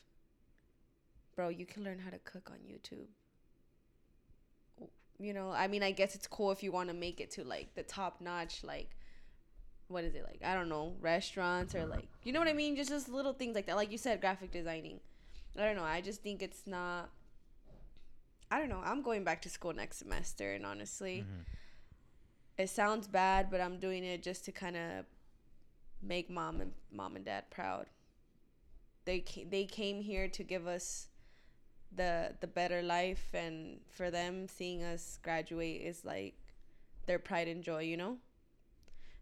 [1.36, 3.08] Bro, you can learn how to cook on YouTube
[5.20, 7.44] you know i mean i guess it's cool if you want to make it to
[7.44, 8.96] like the top notch like
[9.90, 12.76] what is it like i don't know restaurants or like you know what i mean?
[12.76, 13.76] Just just little things like that.
[13.76, 15.00] Like you said graphic designing.
[15.58, 17.10] I don't know i just think it's not
[18.52, 21.44] i don't know i'm going back to school next semester and honestly Mhm.
[22.58, 25.06] it sounds bad but i'm doing it just to kind of
[26.02, 27.88] make mom and mom and dad proud.
[29.06, 31.08] They ca- they came here to give us
[31.96, 36.36] the the better life and for them seeing us graduate is like
[37.08, 38.18] their pride and joy you know?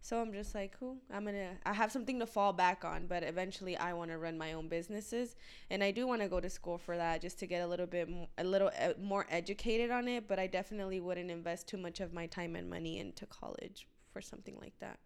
[0.02, 3.24] So i'm just like who i'm gonna i have something to fall back on but
[3.24, 5.36] eventually i want to run my own businesses.
[5.70, 7.88] And i do want to go to school for that just to get a little
[7.88, 12.00] bit mo- a little more educated on it but i definitely wouldn't invest too much
[12.00, 15.00] of my time and money into college for something like that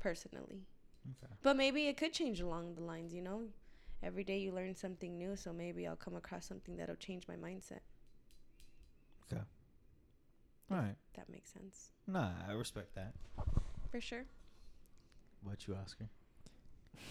[0.00, 0.62] personally.
[1.10, 1.32] Okay.
[1.42, 3.42] but maybe it could change along the lines you know
[4.02, 7.34] every day you learn something new so maybe i'll come across something that'll change my
[7.36, 7.80] mindset
[9.32, 9.42] Okay.
[10.70, 10.96] All right.
[11.14, 13.12] that makes sense Nah, I respect that.
[13.90, 14.24] for sure
[15.42, 16.08] What you, Oscar?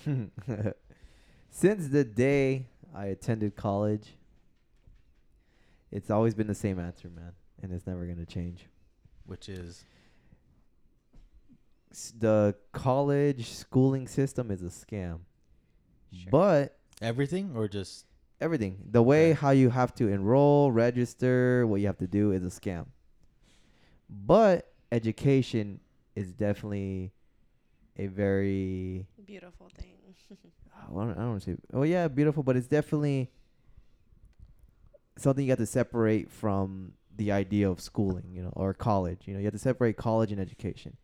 [1.49, 4.15] Since the day I attended college,
[5.91, 8.67] it's always been the same answer, man, and it's never gonna change.
[9.25, 9.83] Which is
[11.91, 15.19] S- The college schooling system is a scam,
[16.13, 16.29] Sure.
[16.31, 18.05] but everything or just
[18.39, 19.39] everything, the way Okay.
[19.39, 22.85] how you have to enroll, register, what you have to do is a scam.
[24.09, 25.79] But education
[26.15, 27.13] is definitely
[27.97, 29.93] a very beautiful thing
[30.75, 31.57] I don't, I don't want to say.
[31.73, 33.29] Oh yeah, beautiful, but it's definitely
[35.17, 39.21] something you have to separate from the idea of schooling, you know, or college.
[39.25, 40.97] You know, you have to separate college and education.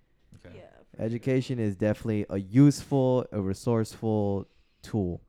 [0.46, 0.58] okay.
[0.58, 1.06] yeah for sure.
[1.06, 4.48] Education is definitely a useful, a resourceful
[4.82, 5.22] tool,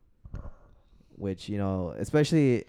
[1.18, 2.64] which you know, especially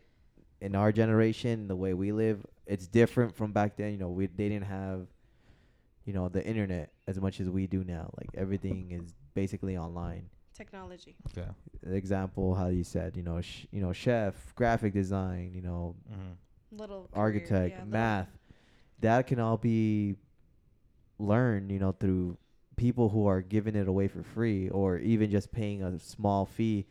[0.61, 3.91] in our generation, the way we live, it's different from back then.
[3.91, 5.07] You know, we they didn't have,
[6.05, 8.11] you know, the internet as much as we do now.
[8.17, 11.47] Like everything is basically online technology Okay.
[11.95, 16.77] example how you said you know sh- you know chef graphic design you know Mm-hmm.
[16.77, 18.27] little career, architect yeah, little- math
[18.99, 20.15] that can all be
[21.17, 22.38] learned you know through
[22.76, 26.85] people who are giving it away for free or even just paying a small fee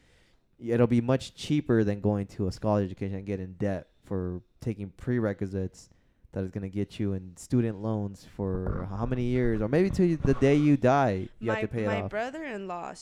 [0.58, 4.42] it'll be much cheaper than going to a college education and get in debt for
[4.60, 5.88] taking prerequisites
[6.32, 9.60] that is going to get you in student loans for how many years?
[9.60, 12.10] Or maybe to the day you die you my, have to pay it my off.
[12.10, 12.94] brother-in-law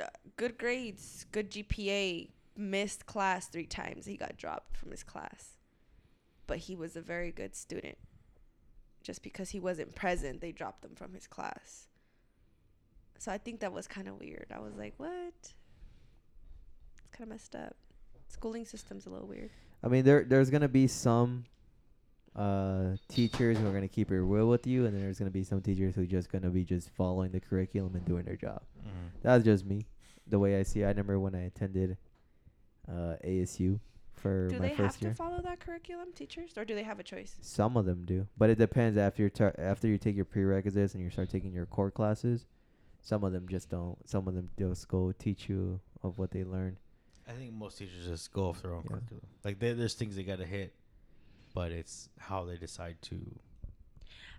[0.00, 0.06] uh,
[0.36, 4.06] good grades good gpa missed class three times.
[4.06, 5.56] He got dropped from his class.
[6.46, 7.98] But he was a very good student.
[9.02, 11.88] Just because he wasn't present they dropped him from his class.
[13.18, 14.46] So i think that was kind of weird.
[14.54, 15.52] I was like what
[17.20, 17.76] kind of messed up
[18.28, 19.50] schooling system's a little weird
[19.82, 21.44] I mean, there there's gonna be some
[22.36, 25.42] uh teachers who are gonna keep your real with you, and then there's gonna be
[25.42, 28.60] some teachers who just gonna be just following the curriculum and doing their job.
[28.78, 29.06] Mm-hmm.
[29.22, 29.86] That's just me,
[30.26, 30.82] the way I see.
[30.82, 30.84] it.
[30.84, 31.96] I remember when I attended
[32.88, 33.80] uh ASU
[34.12, 37.02] for do my they have to follow that curriculum teachers or do they have a
[37.02, 40.26] choice Some of them do, but it depends after you tar- after you take your
[40.26, 42.44] prerequisites and you start taking your core classes.
[43.00, 43.96] Some of them just don't.
[44.06, 46.76] Some of them just go teach you of what they learned.
[47.30, 48.96] I think most teachers just go off their own Yeah.
[48.96, 49.26] curriculum.
[49.44, 50.74] Like there, there's things they gotta hit,
[51.54, 53.20] but it's how they decide to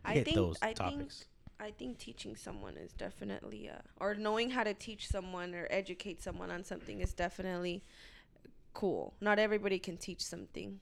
[0.04, 1.26] I hit think- those I think topics.
[1.60, 6.22] I think teaching someone is definitely uh or knowing how to teach someone or educate
[6.22, 7.84] someone on something is definitely
[8.74, 9.14] cool.
[9.22, 10.80] Not everybody can teach something.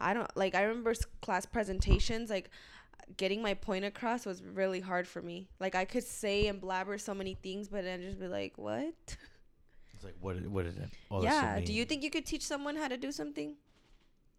[0.00, 0.54] I don't like.
[0.54, 2.28] I remember class presentations.
[2.28, 2.50] Like
[3.16, 5.48] getting my point across was really hard for me.
[5.60, 8.94] Like I could say and blabber so many things, but then just be like, "What?"
[9.98, 10.36] It's like what?
[10.46, 10.88] What is it?
[11.10, 11.66] all that shit yeah.
[11.66, 13.56] Do you think you could teach someone how to do something?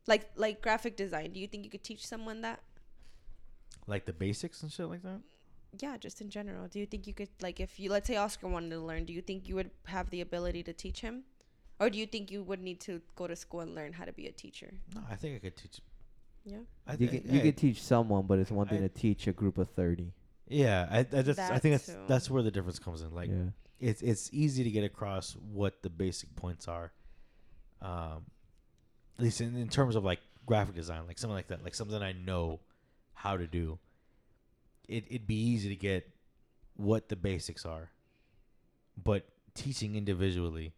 [0.08, 1.34] Like like graphic design.
[1.34, 2.62] Do you think you could teach someone that?
[3.88, 5.20] like the basics and shit like that?
[5.80, 6.68] Yeah, just in general.
[6.68, 9.12] Do you think you could like if you let's say Oscar wanted to learn, do
[9.12, 11.24] you think you would have the ability to teach him?
[11.80, 14.14] Or do you think you would need to go to school and learn how to
[14.14, 14.72] be a teacher?
[14.96, 15.82] No, I think I could teach.
[16.46, 16.58] Yeah.
[16.88, 18.90] I You think can you I- could teach someone, but it's one thing I- to
[18.90, 20.14] teach a group of thirty.
[20.48, 22.00] Yeah, I, I just I think that's too.
[22.08, 23.14] that's where the difference comes in.
[23.14, 23.52] Like yeah.
[23.80, 26.92] It's it's easy to get across what the basic points are.
[27.82, 28.26] Um,
[29.18, 32.02] at least in, in terms of like graphic design, like something like that, like something
[32.02, 32.60] I know
[33.14, 33.80] how to do.
[34.88, 36.10] It it'd be easy to get
[36.76, 37.90] what the basics are,
[39.02, 40.74] but teaching individually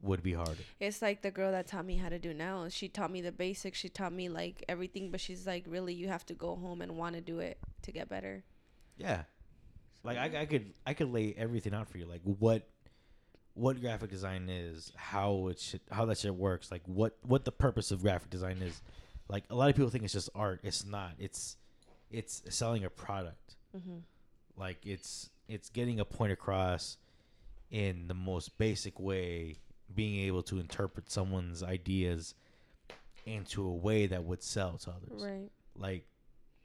[0.00, 0.62] would be harder.
[0.78, 2.68] It's like the girl that taught me how to do now.
[2.68, 3.78] She taught me the basics.
[3.78, 6.96] She taught me like everything, but she's like, really, you have to go home and
[6.96, 8.44] want to do it to get better.
[8.96, 9.22] Yeah,
[10.04, 12.68] like I, I could I could lay everything out for you, like what
[13.54, 17.52] what graphic design is, how it should how that shit works, like what what the
[17.52, 18.80] purpose of graphic design is.
[19.28, 20.60] Like a lot of people think it's just art.
[20.62, 21.12] It's not.
[21.18, 21.56] It's
[22.10, 23.56] it's selling a product.
[23.76, 23.98] Mm-hmm.
[24.56, 26.96] Like it's it's getting a point across
[27.70, 29.56] in the most basic way,
[29.94, 32.34] being able to interpret someone's ideas
[33.26, 35.22] into a way that would sell to others.
[35.22, 35.50] Right.
[35.76, 36.06] Like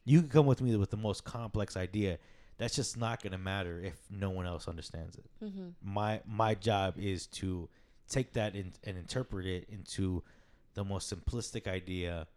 [0.05, 2.19] you can come with me with the most complex idea.
[2.57, 5.25] That's just not gonna matter if no one else understands it.
[5.43, 5.69] Mm-hmm.
[5.81, 7.69] My my job is to
[8.09, 10.23] take that in, and interpret it into
[10.75, 12.27] the most simplistic idea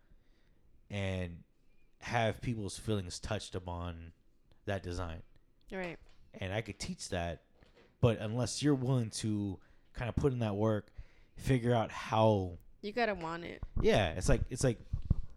[0.90, 1.38] and
[2.01, 4.12] have people's feelings touched upon
[4.66, 5.22] that design.
[5.72, 5.98] Right.
[6.40, 7.43] And I could teach that,
[8.01, 9.59] but unless you're willing to
[9.94, 10.88] kind of put in that work,
[11.36, 13.62] figure out how You gotta want it.
[13.80, 14.78] yeah, it's like it's like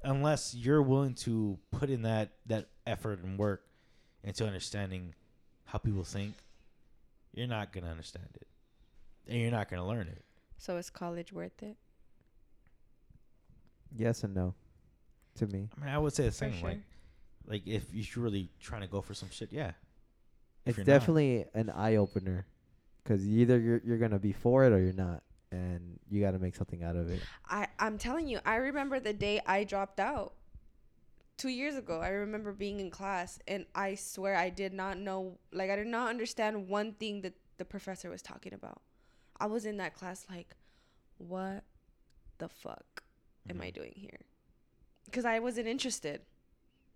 [0.04, 3.64] unless you're willing to put in that that effort and work
[4.24, 5.14] into understanding
[5.66, 6.34] how people think,
[7.34, 8.48] you're not gonna understand it,
[9.28, 10.24] and you're not gonna learn it.
[10.58, 11.78] So is college worth it?
[13.96, 14.54] Yes and no.
[15.36, 16.54] To me, I mean, I would say the same.
[16.54, 16.70] sure.
[16.70, 16.80] Like,
[17.48, 19.72] like if you're really trying to go for some shit, yeah.
[20.66, 22.46] If it's you're not- definitely an eye opener,
[23.04, 26.40] because either you're you're gonna be for it or you're not, and you got to
[26.40, 27.22] make something out of it.
[27.48, 30.34] I I'm telling you, I remember the day I dropped out.
[31.40, 35.38] Two years ago, I remember being in class, and I swear I did not know,
[35.54, 38.82] like I did not understand one thing that the professor was talking about.
[39.40, 40.54] I was in that class like,
[41.18, 41.64] what
[42.40, 43.04] the fuck
[43.50, 43.74] am I Mhm.
[43.74, 44.20] doing here?
[45.06, 46.26] Because I wasn't interested.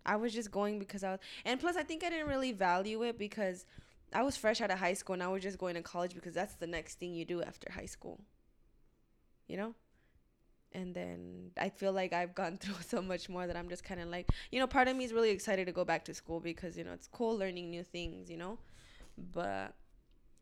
[0.05, 3.01] I was just going because I was, and plus I think I didn't really value
[3.03, 3.65] it because
[4.11, 6.33] I was fresh out of high school and I was just going to college because
[6.33, 8.19] that's the next thing you do after high school.
[9.47, 9.75] You know?
[10.73, 14.01] And then I feel like I've gone through so much more that I'm just kind
[14.01, 16.39] of like, you know, part of me is really excited to go back to school
[16.39, 18.57] because, you know, it's cool learning new things, you know?
[19.17, 19.75] But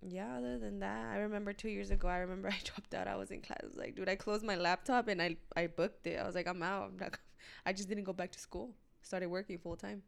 [0.02, 3.08] yeah, other than that, I remember two years ago, I remember I dropped out.
[3.08, 3.60] I was in class.
[3.64, 6.20] I was like, dude, I closed my laptop and I, I booked it.
[6.20, 6.92] I was like, I'm out.
[6.92, 7.18] I'm not,
[7.66, 8.72] I just didn't go back to school.
[9.04, 10.04] Started working full time.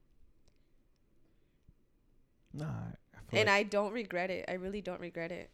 [2.54, 2.66] Nah,
[3.14, 4.45] I And like, I don't regret it.
[4.48, 5.50] I really don't regret it.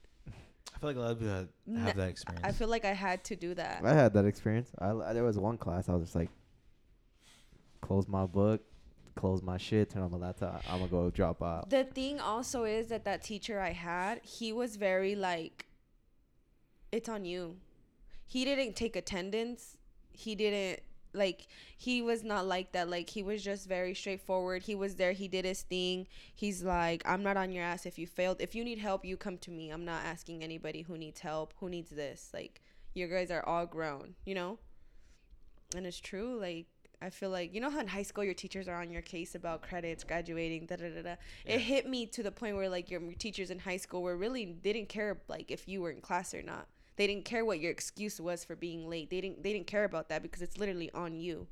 [0.76, 2.46] I feel like a lot of people have, N- have that experience.
[2.46, 3.82] I feel like I had to do that.
[3.84, 4.72] I had that experience.
[4.80, 6.30] I, I- there was one class I was just like,
[7.82, 8.62] close my book,
[9.16, 10.64] close my shit, turn on my laptop.
[10.70, 11.70] I'm gonna go drop out.
[11.70, 15.66] The thing also is that that teacher I had, he was very like,
[16.92, 17.58] it's on you.
[18.26, 19.78] He didn't take attendance.
[20.12, 20.82] He didn't
[21.14, 21.48] like.
[21.82, 22.90] He was not like that.
[22.90, 24.64] Like he was just very straightforward.
[24.64, 25.14] He was there.
[25.14, 26.08] He did his thing.
[26.36, 28.42] He's like, I'm not on your ass if you failed.
[28.42, 29.70] If you need help, you come to me.
[29.70, 32.32] I'm not asking anybody who needs help, who needs this.
[32.34, 32.62] Like
[32.94, 34.60] you guys are all grown, you know.
[35.74, 36.38] And it's true.
[36.38, 36.66] Like
[37.02, 39.34] I feel like you know how in high school your teachers are on your case
[39.34, 41.16] about credits, graduating, da da da da.
[41.46, 41.54] Yeah.
[41.54, 44.46] It hit me to the point where like your teachers in high school were really
[44.46, 46.68] didn't care like if you were in class or not.
[47.00, 49.10] They didn't care what your excuse was for being late.
[49.10, 51.48] They didn't they didn't care about that because it's literally on you.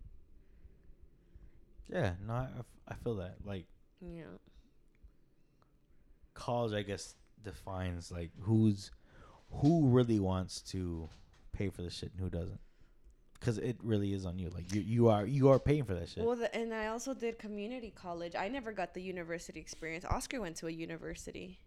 [1.88, 3.36] yeah, no, I, I f- I feel that.
[3.46, 3.66] Like
[4.02, 4.24] Yeah.
[6.34, 7.16] college, I guess,
[7.46, 8.92] defines like who's
[9.50, 11.08] who really wants to
[11.54, 12.60] pay for the shit and who doesn't.
[13.40, 14.50] Because it really is on you.
[14.50, 16.26] Like you, you are you are paying for that shit.
[16.26, 18.36] Well, the, and I also did community college.
[18.36, 20.04] I never got the university experience.
[20.04, 21.58] Oscar went to a university.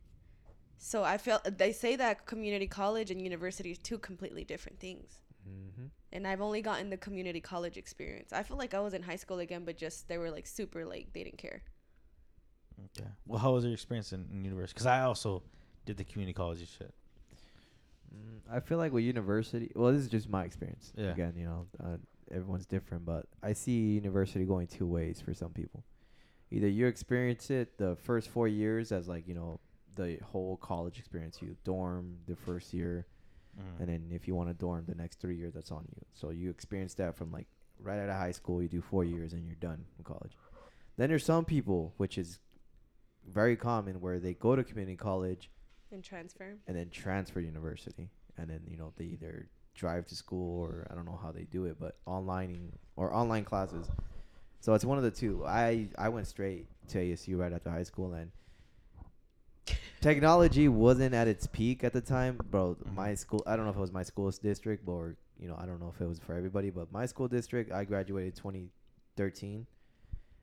[0.82, 5.20] So I felt they say that community college and university is two completely different things.
[5.48, 5.86] Mm-hmm.
[6.12, 8.30] and I've only gotten the community college experience.
[8.30, 10.84] I feel like I was in high school again, but just they were like super
[10.84, 11.62] like they didn't care.
[12.84, 13.08] Okay.
[13.26, 14.74] Well, how was your experience in, in university?
[14.74, 15.42] Because I also
[15.86, 16.92] did the community college shit.
[18.14, 20.92] Mm, I feel like with university, well, this is just my experience.
[20.94, 21.12] Yeah.
[21.12, 21.96] Again, you know, uh,
[22.30, 25.84] everyone's different, but I see university going two ways for some people.
[26.50, 29.60] Either you experience it the first four years as like you know
[29.96, 33.06] the whole college experience, you dorm the first year,
[33.58, 33.80] Mhm.
[33.80, 36.04] and then if you want to dorm the next three years, that's on you.
[36.14, 37.46] So you experience that from like
[37.78, 40.36] right out of high school, you do four years and you're done in college.
[40.96, 42.38] Then there's some people, which is
[43.26, 45.50] very common, where they go to community college
[45.90, 46.58] And transfer.
[46.66, 50.86] and then transfer to university, and then you know they either drive to school or
[50.90, 53.88] I don't know how they do it, but online or online classes.
[54.60, 55.44] So it's one of the two.
[55.46, 58.30] I I went straight to ASU right after high school, and
[60.00, 62.74] technology wasn't at its peak at the time, bro.
[62.76, 62.94] Mhm.
[62.94, 65.66] My school, I don't know if it was my school's district, or you know, I
[65.66, 69.66] don't know if it was for everybody, but my school district, I graduated 2013.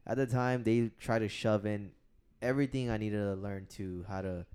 [0.05, 1.91] At the time, they tried to shove in
[2.41, 4.45] everything I needed to learn to how to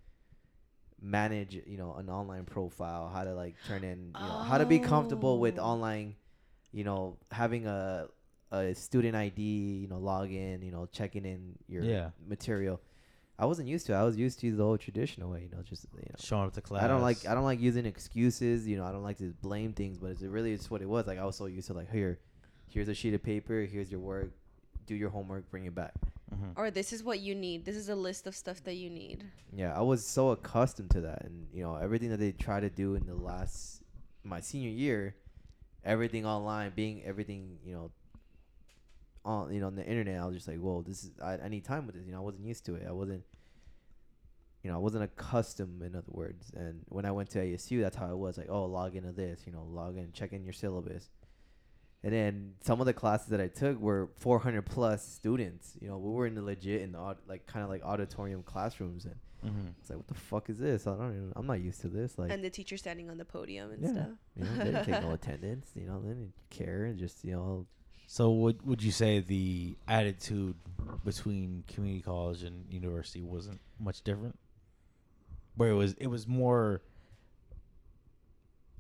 [1.01, 4.67] manage, you know, an online profile, how to like turn in, you know, how to
[4.67, 5.65] be comfortable with Oh.
[5.65, 6.15] online,
[6.73, 8.09] you know, having a
[8.55, 12.11] a student ID, you know, login, you know, checking in your Yeah.
[12.29, 12.79] material.
[13.39, 13.93] I wasn't used to.
[13.93, 13.97] it.
[13.97, 16.15] I was used to the old traditional way, you know, just you know.
[16.19, 16.83] Showing up to class.
[16.85, 18.85] I don't like I don't like using excuses, you know.
[18.85, 21.07] I don't like to blame things, but it's really just what it was.
[21.07, 22.19] Like I was so used to like here,
[22.69, 24.31] here's a sheet of paper, here's your work,
[24.87, 25.95] do your homework, bring it back.
[26.33, 26.53] Mhm.
[26.57, 27.65] Or this is what you need.
[27.65, 29.25] This is a list of stuff that you need.
[29.53, 32.71] Yeah, I was so accustomed to that, and you know everything that they try to
[32.71, 33.83] do in the last
[34.25, 35.17] my senior year,
[35.85, 37.91] everything online, being everything you know
[39.25, 40.21] on you know on the internet.
[40.21, 42.05] I was just like, whoa, this is I, I need time with this.
[42.07, 42.87] You know, I wasn't used to it.
[42.89, 43.23] I wasn't.
[44.63, 46.53] You know, I wasn't accustomed, in other words.
[46.55, 48.39] And when I went to ASU, that's how it was.
[48.39, 49.41] Like, oh, log into this.
[49.45, 51.11] You know, log in, check in your syllabus.
[52.05, 55.75] And then some of the classes that I took were 400 plus students.
[55.81, 59.05] You know, we were in the legit in the like kind of like auditorium classrooms,
[59.05, 59.75] and Mhm.
[59.81, 60.87] it's like, what the fuck is this?
[60.87, 62.17] I don't even, I'm not used to this.
[62.17, 63.91] Like, and the teacher standing on the podium and Yeah.
[63.93, 64.09] stuff.
[64.37, 65.71] you know, they didn't take no attendance.
[65.75, 66.85] You know, they didn't care.
[66.85, 67.67] and Just you know,
[68.13, 70.55] So would would you say the attitude
[71.03, 74.39] between community college and university wasn't much different?
[75.57, 76.83] Where it was it was more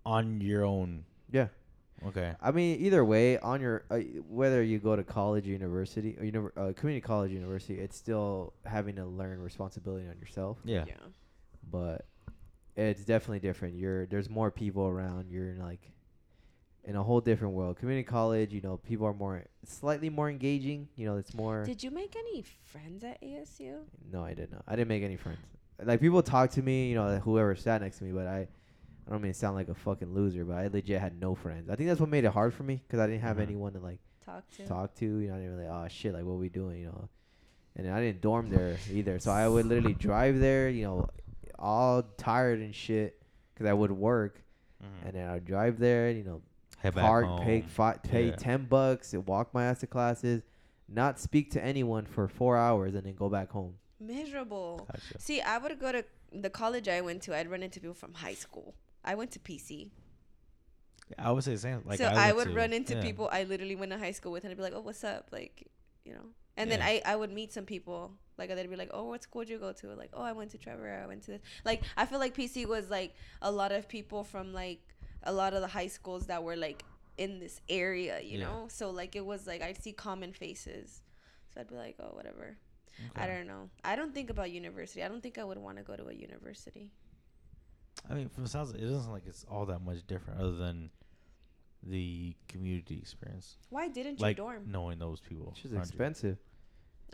[0.04, 1.06] on your own.
[1.30, 1.46] yeah.
[2.06, 2.34] Okay.
[2.42, 6.24] I mean, either way, on your uh, whether you go to college, or university, or
[6.24, 10.58] univer- uh, community college, university, it's still having to learn responsibility on yourself.
[10.62, 10.84] Yeah.
[10.86, 10.94] yeah.
[11.70, 12.04] But
[12.76, 13.76] it's definitely different.
[13.76, 15.30] You're there's more people around.
[15.30, 15.91] You're in like
[16.84, 17.76] in a whole different world.
[17.78, 20.88] Community college, you know, people are more slightly more engaging.
[20.96, 21.64] You know, it's more.
[21.64, 23.82] Did you make any friends at ASU?
[24.10, 24.64] No, I did not.
[24.66, 25.38] I didn't make any friends.
[25.82, 28.48] Like people talk to me, you know, whoever sat next to me, but I,
[29.06, 31.68] I don't mean to sound like a fucking loser, but I legit had no friends.
[31.70, 33.42] I think that's what made it hard for me because I didn't have Mhm.
[33.42, 34.66] anyone to like Talk to.
[34.66, 35.04] talk to.
[35.06, 37.08] You know, I didn't really, oh shit, like what are we doing, you know,
[37.76, 41.08] and I didn't dorm there either, so I would literally drive there, you know,
[41.58, 43.20] all tired and shit
[43.54, 44.40] because I would work,
[44.82, 45.06] Mhm.
[45.06, 46.42] and then I'd drive there, you know,
[46.82, 47.44] Head back park, home.
[47.44, 48.36] pay fi- pay Yeah.
[48.36, 50.42] ten bucks, and walk my ass to classes,
[50.88, 53.74] not speak to anyone for four hours, and then go back home.
[54.00, 54.88] Miserable.
[54.90, 55.20] Gotcha.
[55.20, 57.36] See, I would go to the college I went to.
[57.36, 58.74] I'd run into people from high school.
[59.04, 59.90] I went to PC.
[61.18, 61.82] I would say the same.
[61.84, 63.02] Like so I, went would to- run into yeah.
[63.02, 65.28] people I literally went to high school with, and I'd be like, "Oh, what's up?"
[65.30, 65.68] Like,
[66.04, 66.24] you know.
[66.56, 68.12] And then I, I would meet some people.
[68.38, 70.50] Like they'd be like, "Oh, what school did you go to?" Like, "Oh, I went
[70.52, 71.00] to Trevor.
[71.02, 74.24] I went to this." Like, I feel like PC was like a lot of people
[74.24, 74.80] from like
[75.24, 76.84] a lot of the high schools that were like
[77.18, 78.44] in this area, you Yeah.
[78.46, 78.66] know.
[78.68, 81.02] So like it was like I'd see common faces.
[81.54, 82.56] So I'd be like, "Oh, whatever."
[83.16, 83.70] I don't know.
[83.84, 85.02] I don't think about university.
[85.02, 86.90] I don't think I would want to go to a university.
[88.08, 90.52] I mean, from the sounds, it doesn't sound like it's all that much different, other
[90.56, 90.90] than
[91.82, 94.64] the community experience, Why didn't you dorm?
[94.70, 95.48] knowing those people.
[95.52, 95.88] It's just around you.
[95.88, 96.38] expensive.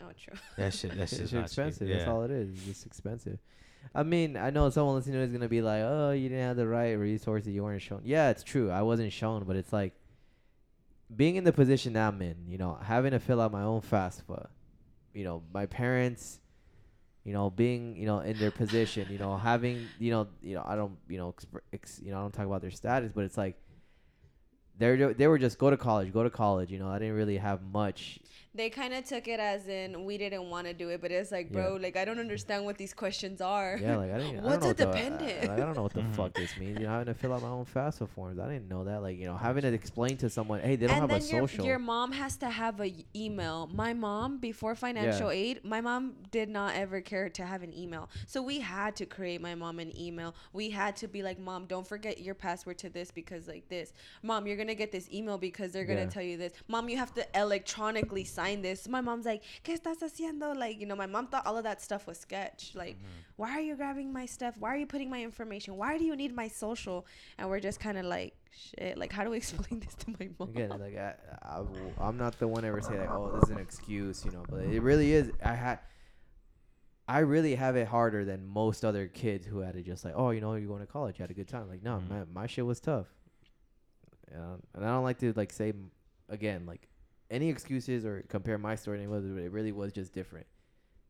[0.00, 0.34] Oh, true.
[0.56, 0.90] That shit.
[0.92, 1.46] That It's shit's just not cheap.
[1.46, 1.88] expensive.
[1.88, 1.96] Yeah.
[1.98, 2.68] That's all it is.
[2.68, 3.38] It's expensive.
[3.94, 6.66] I mean, I know someone listening is gonna be like, "Oh, you didn't have the
[6.66, 7.52] right resources.
[7.52, 8.70] You weren't shown." Yeah, it's true.
[8.70, 9.94] I wasn't shown, but it's like
[11.14, 12.36] being in the position I'm in.
[12.46, 14.48] You know, having to fill out my own FAFSA.
[15.14, 16.40] You know, my parents.
[17.24, 19.08] You know, being you know in their position.
[19.10, 22.18] You know, having you know you know I don't you know exp- ex, you know
[22.18, 23.56] I don't talk about their status, but it's like
[24.78, 26.70] they're they were just go to college, go to college.
[26.70, 28.20] You know, I didn't really have much.
[28.54, 31.30] They kind of took it as in we didn't want to do it, but it's
[31.30, 33.78] like, bro, like I don't understand what these questions are.
[33.80, 34.42] Yeah, like I didn't.
[34.42, 35.44] What's I a don't know what the- dependent?
[35.44, 36.78] I, like, I don't know what the fuck this means.
[36.80, 38.38] You know, having to fill out my own FAFSA forms.
[38.40, 39.02] I didn't know that.
[39.02, 41.32] Like, you know, having to explain to someone, hey, they don't and have then a
[41.38, 41.64] your, social.
[41.66, 43.68] your mom has to have a y- email.
[43.72, 48.08] My mom, before financial aid, my mom did not ever care to have an email.
[48.26, 50.34] So we had to create my mom an email.
[50.52, 53.92] We had to be like, mom, don't forget your password to this because like this.
[54.22, 56.06] Mom, you're gonna get this email because they're gonna Yeah.
[56.06, 56.52] tell you this.
[56.66, 58.88] Mom, you have to electronically sign this.
[58.88, 60.56] My mom's like, ¿Qué estás haciendo?
[60.56, 62.72] Like, you know, my mom thought all of that stuff was sketch.
[62.74, 63.32] Like, Mm-hmm.
[63.36, 64.54] why are you grabbing my stuff?
[64.58, 65.76] Why are you putting my information?
[65.76, 67.06] Why do you need my social?
[67.38, 68.96] And we're just kind of like, shit.
[68.96, 70.48] Like, how do we explain this to my mom?
[70.50, 73.50] Again, like I, I, w- I'm not the one ever say like, oh, this is
[73.50, 74.44] an excuse, you know.
[74.48, 75.30] But it really is.
[75.44, 75.80] I had,
[77.06, 80.30] I really have it harder than most other kids who had it just like, oh,
[80.30, 81.68] you know, you're going to college, you had a good time.
[81.68, 82.08] Like, no, Mhm.
[82.10, 83.06] man, my shit was tough.
[84.34, 85.72] Um, and I don't like to like say
[86.28, 86.87] again like
[87.30, 89.34] any excuses or compare my story to anyone.
[89.34, 90.46] but It really was just different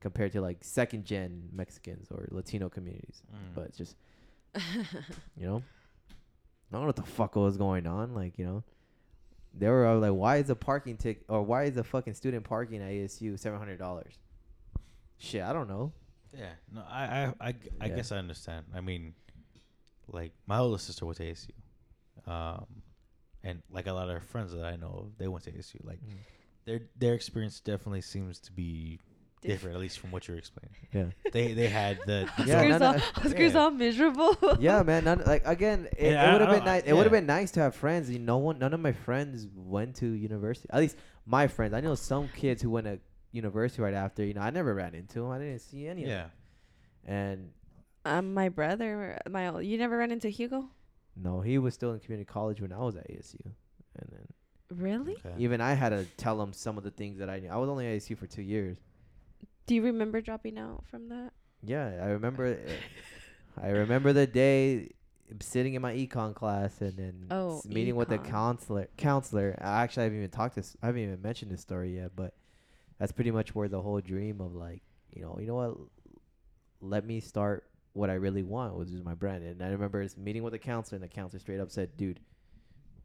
[0.01, 3.23] compared to like second gen Mexicans or Latino communities.
[3.33, 3.55] Mm.
[3.55, 3.97] But it's just
[5.37, 5.63] you know,
[6.71, 8.15] I don't know what the fuck was going on.
[8.15, 8.65] Like, you know,
[9.55, 12.45] they were all like, why is a parking ticket or why is a fucking student
[12.45, 14.15] parking at ASU seven hundred dollars?
[15.19, 15.93] Shit, I don't know.
[16.37, 17.97] Yeah, no, I, I, I, g- I Yeah.
[17.97, 18.67] guess I understand.
[18.75, 19.15] I mean,
[20.09, 21.51] like my older sister was to ASU,
[22.31, 22.67] um,
[23.45, 25.85] and like a lot of her friends that I know, of, they went to ASU.
[25.85, 26.01] Like
[26.65, 28.99] their their experience definitely seems to be
[29.41, 30.75] Diff- different, at least from what you're explaining.
[30.93, 32.95] Yeah, They they had the, the Yeah, Oscar's, no, no, all,
[33.25, 33.61] Oscar's yeah.
[33.61, 34.37] all miserable.
[34.59, 35.05] yeah, man.
[35.05, 36.83] None, like again, it, Yeah, it would have been nice.
[36.85, 38.11] It would have been nice to have friends.
[38.11, 40.69] You know, no one, none of my friends went to university.
[40.73, 41.73] At least my friends.
[41.75, 42.99] I know some kids who went to
[43.31, 44.25] university right after.
[44.25, 45.31] You know, I never ran into them.
[45.31, 46.17] I didn't see any of yeah.
[46.17, 46.31] them.
[47.07, 47.51] And
[48.05, 50.69] Um, my brother, my ol- you never ran into Hugo?
[51.21, 53.41] No, he was still in community college when I was at ASU.
[53.45, 54.27] And then
[54.79, 55.15] Really?
[55.25, 55.35] Okay.
[55.39, 57.49] even I had to tell him some of the things that I knew.
[57.49, 58.77] I was only at ASU for two years.
[59.67, 61.33] Do you remember dropping out from that?
[61.63, 62.59] Yeah, I remember.
[63.61, 64.91] I remember the day
[65.41, 68.25] sitting in my econ class and then Oh, s- meeting with the econ.
[68.31, 68.89] counselor.
[68.97, 69.59] Counselor.
[69.61, 70.77] I actually haven't even talked this.
[70.83, 72.35] I haven't even mentioned this story yet, but
[72.99, 74.83] that's pretty much where the whole dream of like,
[75.15, 75.77] you know, you know what?
[76.81, 77.65] Let me start
[77.99, 79.43] what I really want, which is my brand.
[79.45, 82.21] And I remember s- meeting with a counselor, and the counselor straight up said, "Dude,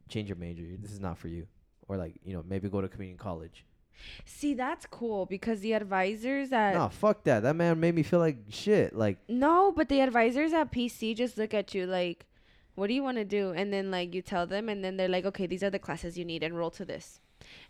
[0.08, 0.62] change your major.
[0.78, 1.46] This is not for you."
[1.88, 3.66] Or like, you know, maybe go to community college.
[4.24, 7.42] See, that's cool because the advisors at no, fuck that.
[7.42, 8.94] That man made me feel like shit.
[8.94, 12.26] Like, No, but the advisors at PC just look at you like,
[12.74, 13.50] what do you want to do?
[13.52, 16.16] And then like you tell them, and then they're like, okay, these are the classes
[16.18, 17.20] you need, enroll to this.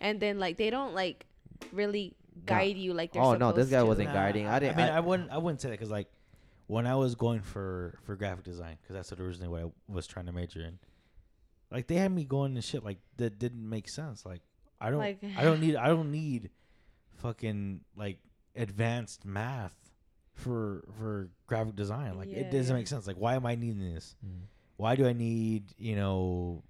[0.00, 1.26] And then like they don't like
[1.72, 2.14] really
[2.46, 3.86] guide you like they're oh no, this guy to.
[3.86, 4.46] wasn't guiding.
[4.46, 4.76] I didn't.
[4.78, 5.30] I mean, I- I, wouldn't.
[5.30, 6.08] I wouldn't say that because like
[6.66, 10.06] when I was going for for graphic design, because that's what originally what I was
[10.06, 10.78] trying to major in.
[11.70, 14.24] Like they had me going to shit like that didn't make sense.
[14.24, 14.40] Like
[14.80, 14.98] I don't.
[14.98, 15.76] Like- I don't need.
[15.76, 16.50] I don't need
[17.18, 18.18] fucking like
[18.56, 19.74] advanced math
[20.34, 22.16] for for graphic design.
[22.16, 22.80] Like Yeah, it doesn't yeah.
[22.80, 23.06] make sense.
[23.06, 24.14] Like why am I needing this?
[24.24, 24.42] Mm.
[24.76, 26.62] Why do I need you know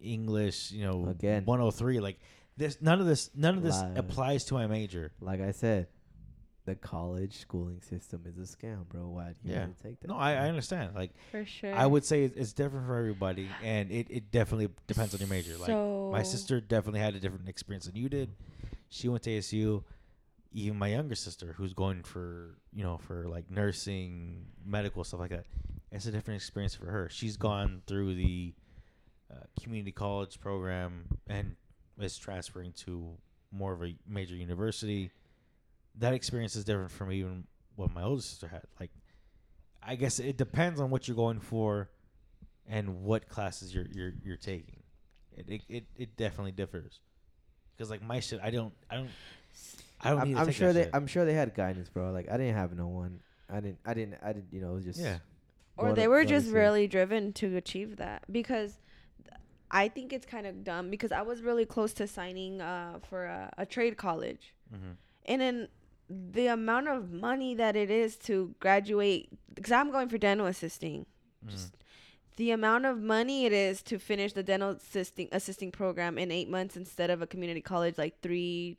[0.00, 0.72] English?
[0.72, 1.44] You know Again.
[1.44, 2.00] 103.
[2.00, 2.18] Like
[2.56, 2.78] this.
[2.80, 3.30] None of this.
[3.34, 3.98] None of this Lies.
[3.98, 5.12] applies to my major.
[5.20, 5.88] like I said,
[6.66, 9.08] the college schooling system is a scam, bro.
[9.08, 9.60] Why do you Yeah.
[9.66, 10.08] want to take that?
[10.08, 10.94] No, I, I understand.
[10.94, 11.74] Like for sure.
[11.74, 15.56] I would say it's different for everybody, and it, it definitely depends on your major.
[15.56, 18.30] Like my sister definitely had a different experience than you did.
[18.90, 19.82] She went to ASU.
[20.52, 25.30] Even my younger sister, who's going for you know for like nursing, medical stuff like
[25.30, 25.44] that,
[25.92, 27.08] it's a different experience for her.
[27.10, 28.54] She's gone through the
[29.30, 31.56] uh, community college program and
[32.00, 33.16] is transferring to
[33.52, 35.10] more of a major university.
[35.98, 37.44] That experience is different from even
[37.76, 38.62] what my older sister had.
[38.78, 38.90] Like,
[39.82, 41.88] I guess it depends on what you're going for
[42.68, 44.82] and what classes you're you're you're taking.
[45.36, 47.00] It it it, it definitely differs.
[47.78, 49.10] Cause like my shit, I don't I don't
[50.00, 50.84] I don't need I'm, to I'm take sure that they.
[50.84, 50.94] shit.
[50.94, 52.10] I'm sure they had guidance, bro.
[52.10, 53.20] Like I didn't have no one.
[53.50, 53.78] I didn't.
[53.84, 54.18] I didn't.
[54.22, 54.52] I didn't.
[54.52, 55.00] You know, it was just.
[55.00, 55.18] yeah.
[55.76, 56.52] or they were just see.
[56.52, 58.78] really driven to achieve that because
[59.70, 63.26] I think it's kind of dumb because I was really close to signing uh, for
[63.26, 64.52] a, a trade college.
[64.74, 64.92] Mm-hmm.
[65.26, 65.68] and then
[66.08, 71.06] the amount of money that it is to graduate because i'm going for dental assisting.
[71.44, 71.50] Mm.
[71.50, 71.76] Just
[72.36, 76.48] the amount of money it is to finish the dental assisting assisting program in eight
[76.48, 78.76] months instead of a community college like three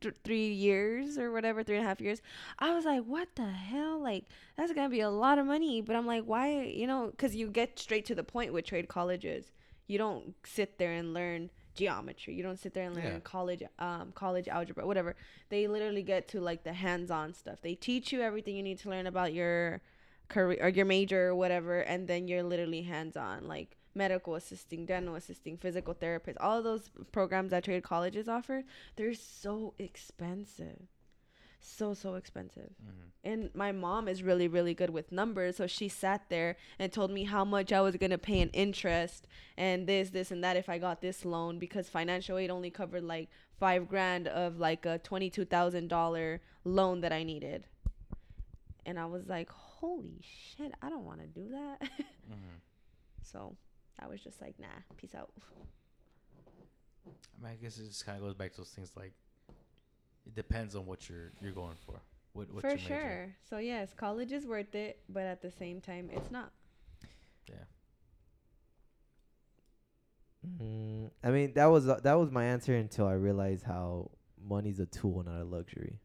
[0.00, 2.20] th- three years or whatever three and a half years.
[2.58, 4.00] I was like what the hell?
[4.00, 4.24] Like
[4.56, 6.62] that's gonna be a lot of money but i'm like why?
[6.62, 9.52] You know because you get straight to the point with trade colleges.
[9.86, 12.34] You don't sit there and learn geometry.
[12.34, 13.20] You don't sit there and learn Yeah.
[13.20, 15.16] college um college algebra whatever.
[15.48, 17.60] They literally get to like the hands-on stuff.
[17.62, 19.80] They teach you everything you need to learn about your
[20.28, 25.16] career or your major or whatever and then you're literally hands-on like medical assisting dental
[25.16, 28.62] assisting physical therapist all of those programs that trade colleges offer
[28.94, 30.86] they're so expensive
[31.60, 33.08] so so expensive Mm-hmm.
[33.24, 37.10] and my mom is really really good with numbers so she sat there and told
[37.10, 39.26] me how much i was going to pay in interest
[39.58, 43.02] and this this and that if i got this loan because financial aid only covered
[43.04, 43.28] like
[43.58, 47.66] five grand of like a $22000 loan that i needed
[48.86, 51.80] and i was like holy shit i don't want to do that
[52.30, 52.56] Mm-hmm.
[53.22, 53.56] so
[53.98, 54.66] i was just like nah
[54.96, 55.30] peace out
[57.06, 59.12] I, mean, I guess it just kind of goes back to those things like
[60.26, 62.00] It depends on what you're you're going for.
[62.32, 62.88] What, what's For your major.
[62.88, 63.36] sure.
[63.48, 66.52] So yes, college is worth it, but at the same time, it's not.
[67.48, 67.64] Yeah.
[70.62, 74.10] Mm, I mean, that was uh, that was my answer until I realized how
[74.42, 76.00] money's a tool, not a luxury.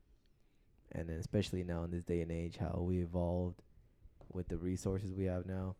[0.91, 3.61] And then especially now in this day and age, how we evolved
[4.31, 5.75] with the resources we have now.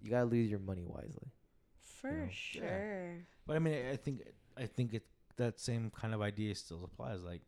[0.00, 1.32] You gotta lose your money wisely.
[1.80, 2.24] For know?
[2.24, 2.28] Yeah.
[2.30, 3.26] sure.
[3.46, 4.22] But I mean, I think
[4.56, 5.04] I think it
[5.38, 7.22] that same kind of idea still applies.
[7.22, 7.42] Like,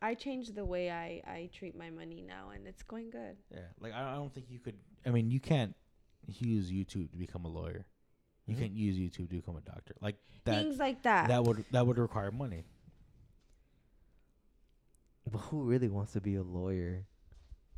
[0.00, 3.36] I changed the way I I treat my money now, and it's going good.
[3.50, 4.76] yeah, like I, I don't think you could.
[5.04, 5.74] I mean, you can't
[6.26, 7.86] use YouTube to become a lawyer.
[8.46, 8.58] You Mhm.
[8.60, 9.94] can't use YouTube to become a doctor.
[10.00, 10.62] Like that.
[10.62, 11.28] Things like that.
[11.28, 12.64] That would that would require money.
[15.30, 17.04] But who really wants to be a lawyer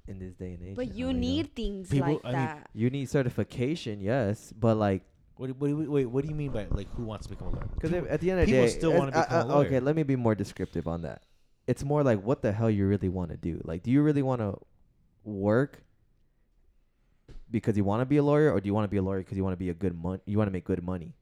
[0.06, 0.76] in this day and age?
[0.76, 1.18] but now, you know?
[1.18, 2.70] need things People- like I mean, that.
[2.74, 5.02] you need certification, yes, but like
[5.38, 7.30] What do, what do, you- wait, what do you mean by like who wants to
[7.30, 7.68] become a lawyer?
[7.72, 9.66] Because at the end of the people day, still wanna become a I- lawyer.
[9.66, 11.22] Okay, let me be more descriptive on that.
[11.68, 13.60] It's more like what the hell you really want to do.
[13.64, 14.58] Like, do you really want to
[15.22, 15.84] work
[17.50, 19.18] because you want to be a lawyer, or do you want to be a lawyer
[19.18, 21.14] because you want to be a good mon- You want to make good money.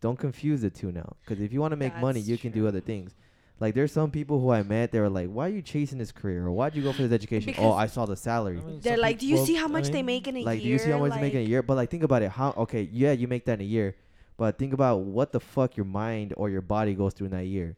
[0.00, 1.16] Don't confuse the two now.
[1.24, 3.16] Because if you want to make money, That's you can do other things.
[3.60, 6.10] Like there's some people who I met, they were like, "Why are you chasing this
[6.10, 6.44] career?
[6.46, 7.54] Or why'd you go for this education?
[7.58, 8.58] oh, I saw the salary.
[8.58, 10.42] I mean, They're like, do you well, see how I much they make in a
[10.42, 10.54] like, year?
[10.54, 11.62] Like, do you see how much like, they make in a year?
[11.62, 12.30] But like, think about it.
[12.30, 13.94] How okay, yeah, you make that in a year,
[14.36, 17.46] but think about what the fuck your mind or your body goes through in that
[17.46, 17.76] year.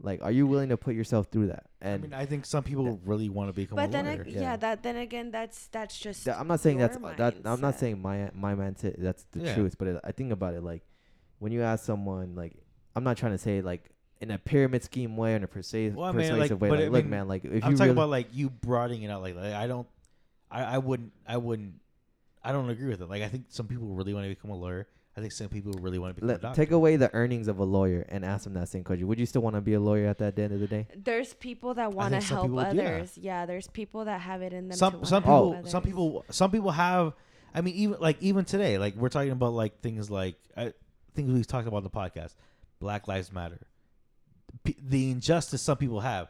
[0.00, 1.66] Like, are you willing to put yourself through that?
[1.82, 4.22] I And mean, I think some people really want to become a But then, lawyer.
[4.22, 4.40] ag- Yeah.
[4.40, 4.56] yeah.
[4.56, 6.24] that then again, that's that's just.
[6.24, 7.34] th- I'm not saying that's your that.
[7.44, 8.94] I'm not saying my my mindset.
[8.98, 9.54] That's the Yeah.
[9.54, 9.76] truth.
[9.78, 10.82] But it, I think about it like
[11.38, 12.54] when you ask someone like,
[12.96, 13.90] I'm not trying to say like
[14.22, 16.68] in a pyramid scheme way in a persuasive, Well, I mean, persuasive like, way.
[16.70, 18.28] but Like, I look, mean, man, like if you I'm you talking really, about like
[18.32, 19.54] you broadening it out like that.
[19.54, 19.86] I don't,
[20.50, 21.74] I, I wouldn't, I wouldn't,
[22.42, 23.08] I don't agree with it.
[23.10, 24.86] Like I think some people really want to become a lawyer.
[25.14, 26.62] I think some people really want to become a doctor.
[26.62, 29.06] take away the earnings of a lawyer and ask them that same question.
[29.08, 30.86] Would you still want to be a lawyer at that end of the day?
[30.96, 32.82] There's people that want to help people do, yeah.
[32.82, 33.18] others.
[33.18, 33.44] Yeah.
[33.44, 34.70] there's people that have it in them.
[34.70, 37.12] to some wanna some help people some people some people have
[37.54, 40.72] i mean even like even today like we're talking about like things like I,
[41.14, 42.34] things we've talked about on the podcast
[42.80, 43.58] black lives matter
[44.64, 46.28] P- the injustice some people have.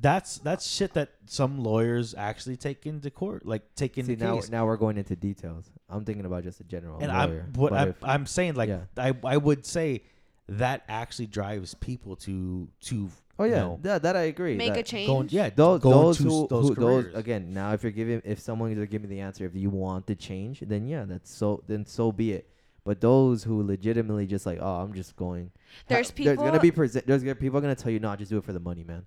[0.00, 4.36] That's that's shit that some lawyers actually take into court like take into See now,
[4.36, 5.70] case now we're going into details.
[5.90, 7.44] I'm thinking about just a general and lawyer.
[7.46, 8.80] i'm what but I'm, if- I'm saying like yeah.
[8.96, 10.02] I, I would say
[10.48, 14.56] that actually drives people to to oh you yeah, know, that, that I agree.
[14.56, 15.08] make a change.
[15.08, 17.52] going yeah Those go those to who, those who those again.
[17.52, 20.60] Now, if you're giving, if someone is giving the answer, if you want to change,
[20.60, 21.62] then yeah, that's so.
[21.66, 22.48] Then so be it.
[22.84, 25.52] But those who legitimately just like, oh, I'm just going.
[25.86, 27.06] There's ha- There's gonna be present.
[27.06, 29.06] There's gonna, people are gonna tell you, no, just do it for the money, man.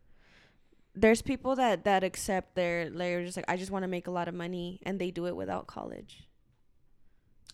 [0.95, 4.11] There's people that that accept their they're just like I just want to make a
[4.11, 6.23] lot of money and they do it without college.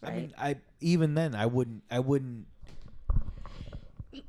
[0.03, 2.45] i mean i even then i wouldn't i wouldn't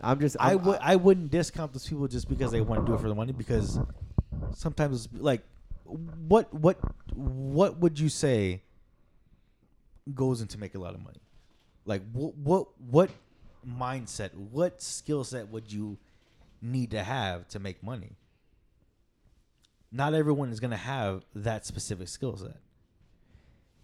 [0.00, 0.36] I'm just.
[0.40, 2.94] I I'm- would uh, I wouldn't discount those people just because they want to do
[2.94, 3.78] it for the money because
[4.54, 5.42] sometimes like
[5.84, 6.78] what what
[7.14, 8.62] what would you say
[10.14, 11.20] goes into make a lot of money?
[11.84, 13.10] Like what what what
[13.66, 15.98] mindset, what skill set would you
[16.62, 18.16] need to have to make money?
[19.92, 22.58] Not everyone is going to have that specific skill set.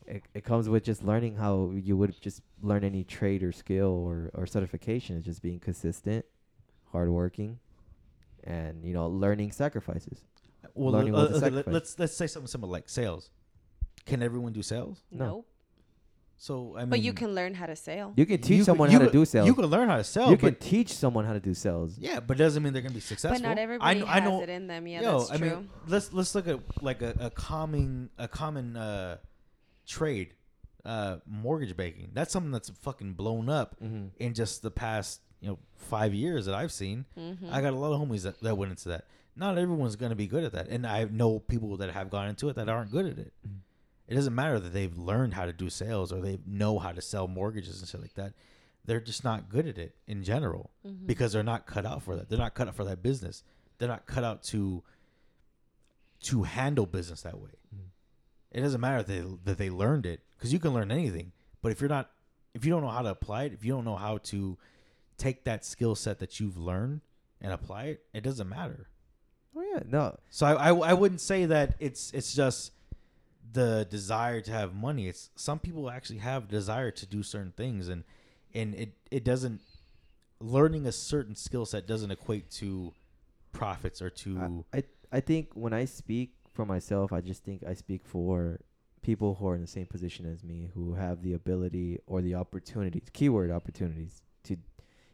[0.07, 3.89] It, it comes with just learning how you would just learn any trade or skill
[3.89, 5.17] or, or certification.
[5.17, 6.25] It's just being consistent,
[6.93, 7.59] hardworking,
[8.45, 10.23] and you know learning sacrifices.
[10.75, 11.75] Well, Learning uh, okay, let, sacrifice.
[11.75, 13.31] let's let's say something similar like sales.
[14.05, 15.03] Can everyone do sales?
[15.11, 15.27] No.
[15.27, 15.47] Nope.
[16.39, 18.13] So I mean, but you can learn how to sail.
[18.17, 19.47] You can teach you someone could- how you to could- do sales.
[19.47, 20.31] You can learn how to sell.
[20.31, 21.99] you but can teach someone how to do sales.
[21.99, 23.41] Yeah, but doesn't mean they're gonna be successful.
[23.41, 24.87] but not I everybody know, has I know, it in them.
[24.87, 25.49] Yeah, yo, that's I true.
[25.51, 29.17] mean, let's let's look at like a, a common a common uh,
[29.87, 30.35] trade,
[30.85, 32.11] uh, mortgage banking.
[32.13, 34.09] That's something that's fucking blown up Mm-hmm.
[34.19, 37.07] in just the past you know five years that I've seen.
[37.19, 37.51] Mhm.
[37.51, 39.07] I got a lot of homies that, that went into that.
[39.37, 42.49] Not everyone's gonna be good at that, and I know people that have gone into
[42.51, 43.33] it that aren't good at it.
[44.09, 47.01] It doesn't matter that they've learned how to do sales or they know how to
[47.03, 48.35] sell mortgages and shit like that.
[48.85, 51.07] They're just not good at it in general Mhm.
[51.07, 52.29] because they're not cut out for that.
[52.29, 53.43] They're not cut out for that business.
[53.79, 54.83] They're not cut out to
[56.23, 57.51] to handle business that way.
[57.75, 57.81] Mm.
[58.53, 61.73] It doesn't matter that they, that they learned it because you can learn anything, but
[61.73, 62.11] if you're not,
[62.55, 64.57] if you don't know how to apply it, if you don't know how to
[65.19, 67.03] take that skill set that you've learned
[67.41, 68.89] and apply it, it doesn't matter.
[69.55, 70.19] Oh yeah, no.
[70.31, 72.73] So I, I, I wouldn't say that it's it's just
[73.53, 75.09] the desire to have money.
[75.09, 78.05] It's some people actually have desire to do certain things, and
[78.55, 79.61] and it it doesn't
[80.41, 82.93] learning a certain skill set doesn't equate to
[83.53, 87.65] profits or to I, I I think when I speak for myself, I just think
[87.67, 88.61] I speak for
[89.03, 92.35] people who are in the same position as me, who have the ability or the
[92.35, 93.03] opportunities.
[93.13, 94.57] Keyword opportunities to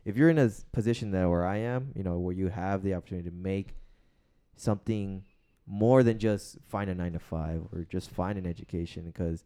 [0.04, 2.94] if you're in a position that where I am, you know, where you have the
[2.94, 3.76] opportunity to make
[4.56, 5.24] something
[5.66, 9.44] more than just find a nine to five or just find an education, because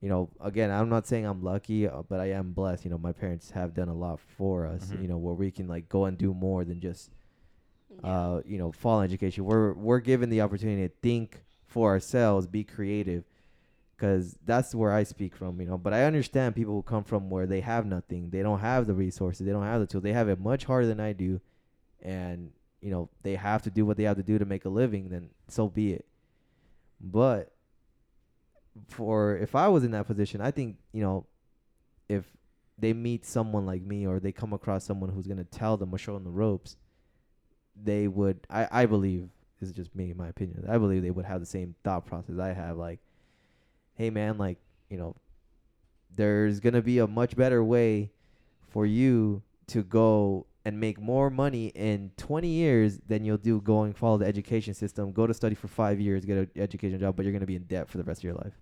[0.00, 2.84] you know, again, I'm not saying I'm lucky, uh, but I am blessed.
[2.84, 4.90] You know, my parents have done a lot for us.
[4.92, 5.02] Mhm.
[5.02, 7.10] You know, where we can like go and do more than just
[7.90, 8.08] Yeah.
[8.08, 9.44] uh, you know, fall education.
[9.44, 13.24] We're we're given the opportunity to think for ourselves, be creative,
[13.96, 15.60] because that's where I speak from.
[15.60, 18.60] You know, but I understand people who come from where they have nothing, they don't
[18.60, 21.12] have the resources, they don't have the tools, they have it much harder than I
[21.12, 21.40] do,
[22.02, 24.68] and you know they have to do what they have to do to make a
[24.68, 25.08] living.
[25.08, 26.06] Then so be it.
[27.00, 27.52] But
[28.88, 31.26] for if I was in that position, I think you know,
[32.08, 32.24] if
[32.78, 35.98] they meet someone like me or they come across someone who's gonna tell them or
[35.98, 36.76] show them the ropes,
[37.82, 38.46] they would.
[38.48, 39.28] I I believe
[39.60, 40.64] this is just me, my opinion.
[40.68, 42.76] I believe they would have the same thought process I have.
[42.76, 43.00] Like,
[43.94, 45.16] hey man, like you know,
[46.14, 48.10] there's gonna be a much better way
[48.68, 53.94] for you to go and make more money in 20 years than you'll do going
[53.94, 57.24] follow the education system, go to study for five years, get an education job, but
[57.24, 58.52] you're gonna be in debt for the rest of your life.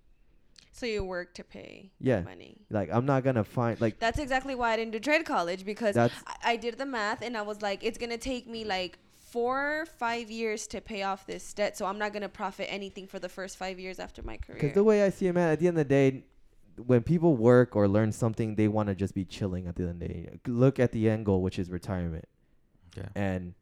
[0.71, 2.21] so you work to pay Yeah.
[2.21, 2.53] money.
[2.69, 5.97] Like I'm not gonna find like That's exactly why I didn't do trade college because
[5.97, 6.09] I,
[6.51, 8.99] I did the math and I was like, it's gonna take me like
[9.33, 13.19] four five years to pay off this debt, so I'm not gonna profit anything for
[13.19, 14.59] the first five years after my career.
[14.61, 16.23] Because the way I see it, man, at the end of the day,
[16.77, 20.01] when people work or learn something, they want to just be chilling at the end
[20.01, 20.39] of the day.
[20.47, 22.25] Look at the end goal, which is retirement.
[22.95, 23.09] Yeah.
[23.15, 23.53] And,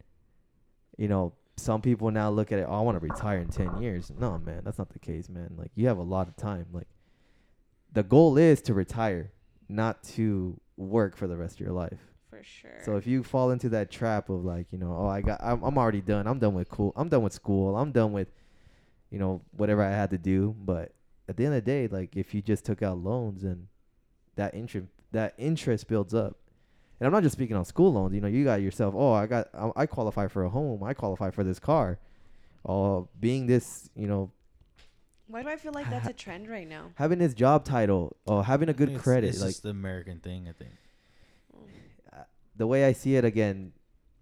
[0.96, 3.80] you know, some people now look at it, oh, I want to retire in 10
[3.80, 4.12] years.
[4.18, 5.54] No, man, that's not the case, man.
[5.56, 6.66] Like, you have a lot of time.
[6.72, 6.88] Like,
[7.92, 9.32] the goal is to retire,
[9.68, 11.98] not to work for the rest of your life.
[12.28, 12.78] for sure.
[12.84, 15.62] So if you fall into that trap of like, you know, oh, I got, I'm,
[15.62, 16.26] I'm already done.
[16.26, 16.92] I'm done with cool.
[16.96, 17.76] I'm done with school.
[17.76, 18.28] I'm done with,
[19.10, 20.54] you know, whatever I had to do.
[20.58, 20.92] But
[21.28, 23.66] at the end of the day, like if you just took out loans and
[24.36, 26.36] that interest, that interest builds up.
[26.98, 28.14] And I'm not just speaking on school loans.
[28.14, 28.94] You know, you got yourself.
[28.96, 30.82] Oh, I got, I, I qualify for a home.
[30.82, 31.98] I qualify for this car.
[32.66, 34.32] Oh, being this, you know,
[35.28, 36.92] why do I feel like that's a trend right now?
[36.94, 38.16] having this job title.
[38.26, 39.28] Oh, having a good It's- credit.
[39.28, 40.70] It's like just the American thing, I think.
[41.54, 42.24] Mm.
[42.56, 43.72] the way I see it again,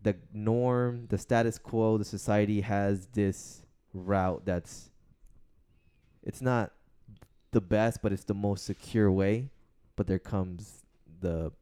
[0.02, 3.62] the norm, the status quo, the society has this
[3.93, 4.90] route that's
[6.22, 6.72] it's not
[7.55, 9.48] the best, but it's the most secure way.
[9.97, 10.82] But there comes
[11.20, 11.52] the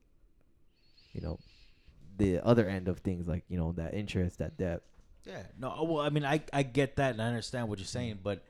[1.13, 1.39] you know
[2.17, 4.83] the other end of things like, you know, that interest, that debt.
[5.25, 5.43] Yeah.
[5.59, 5.85] No.
[5.89, 8.45] Well, I mean, I I get that and I understand what you're saying, but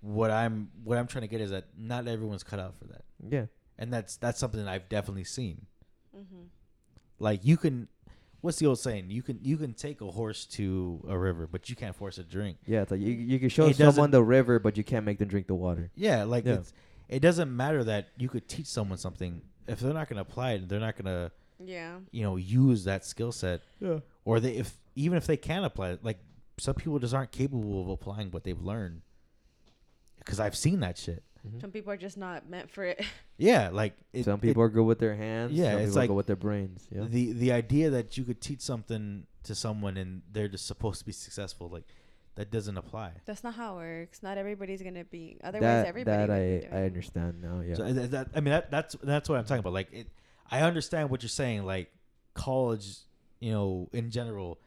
[0.00, 3.04] what I'm what I'm trying to get is that not everyone's cut out for that,
[3.28, 3.46] Yeah.
[3.78, 5.66] and that's that's something that I've definitely seen.
[6.16, 6.42] Mm-hmm.
[7.20, 7.88] Like you can,
[8.40, 9.10] what's the old saying?
[9.10, 12.24] You can you can take a horse to a river, but you can't force it
[12.24, 12.58] to drink.
[12.66, 15.04] Yeah, it's like you you can show It doesn't- someone the river but you can't
[15.04, 15.90] make them drink the water.
[15.94, 16.24] Yeah.
[16.24, 16.54] Like Yeah.
[16.54, 16.72] it's
[17.08, 20.52] it doesn't matter that you could teach someone something if they're not going to apply
[20.52, 21.32] it, they're not going to
[21.64, 21.98] Yeah.
[22.10, 24.00] you know use that skill set, Yeah.
[24.24, 26.18] or they if even if they can apply it, like
[26.58, 29.02] some people just aren't capable of applying what they've learned.
[30.18, 31.22] Because I've seen that shit.
[31.46, 31.60] Mm-hmm.
[31.60, 33.04] Some people are just not meant for it.
[33.40, 35.52] Yeah, like it, some people are good with their hands.
[35.52, 36.88] Yeah, some it's people like good with their brains.
[36.90, 37.04] Yeah.
[37.08, 41.06] the the idea that you could teach something to someone and they're just supposed to
[41.06, 41.84] be successful, like
[42.34, 43.12] that doesn't apply.
[43.26, 44.24] That's not how it works.
[44.24, 45.38] Not everybody's gonna be.
[45.44, 46.16] Otherwise, that everybody.
[46.16, 46.86] that I be I doing it.
[46.86, 47.60] understand now.
[47.64, 47.74] Yeah.
[47.76, 49.72] So that, that- I mean that that's that's what I'm talking about.
[49.72, 50.08] Like it,
[50.50, 51.64] I understand what you're saying.
[51.64, 51.92] Like
[52.34, 52.96] college,
[53.38, 54.58] you know, in general,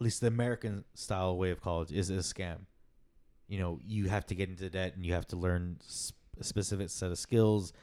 [0.00, 2.58] at least the American style way of college is a scam.
[3.52, 5.76] You know, you have to get into debt and you have to learn
[6.40, 7.74] a specific set of skills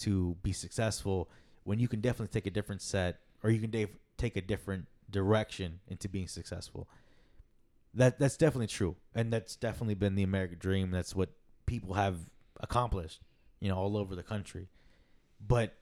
[0.00, 1.30] to be successful.
[1.62, 4.84] When you can definitely take a different set, or you can dave- take a different
[5.08, 6.90] direction into being successful.
[7.94, 10.90] That that's definitely true, and that's definitely been the American dream.
[10.90, 11.30] That's what
[11.64, 12.18] people have
[12.60, 13.22] accomplished,
[13.60, 14.68] you know, all over the country.
[15.40, 15.74] But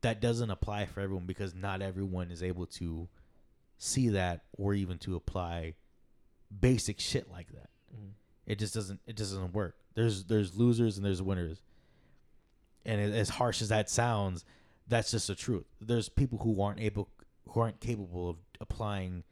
[0.00, 3.10] that doesn't apply for everyone because not everyone is able to
[3.76, 5.74] see that or even to apply
[6.58, 7.68] basic shit like that.
[7.94, 8.12] Mhm.
[8.46, 9.00] It just doesn't.
[9.06, 9.76] It just doesn't work.
[9.94, 11.62] There's there's losers and there's winners.
[12.84, 14.44] And it, as harsh as that sounds,
[14.86, 15.64] that's just the truth.
[15.80, 17.08] There's people who aren't able,
[17.48, 19.24] who aren't capable of applying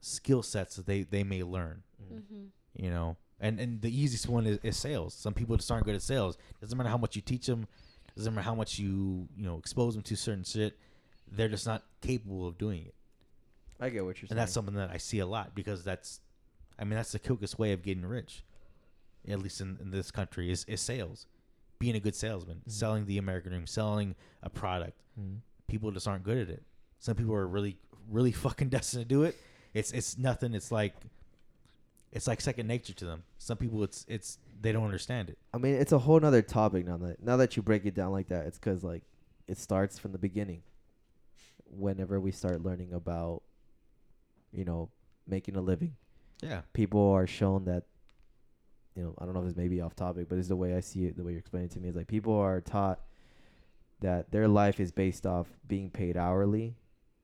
[0.00, 1.82] skill sets that they they may learn.
[2.12, 2.48] Mhm.
[2.74, 5.12] You know, and and the easiest one is, is sales.
[5.14, 6.38] Some people just aren't good at sales.
[6.60, 7.66] Doesn't matter how much you teach them.
[8.16, 10.78] Doesn't matter how much you you know expose them to certain shit.
[11.30, 12.94] They're just not capable of doing it.
[13.80, 14.32] I get what you're saying.
[14.32, 16.20] And that's something that I see a lot because that's,
[16.82, 18.42] I mean, that's the quickest way of getting rich,
[19.28, 21.26] at least in, in this country, is, is sales.
[21.78, 22.70] Being a good salesman, Mhm.
[22.72, 25.00] selling the American dream, selling a product.
[25.18, 25.38] Mhm.
[25.68, 26.64] People just aren't good at it.
[26.98, 27.78] Some people are really,
[28.10, 29.36] really fucking destined to do it.
[29.74, 30.54] It's it's nothing.
[30.54, 30.94] It's like,
[32.12, 33.22] it's like second nature to them.
[33.38, 35.38] Some people, it's it's they don't understand it.
[35.54, 38.12] I mean, it's a whole nother topic now that now that you break it down
[38.12, 38.46] like that.
[38.46, 39.02] It's because like
[39.46, 40.62] it starts from the beginning.
[41.74, 43.42] whenever we start learning about,
[44.52, 44.90] you know,
[45.26, 45.96] making a living,
[46.42, 46.62] Yeah.
[46.72, 47.84] people are shown that
[48.94, 50.74] you know, I don't know if this may be off topic, but it's the way
[50.74, 53.00] I see it, the way you're explaining it to me is like people are taught
[54.00, 56.76] that their life is based off being paid hourly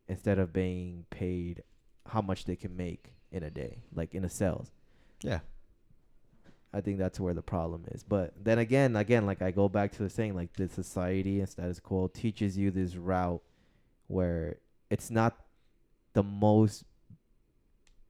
[0.09, 1.63] instead of being paid
[2.07, 4.73] how much they can make in a day, like in a sales.
[5.23, 5.41] Yeah.
[6.73, 8.03] I think that's where the problem is.
[8.03, 11.49] But then again, again, like I go back to the saying, like the society and
[11.49, 13.43] status quo teaches you this route
[14.07, 14.59] where
[14.91, 15.37] it's not
[16.15, 16.85] the most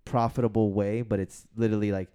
[0.09, 2.09] profitable way, but it's literally like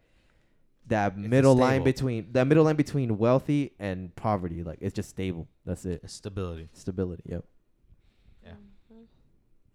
[0.88, 4.64] that It's middle line between that middle line between wealthy and poverty.
[4.64, 5.48] Like it's just stable.
[5.66, 6.02] That's it.
[6.04, 6.70] It's stability.
[6.74, 7.24] Stability.
[7.28, 7.46] Yep.
[8.46, 8.52] Yeah.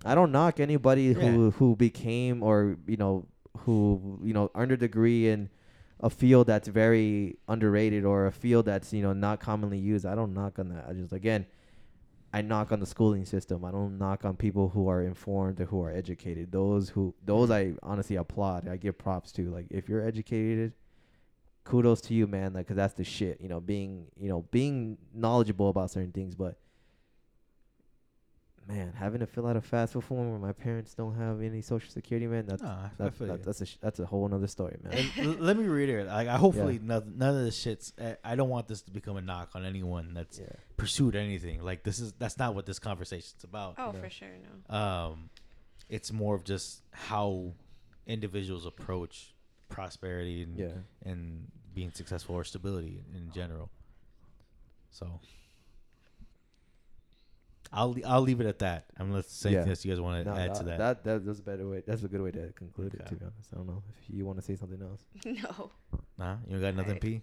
[0.04, 3.26] I don't knock anybody who who became or you know
[3.58, 5.48] who you know earned a degree in
[6.00, 10.06] a field that's very underrated or a field that's you know not commonly used.
[10.06, 10.86] I don't knock on that.
[10.88, 11.46] I just again,
[12.32, 13.64] I knock on the schooling system.
[13.64, 16.52] I don't knock on people who are informed or who are educated.
[16.52, 17.54] Those who those mm.
[17.54, 18.68] I honestly applaud.
[18.68, 19.50] I give props to.
[19.50, 20.74] Like if you're educated,
[21.64, 22.52] kudos to you, man.
[22.52, 23.40] Like, cause that's the shit.
[23.40, 26.58] You know, being you know being knowledgeable about certain things, but
[28.68, 31.90] man, having to fill out a FAFSA form where my parents don't have any social
[31.90, 34.46] security, man, that's No, I, I that, that, that's a sh- that's a whole nother
[34.46, 34.92] story, man.
[35.16, 36.06] And l- let me reiterate.
[36.06, 37.92] Like, I hopefully none, none of this shit's.
[38.00, 40.46] I- I don't want this to become a knock on anyone that's yeah,
[40.76, 41.62] pursued anything.
[41.62, 43.76] Like this is that's not what this conversation's about.
[43.78, 44.00] Oh, No.
[44.00, 44.28] for sure,
[44.68, 44.76] no.
[44.76, 45.30] Um,
[45.88, 47.54] it's more of just how
[48.06, 49.34] individuals approach
[49.70, 50.68] prosperity and yeah.
[51.10, 53.70] and being successful or stability in general.
[54.90, 55.20] So
[57.72, 58.86] I'll I'll leave it at that.
[58.96, 59.70] Unless there's anything Yeah.
[59.70, 60.78] else you guys want to No, add to that.
[60.78, 61.82] That, that that's a better way.
[61.86, 63.00] That's a good way to conclude it.
[63.02, 63.10] Okay.
[63.10, 65.02] To be honest, I don't know if you want to say something else.
[65.24, 65.70] no.
[66.18, 67.00] Nah, you got nothing, Alright.
[67.02, 67.22] P.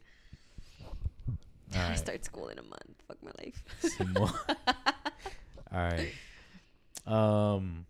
[1.28, 1.36] All
[1.82, 1.98] I right.
[1.98, 2.94] start school in a month.
[3.08, 3.64] Fuck my life.
[3.80, 4.32] Simone.
[5.72, 6.12] All right.
[7.08, 7.86] Um,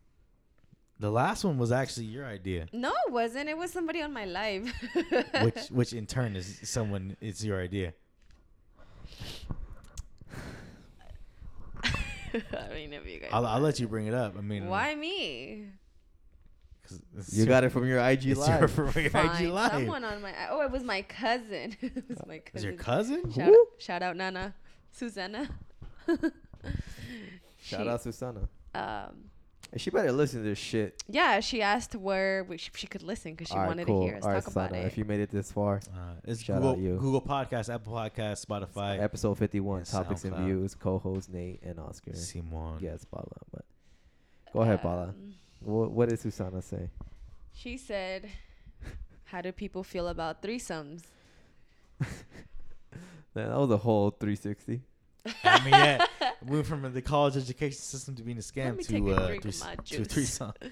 [0.99, 3.49] the last one was actually your idea, no, it wasn't.
[3.49, 4.71] It was somebody on my live.
[5.43, 7.15] which which in turn is someone.
[7.21, 7.93] It's your idea.
[12.69, 13.29] I mean, if you guys.
[13.33, 14.35] I'll, I'll let you bring it up.
[14.37, 15.65] I mean, Why me?
[16.87, 18.71] 'cause it's You your- got it from your IG It's your, live.
[18.73, 19.71] from your IG live.
[19.71, 20.33] Someone on my.
[20.51, 21.75] Oh, it was my cousin.
[21.81, 22.69] it was my Is cousin.
[22.69, 23.31] your cousin?
[23.31, 23.67] Shout, Who?
[23.79, 24.53] shout out Nana,
[24.91, 25.49] Susanna.
[26.07, 26.31] Shout
[27.59, 28.47] She- out Susanna.
[28.75, 29.34] Um, Hey,
[29.77, 31.03] She better listen to this shit.
[31.09, 34.01] yeah, she asked where we sh- she could listen because she All right, wanted cool.
[34.01, 34.87] to hear us All right, talk about Susana, it.
[34.87, 36.97] if you made it this far, Uh, it's Shout Google, out you.
[36.97, 39.01] Google Podcast, Apple Podcast, Spotify.
[39.01, 42.13] episode fifty-one, and topics and views, co-host Nate and Oscar.
[42.15, 42.79] Simone.
[42.81, 43.25] Yes, Paula.
[43.51, 43.65] But
[44.53, 45.09] go ahead, Paula.
[45.09, 46.89] Um, What, what did Susana say?
[47.53, 48.29] She said,
[49.25, 51.01] "How do people feel about threesomes?"
[51.99, 52.09] Man,
[53.49, 54.81] that was a whole 360.
[55.43, 56.05] I mean, yeah,
[56.45, 59.15] we went from the college education system to being a scam me take to a
[59.15, 60.07] uh, drink to, of my to juice.
[60.07, 60.53] threesome.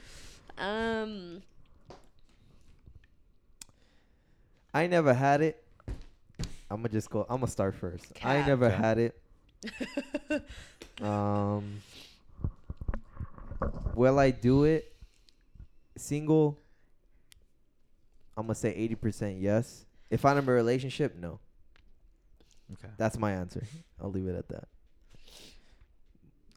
[0.56, 1.42] Um,
[4.72, 5.64] I never had it.
[6.70, 7.26] I'm gonna just go.
[7.30, 8.06] I'm gonna start first.
[8.24, 8.76] I never Okay.
[8.76, 9.20] had it.
[11.02, 11.82] Um,
[13.96, 14.94] will I do it?
[15.98, 16.60] Single.
[18.38, 19.86] I'm gonna say 80% yes.
[20.12, 21.40] If I'm in a relationship, no.
[22.72, 22.88] Okay.
[22.98, 23.64] That's my answer.
[24.02, 24.68] I'll leave it at that.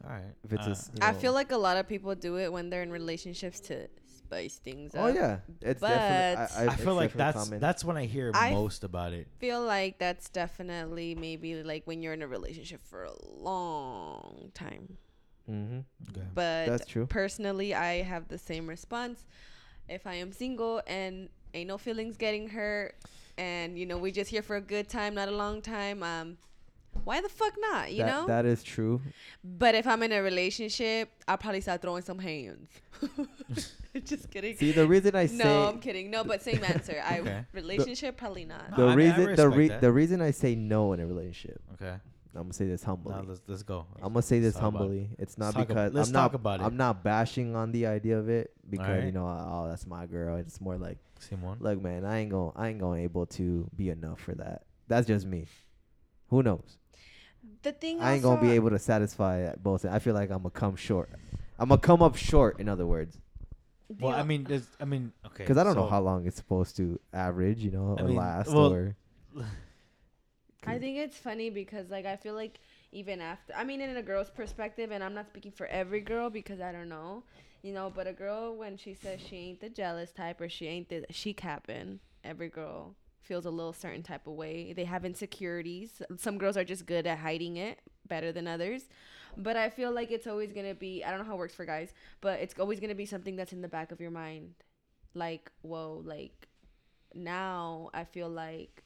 [0.05, 0.35] All right.
[0.45, 2.71] If it's Uh, s- you I feel like a lot of people do it when
[2.71, 5.05] they're in relationships to spice things Oh up.
[5.05, 6.57] Oh yeah, it's But- definitely.
[6.57, 7.61] I, I it's feel like that's common.
[7.61, 9.27] that's when I hear I- most about it.
[9.37, 14.51] I feel like that's definitely maybe like when you're in a relationship for a long
[14.55, 14.99] time.
[15.51, 15.79] Mm-hmm.
[16.11, 16.27] Okay.
[16.35, 17.07] But That's true.
[17.07, 19.25] personally, I have the same response.
[19.89, 22.97] If I am single and ain't no feelings getting hurt,
[23.39, 26.39] and you know we're just here for a good time, not a long time, um,
[27.05, 27.93] why the fuck not?
[27.93, 28.27] You that, know.
[28.27, 29.01] that is true.
[29.45, 32.69] but if I'm in a relationship, I'll probably start throwing some hands.
[34.05, 34.57] just kidding.
[34.57, 36.11] See, the reason I say no, I'm kidding.
[36.11, 37.03] No, but same answer.
[37.05, 37.45] I Okay.
[37.53, 38.71] relationship probably not.
[38.71, 39.81] No, the I mean, reason the re- that.
[39.81, 41.97] the reason I say no in a relationship, Okay.
[42.37, 43.15] I'm gonna say this humbly.
[43.15, 43.87] Now let's let's go.
[44.03, 44.85] I'm gonna say this Talk about it.
[44.85, 45.11] humbly.
[45.19, 46.35] It's not Let's talk ab- because let's I'm talk not.
[46.41, 46.65] about it.
[46.65, 49.05] I'm not bashing on the idea of it because Alright.
[49.05, 50.37] you know, oh, that's my girl.
[50.37, 51.57] It's more like, Simone.
[51.61, 54.63] look, man, I ain't gonna, I ain't gonna able to be enough for that.
[54.89, 55.47] That's just me.
[56.29, 56.79] Who knows?
[57.63, 59.85] The thing I ain't gonna be able to satisfy both.
[59.85, 61.11] I feel like I'm gonna come short.
[61.59, 62.59] I'm gonna come up short.
[62.61, 63.19] In other words,
[64.01, 64.47] Well, I o- mean,
[64.81, 65.45] I mean, okay.
[65.45, 68.17] because I don't know how long it's supposed to average, you know, I or mean,
[68.17, 68.97] last, well, or
[70.67, 72.59] I think it's funny because like I feel like
[72.93, 76.29] even after I mean in a girl's perspective and I'm not speaking for every girl
[76.29, 77.23] because I don't know.
[77.63, 80.67] You know, but a girl when she says she ain't the jealous type or she
[80.67, 84.73] ain't the she capping, every girl feels a little certain type of way.
[84.73, 86.01] They have insecurities.
[86.17, 88.85] Some girls are just good at hiding it better than others.
[89.37, 91.65] But I feel like it's always gonna be I don't know how it works for
[91.65, 94.55] guys, but it's always gonna be something that's in the back of your mind.
[95.15, 96.49] Like, whoa, like
[97.15, 98.83] now I feel like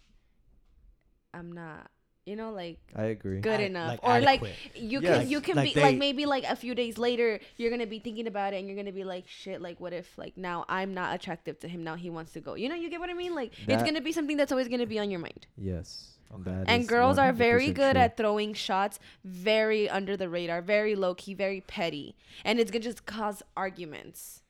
[1.35, 1.91] I'm not
[2.27, 3.41] you know, like I agree.
[3.41, 3.89] good Ad- enough.
[3.89, 4.43] like or like
[4.75, 5.21] you Yes.
[5.23, 7.99] can you can Like be like maybe like a few days later you're gonna be
[7.99, 10.93] thinking about it and you're gonna be like shit like what if like now i'm
[10.93, 13.15] not attractive to him now he wants to go you know you get what i
[13.15, 16.19] mean like it's gonna be something that's always gonna be on your mind Yes.
[16.33, 16.43] Okay.
[16.51, 18.03] that and girls are very good true.
[18.03, 23.07] at throwing shots very under the radar very low-key very petty and it's gonna just
[23.07, 24.43] cause arguments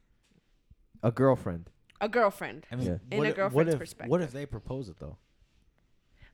[1.05, 1.71] a girlfriend.
[2.01, 2.99] a girlfriend I mean, Yeah.
[3.13, 5.17] In what a if- girlfriend's what if, What if they propose it though?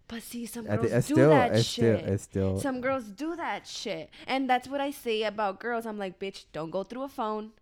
[0.08, 2.60] But see some girls do still, that it's shit still, it's still.
[2.60, 4.10] Some girls do that shit.
[4.26, 5.86] And that's what I say about girls.
[5.86, 7.52] I'm like, bitch, don't go through a phone.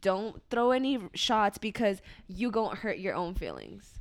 [0.00, 3.93] Don't throw any shots because you gon' hurt your own feelings.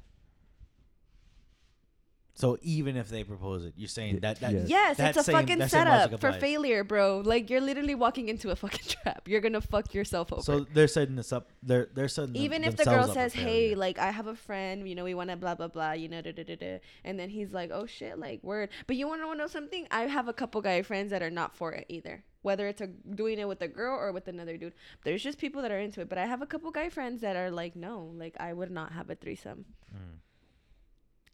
[2.36, 4.68] So even if they propose it, you're saying that that yes.
[4.68, 7.22] Yes, that it's a same- fucking setup for failure, bro.
[7.24, 9.28] Like you're literally walking into a fucking trap.
[9.28, 10.42] You're gonna fuck yourself over.
[10.42, 11.52] So they're setting this up.
[11.62, 14.10] They're they're setting them- even if the girl themselves up for says, "Hey, like I
[14.10, 16.44] have a friend, you know, we want to blah blah blah, you know, da da
[16.44, 19.48] da da," and then he's like, "Oh shit, like word." But you want to know
[19.48, 19.88] something?
[19.92, 22.24] I have a couple guy friends that are not for it either.
[22.42, 24.74] Whether it's a doing it with a girl or with another dude,
[25.04, 26.10] there's just people that are into it.
[26.10, 28.92] But I have a couple guy friends that are like, "No, like I would not
[28.94, 29.66] have a threesome."
[29.96, 30.18] Mm.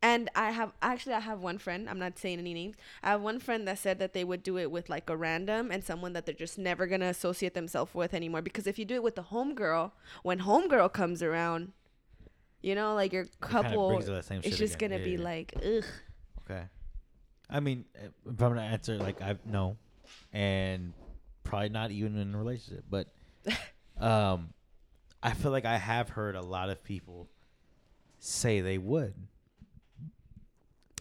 [0.02, 2.76] And I have actually I have one friend, I'm not saying any names.
[3.04, 5.72] I have one friend that said that they would do it with like a random
[5.72, 8.42] and someone that they're just never gonna associate themselves with anymore.
[8.42, 9.92] Because if you do it with the homegirl,
[10.24, 11.74] when homegirl comes around,
[12.62, 13.90] you know, like your It couple
[14.22, 14.90] same it's just again.
[14.90, 15.24] gonna Yeah, be yeah.
[15.24, 15.86] like, ugh.
[16.46, 16.64] Okay.
[17.50, 19.78] I mean, if I'm gonna answer, like I no,
[20.34, 20.94] and
[21.44, 23.08] probably not even in a relationship, but
[24.00, 24.54] um,
[25.24, 27.30] I feel like I have heard a lot of people
[28.20, 29.16] say they would.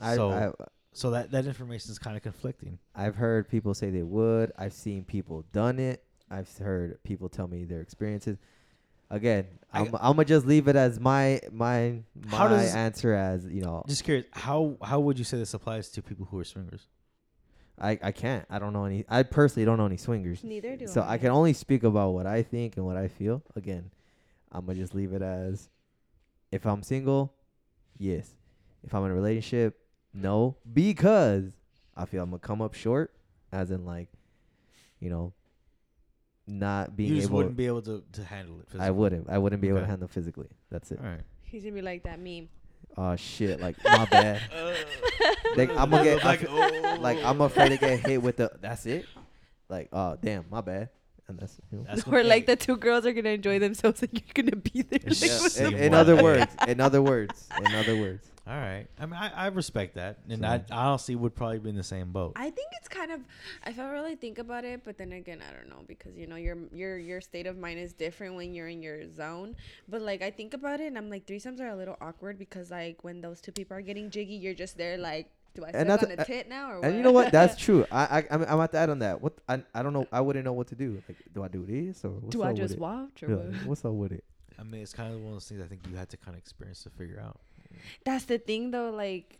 [0.00, 2.78] I, so I, so that that information is kind of conflicting.
[2.94, 4.52] I've heard people say they would.
[4.58, 6.02] I've seen people done it.
[6.30, 8.38] I've heard people tell me their experiences.
[9.10, 13.14] Again, I- I'm, I'm gonna just leave it as my my How my does- answer
[13.14, 13.82] as you know.
[13.88, 16.86] Just curious, how how would you say this applies to people who are swingers?
[17.80, 18.44] I I can't.
[18.50, 19.04] I don't know any.
[19.08, 20.42] I personally don't know any swingers.
[20.44, 21.04] Neither do So I.
[21.04, 23.42] So I can only speak about what I think and what I feel.
[23.56, 23.90] Again,
[24.52, 25.70] I'm gonna just leave it as
[26.52, 27.32] if I'm single,
[27.98, 28.30] yes.
[28.84, 29.78] If I'm in a relationship,
[30.14, 31.52] no, because
[31.96, 33.12] I feel I'm gonna come up short,
[33.52, 34.08] as in like,
[35.00, 35.32] you know,
[36.46, 37.38] not being you just able.
[37.38, 38.66] wouldn't be able to, to handle it.
[38.66, 38.86] Physically.
[38.86, 39.28] I wouldn't.
[39.28, 40.48] I wouldn't be able to handle physically.
[40.70, 40.98] That's it.
[41.02, 41.20] All right.
[41.42, 42.48] He's gonna be like that meme.
[42.96, 43.60] Oh shit!
[43.60, 44.40] Like my bad.
[44.54, 44.72] Uh.
[45.56, 46.96] Like, I'm gonna get Like, oh.
[47.00, 48.50] like I'm afraid to get hit with the.
[48.60, 49.06] That's it.
[49.68, 50.88] Like oh damn, my bad.
[51.28, 51.84] And that's you know.
[51.86, 55.00] That's or like the two girls are gonna enjoy themselves and you're gonna be there.
[55.04, 58.26] Like, just with See in, in other words, in other words, in other words.
[58.48, 58.86] All right.
[58.98, 61.82] I mean, I, I respect that, and So- I honestly would probably be in the
[61.82, 62.32] same boat.
[62.36, 63.20] I think it's kind of
[63.66, 66.36] if I really think about it, but then again, I don't know because you know
[66.36, 69.54] your your your state of mind is different when you're in your zone.
[69.86, 72.70] But like I think about it, and I'm like threesomes are a little awkward because
[72.70, 75.90] like when those two people are getting jiggy, you're just there like, do I And
[75.90, 76.84] that's on a- a tit now or what?
[76.86, 77.30] And you know what?
[77.30, 77.84] That's true.
[77.92, 79.20] I I I'm, I'm at that on that.
[79.20, 80.06] What I I don't know.
[80.10, 81.02] I wouldn't know what to do.
[81.06, 82.80] Like, do I do this or what's do up I with just it?
[82.80, 83.66] watch or Yeah, what?
[83.66, 84.24] what's up with it?
[84.58, 86.34] I mean, it's kind of one of those things I think you had to kind
[86.34, 87.38] of experience to figure out.
[88.04, 89.38] That's the thing though, like.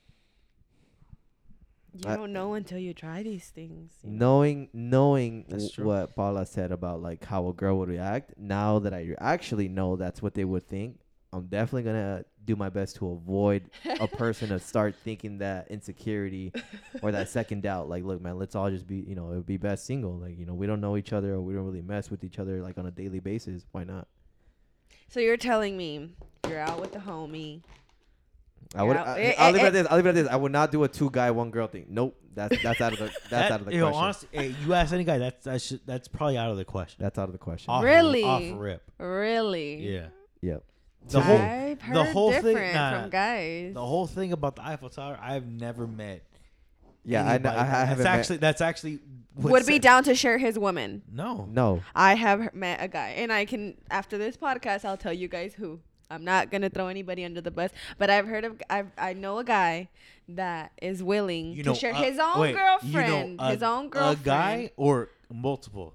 [2.05, 3.93] You I- don't know until you try these things.
[4.05, 4.17] you know?
[4.19, 8.35] Knowing knowing w- what Paula said about like how a girl would react.
[8.39, 11.01] Now that I actually know that's what they would think,
[11.33, 16.53] I'm definitely gonna do my best to avoid a person to start thinking that insecurity
[17.03, 17.89] or that second doubt.
[17.89, 20.13] Like, look, man, let's all just be, you know, it would be best single.
[20.19, 22.39] Like, you know, we don't know each other or we don't really mess with each
[22.39, 23.67] other like on a daily basis.
[23.73, 24.07] Why not?
[25.09, 26.11] So you're telling me
[26.49, 27.63] you're out with the homie.
[28.75, 28.95] I would.
[28.97, 29.67] Yeah, I, eh, I'll eh, leave it eh.
[29.69, 29.87] at this.
[29.91, 30.29] I'll leave it at this.
[30.29, 31.87] I would not do a two guy, one girl thing.
[31.89, 32.17] Nope.
[32.35, 34.05] That's that's out of the that's That- out of the you know, question.
[34.05, 36.99] honestly, hey, you ask any guy, that's that's sh- that's probably out of the question.
[37.03, 37.71] that's out of the question.
[37.71, 38.23] Off, Really?
[38.25, 38.91] Off rip.
[38.99, 39.77] Really?
[39.95, 40.07] Yeah.
[40.43, 40.65] Yep.
[41.09, 43.73] The whole I've heard the whole thing- nah, from guys.
[43.75, 46.23] the whole thing about the Eiffel Tower, I've never met.
[47.05, 48.99] Yeah, I, know, anybody I, I that- haven't That's met- actually that's actually
[49.35, 51.03] what would be said- down to share his woman.
[51.11, 51.49] No.
[51.51, 51.83] No.
[51.95, 55.55] I have met a guy, and I can after this podcast, I'll tell you guys
[55.55, 55.81] who.
[56.11, 59.39] I'm not gonna throw anybody under the bus, but I've heard of I've, I know
[59.39, 59.89] a guy
[60.31, 63.63] that is willing You to share uh, his own wait, you know, girlfriend, a- his
[63.63, 65.95] own girlfriend, A guy or multiple?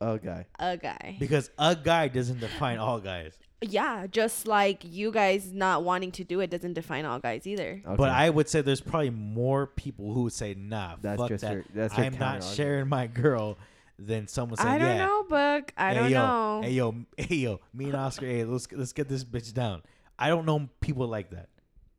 [0.00, 0.46] A guy.
[0.58, 1.16] a guy.
[1.20, 3.38] Because a guy doesn't define all guys.
[3.60, 7.80] Yeah, just like you guys not wanting to do it doesn't define all guys either.
[7.86, 7.94] Okay.
[7.96, 11.42] But I would say there's probably more people who would say, "Nah, That's fuck just
[11.42, 11.52] that.
[11.52, 12.42] your- that's I'm not.
[12.42, 13.56] Sharing my girl."
[13.98, 15.72] Than someone saying, I don't "Yeah, know, Book.
[15.76, 16.60] I hey, don't yo, know.
[16.64, 19.82] Hey yo, hey yo, me and Oscar, hey, let's let's get this bitch down.
[20.18, 21.48] I don't know people like that.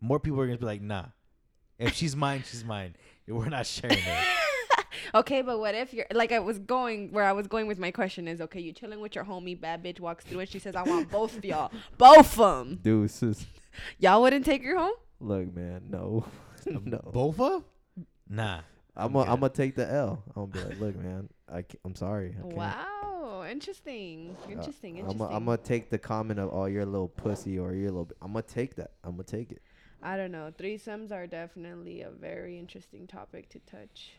[0.02, 1.06] More people are gonna be like, nah.
[1.80, 2.96] If she's mine, she's mine.
[3.28, 4.24] We're not sharing her.
[5.16, 7.92] okay, but what if you're like I was going where I was going with my
[7.92, 10.76] question is okay, you chilling with your homie, bad bitch walks through and she says
[10.76, 12.80] I want both of y'all, both of them.
[12.82, 13.46] Deuces.
[13.98, 14.94] Y'all wouldn't take her home?
[15.20, 16.26] Look, man, no,
[16.68, 17.00] um, no.
[17.14, 17.64] Bofa?
[18.30, 18.60] Nah.
[18.96, 19.32] I'm I'm gonna.
[19.32, 20.24] I'm gonna take the L.
[20.36, 22.36] I'm gonna be like, look, man, I ca- I'm sorry.
[22.38, 22.54] I can't.
[22.56, 25.18] Wow, interesting, Uh, interesting, I'm interesting.
[25.20, 27.92] gonna I'm gonna take the comment of oh you're a little pussy or you're a
[27.92, 28.06] little.
[28.06, 28.92] b-" I'm gonna take that.
[29.04, 29.62] I'm gonna take it.
[30.02, 30.52] I don't know.
[30.58, 34.14] Threesomes are definitely a very interesting topic to touch.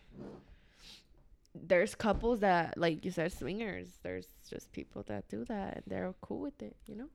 [1.55, 3.99] There's couples that, like you said, swingers.
[4.03, 7.09] There's just people that do that and they're cool with it, you know?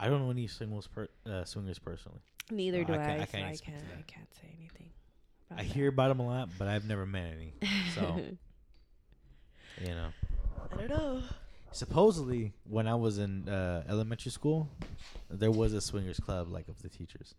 [0.00, 2.20] I don't know any singles per, uh, swingers personally.
[2.50, 3.04] Neither No, do I I.
[3.06, 3.84] can't- I can't I can't.
[3.98, 4.90] I can't say anything.
[5.50, 7.54] I about hear about them a lot, but I've never met any.
[7.94, 8.20] So
[9.82, 10.08] you know,
[10.72, 11.22] I don't know.
[11.72, 14.68] supposedly when I was in uh, elementary school,
[15.30, 17.34] there was a swingers club like of the teachers.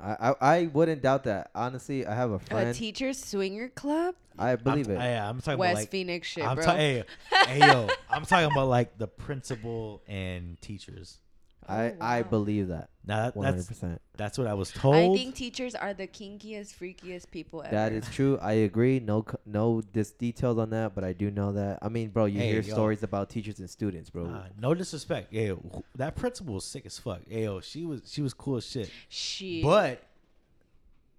[0.00, 1.50] I I, I wouldn't doubt that.
[1.54, 2.60] Honestly, I have a friend.
[2.60, 2.76] A friend.
[2.76, 4.98] teacher swinger club, I believe I'm, it.
[4.98, 6.64] I, I'm talking West about like Phoenix shit, I'm bro.
[6.64, 7.04] ta- hey,
[7.46, 11.18] hey yo, I'm talking about like the principal and teachers.
[11.68, 12.28] I Oh, I wow.
[12.28, 12.90] believe that.
[13.04, 14.00] Now that, One hundred that's percent.
[14.16, 14.94] that's what I was told.
[14.94, 17.70] I think teachers are the kinkiest, freakiest people ever.
[17.74, 18.38] That is true.
[18.40, 19.00] I agree.
[19.00, 21.80] No c- no dis- details on that, but I do know that.
[21.82, 22.72] I mean, bro, you Hey, hear yo.
[22.74, 24.26] stories about teachers and students, bro.
[24.26, 25.54] Uh, no disrespect, yeah.
[25.96, 27.22] That principal was sick as fuck.
[27.28, 28.88] Yo, she was she was cool as shit.
[29.08, 29.64] shit.
[29.64, 30.02] But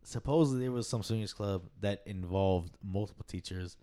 [0.03, 3.77] supposedly there was some swingers club that involved multiple teachers,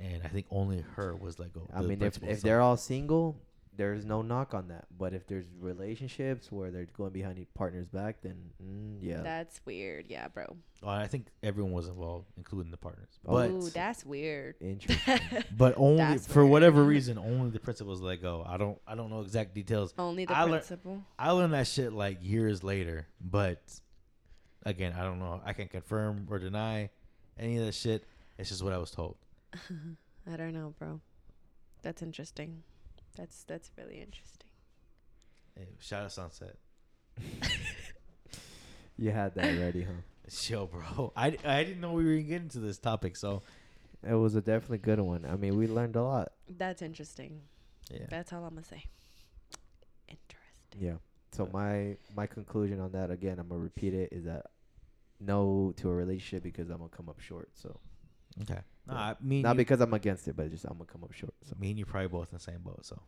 [0.00, 1.50] and I think only her was like.
[1.56, 3.36] A, I the mean, if if they're all single,
[3.76, 4.86] there's no knock on that.
[4.96, 9.22] But if there's relationships where they're going behind each partner's back, then mm, yeah.
[9.22, 10.06] That's weird.
[10.08, 10.56] Yeah, bro.
[10.82, 13.08] Well, I think everyone was involved, including the partners.
[13.26, 13.32] Oh.
[13.32, 14.56] But Ooh, that's weird.
[14.60, 15.20] Interesting.
[15.56, 16.52] but only That's for weird.
[16.52, 18.44] whatever reason, only the principals let go.
[18.46, 19.94] I don't I don't know exact details.
[19.98, 21.02] Only the I lear- principal.
[21.18, 23.60] I learned that shit like years later, but
[24.64, 25.40] again, I don't know.
[25.44, 26.90] I can confirm or deny
[27.38, 28.04] any of that shit.
[28.38, 29.16] It's just what I was told.
[30.30, 31.00] I don't know, bro.
[31.82, 32.62] That's interesting.
[33.16, 34.48] That's that's really interesting.
[35.56, 36.56] Hey, shout out Sunset.
[38.96, 39.92] you had that ready, huh?
[40.48, 41.12] Yo, bro.
[41.16, 43.42] I, I didn't know we were getting into this topic, so
[44.02, 45.24] It was a definitely good one.
[45.30, 46.32] I mean, we learned a lot.
[46.48, 47.42] That's interesting.
[47.90, 48.06] yeah.
[48.10, 48.84] That's all I'm gonna say.
[50.08, 50.80] Interesting.
[50.80, 50.94] Yeah.
[51.32, 54.46] So my my conclusion on that again, I'm gonna repeat it, is that
[55.20, 57.48] no to a relationship because I'm gonna come up short.
[57.54, 57.78] So
[58.42, 58.60] Okay.
[58.86, 59.00] Nah, Yeah.
[59.12, 61.34] I mean, not you, because I'm against it, but just I'm gonna come up short.
[61.44, 62.84] So me and you probably both in the same boat.
[62.84, 63.00] So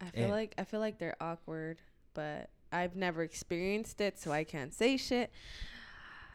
[0.00, 1.80] I feel And- like I feel like they're awkward,
[2.14, 5.30] but I've never experienced it, so I can't say shit.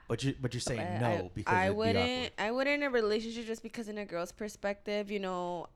[0.08, 2.32] But you but you're saying But no I, because I it'd wouldn't awkward.
[2.38, 5.68] I wouldn't in a relationship just because in a girl's perspective, you know,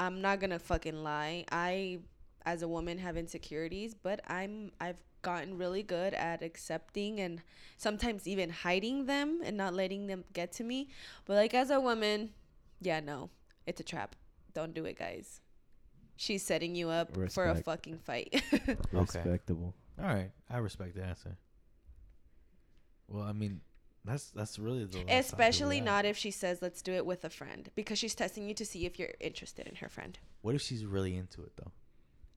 [0.00, 1.44] I'm not gonna fucking lie.
[1.52, 2.00] I,
[2.44, 7.42] as a woman, have insecurities, but I'm I've gotten really good at accepting and
[7.76, 10.88] sometimes even hiding them and not letting them get to me.
[11.24, 12.30] But like as a woman,
[12.80, 13.30] yeah, no,
[13.66, 14.16] it's a trap.
[14.54, 15.40] Don't do it, guys.
[16.16, 18.42] She's setting you up for a fucking fight.
[18.92, 19.74] respectable.
[20.00, 21.36] All right, I respect the answer.
[23.08, 23.60] Well, I mean,
[24.04, 27.30] that's that's really the last Especially not if she says let's do it with a
[27.30, 30.18] friend because she's testing you to see if you're interested in her friend.
[30.42, 31.72] What if she's really into it though?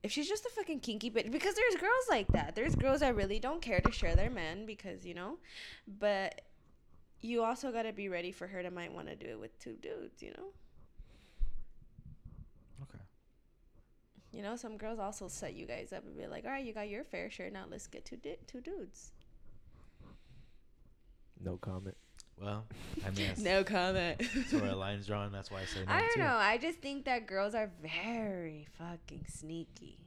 [0.02, 2.56] If she's just a fucking kinky bitch, because there's girls like that.
[2.56, 5.38] There's girls that really don't care to share their men because you know,
[5.86, 6.40] but
[7.22, 9.74] you also gotta be ready for her to might want to do it with two
[9.82, 10.22] dudes.
[10.22, 10.46] You know,
[12.82, 13.02] Okay.
[14.32, 16.72] you know some girls also set you guys up and be like, all right, you
[16.72, 17.50] got your fair share.
[17.50, 19.12] Now let's get two di- two dudes.
[21.42, 21.96] No comment.
[22.40, 22.64] Well,
[23.06, 24.22] I mean, No comment.
[24.34, 25.30] that's where a line's drawn.
[25.32, 26.20] That's why I say no I don't too.
[26.20, 26.36] know.
[26.36, 29.99] I just think that girls are very fucking sneaky.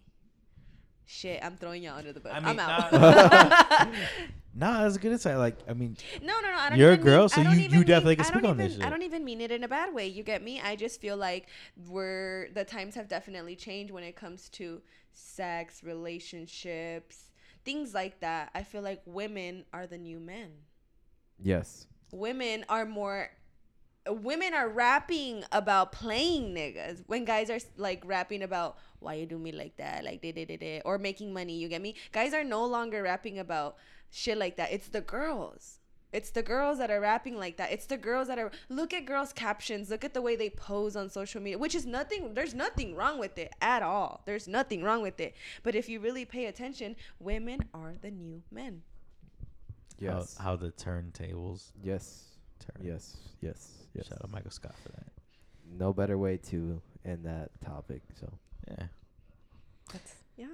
[1.05, 2.31] Shit, I'm throwing y'all under the bus.
[2.33, 2.91] I mean, am out.
[2.93, 3.85] nah,
[4.55, 5.37] Nah, that's a good insight.
[5.37, 6.55] Like, I mean, No, no, no.
[6.57, 8.51] I don't You're a girl, mean, so you- you even mean- definitely can speak don't
[8.51, 8.83] on this shit.
[8.85, 10.07] I don't even mean it in a bad way.
[10.07, 10.61] You get me?
[10.61, 11.47] I just feel like
[11.87, 14.81] we're the times have definitely changed when it comes to
[15.11, 17.31] sex, relationships,
[17.65, 18.51] things like that.
[18.53, 20.51] I feel like women are the new men.
[21.41, 21.87] Yes.
[22.11, 23.29] Women are more.
[24.07, 29.37] Women are rapping about playing niggas when guys are like rapping about why you do
[29.37, 31.57] me like that, like da da da da, or making money.
[31.57, 31.95] You get me?
[32.11, 33.77] Guys are no longer rapping about
[34.09, 34.71] shit like that.
[34.71, 35.79] It's the girls.
[36.13, 37.71] It's the girls that are rapping like that.
[37.71, 40.95] It's the girls that are look at girls' captions, look at the way they pose
[40.95, 44.21] on social media, which is nothing there's nothing wrong with it at all.
[44.25, 45.35] There's nothing wrong with it.
[45.63, 48.83] But if you really pay attention, women are the new men.
[49.99, 50.37] Yes.
[50.37, 52.25] how, how the turntables yes.
[52.59, 52.85] turn.
[52.85, 53.17] Yes.
[53.41, 53.71] Yes.
[53.95, 54.07] Yes.
[54.07, 55.07] Shout out Michael Scott for that.
[55.77, 58.01] No better way to end that topic.
[58.19, 58.31] So
[58.67, 58.85] Yeah.
[59.91, 60.45] That's yeah.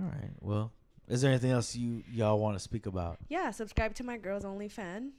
[0.00, 0.30] All right.
[0.40, 0.72] Well,
[1.08, 3.18] is there anything else you y'all want to speak about?
[3.28, 5.12] Yeah, subscribe to my girls only fan.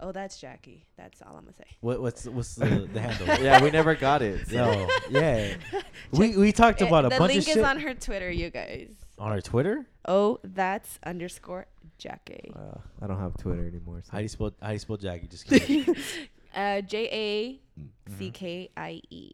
[0.00, 0.86] Oh, that's Jackie.
[0.96, 1.64] That's all I'm gonna say.
[1.80, 3.26] What what's what's the, the handle?
[3.44, 4.46] yeah, we never got it.
[4.48, 5.54] so- No, yeah.
[6.12, 7.18] We we talked Eh, about a bunch of shit.
[7.18, 8.92] the bunch link of is shit on her Twitter, you guys.
[9.18, 9.86] on her Twitter.
[10.06, 11.66] Oh, that's underscore
[11.98, 12.52] Jackie.
[12.54, 14.00] Uh, I don't have Twitter anymore.
[14.04, 14.12] So.
[14.12, 15.26] How do you spell how do you spell Jackie?
[15.26, 15.96] Just kidding.
[16.54, 18.18] uh, J A Mm-hmm.
[18.18, 19.30] C K I E.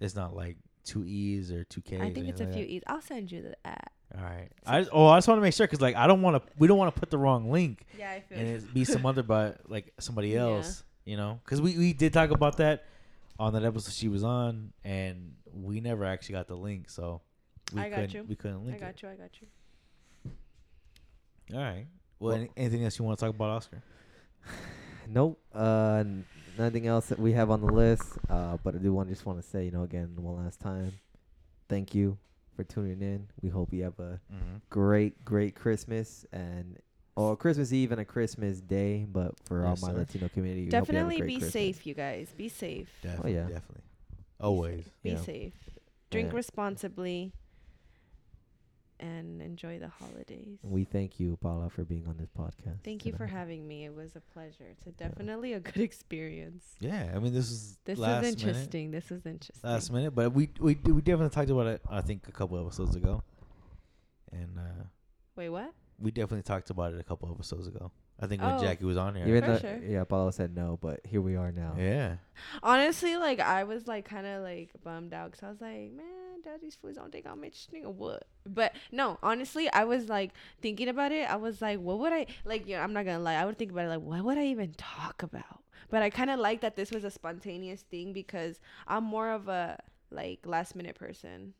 [0.00, 2.00] it's not like two e's or two k's.
[2.00, 2.82] I think it's a anything few like E's.
[2.86, 3.92] I'll send you the at.
[4.12, 4.18] that.
[4.18, 4.48] All right.
[4.64, 6.52] I just, oh I just want to make sure because like I don't want to
[6.58, 9.04] we don't want to put the wrong link Yeah, I feel and it be some
[9.04, 10.42] other but like somebody Yeah.
[10.42, 10.84] else.
[11.04, 12.84] You know, because we we did talk about that
[13.38, 17.20] on that episode she was on, and we never actually got the link, so
[17.72, 18.24] we I got couldn't you.
[18.28, 18.78] we couldn't link.
[18.78, 18.82] It.
[18.82, 19.08] I link got you.
[19.10, 20.36] I got you.
[21.56, 21.86] All right.
[22.18, 23.82] Well, Well- any, anything else you want to talk about, Oscar?
[25.08, 25.38] Nope.
[25.54, 26.24] Uh, n-
[26.58, 28.04] nothing else that we have on the list.
[28.28, 30.92] Uh, but I do want just want to say, you know, again, one last time,
[31.68, 32.18] thank you
[32.54, 33.28] for tuning in.
[33.42, 34.56] We hope you have a Mm-hmm.
[34.70, 36.78] great, great Christmas and
[37.16, 39.06] or Christmas Eve and a Christmas Day.
[39.10, 39.98] But for Yes, all my sir.
[40.00, 41.52] Latino community, we hope you have a Definitely great be Christmas.
[41.52, 42.28] safe, you guys.
[42.36, 42.88] Be safe.
[43.02, 43.42] Definitely, yeah.
[43.48, 43.82] definitely,
[44.40, 44.84] always.
[45.02, 45.16] Be Yeah.
[45.16, 45.52] safe.
[46.10, 46.36] Drink Yeah.
[46.36, 47.32] responsibly.
[48.98, 50.58] And enjoy the holidays.
[50.62, 52.82] We thank you, Paula, for being on this podcast.
[52.82, 53.84] Thank you for having me.
[53.84, 54.64] It was a pleasure.
[54.70, 56.64] It's a definitely a good experience.
[56.80, 58.90] Yeah, I mean this is This is minute, interesting.
[58.90, 59.68] This is interesting.
[59.70, 61.82] last minute, but we we we definitely talked about it.
[61.90, 63.22] I think a couple episodes ago,
[64.32, 64.84] and uh
[65.36, 65.72] Wait, what?
[65.98, 67.90] we definitely talked about it a couple episodes ago.
[68.18, 68.58] I think when Oh.
[68.60, 69.26] Jackie was on here.
[69.26, 69.78] Even For though, sure.
[69.84, 71.74] yeah, Paula said no, but here we are now.
[71.78, 72.16] Yeah.
[72.62, 76.40] Honestly, like I was like kind of like bummed out because I was like, man,
[76.42, 78.24] daddy's foods don't think I'm interesting or what?
[78.46, 80.32] But no, honestly, I was like
[80.62, 81.30] thinking about it.
[81.30, 82.66] I was like, what would I like?
[82.66, 83.34] You know, I'm not gonna lie.
[83.34, 85.60] I would think about it like, what would I even talk about?
[85.90, 89.48] But I kind of like that this was a spontaneous thing because I'm more of
[89.48, 89.78] a
[90.10, 91.52] like last minute person.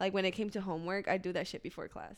[0.00, 2.16] Like when it came to homework, I do that shit before class.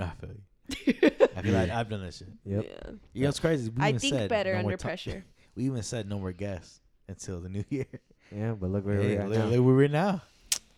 [0.00, 0.42] I feel you.
[0.70, 2.28] I feel like I've done that shit.
[2.44, 2.64] Yep.
[2.64, 2.90] Yeah.
[3.12, 3.70] You know what's crazy?
[3.70, 5.24] We I even think said better no more under ta- pressure.
[5.54, 7.86] We even said no more guests until the new year.
[8.30, 9.44] Yeah, but look where Hey, we are look, now.
[9.46, 10.22] look where we're now.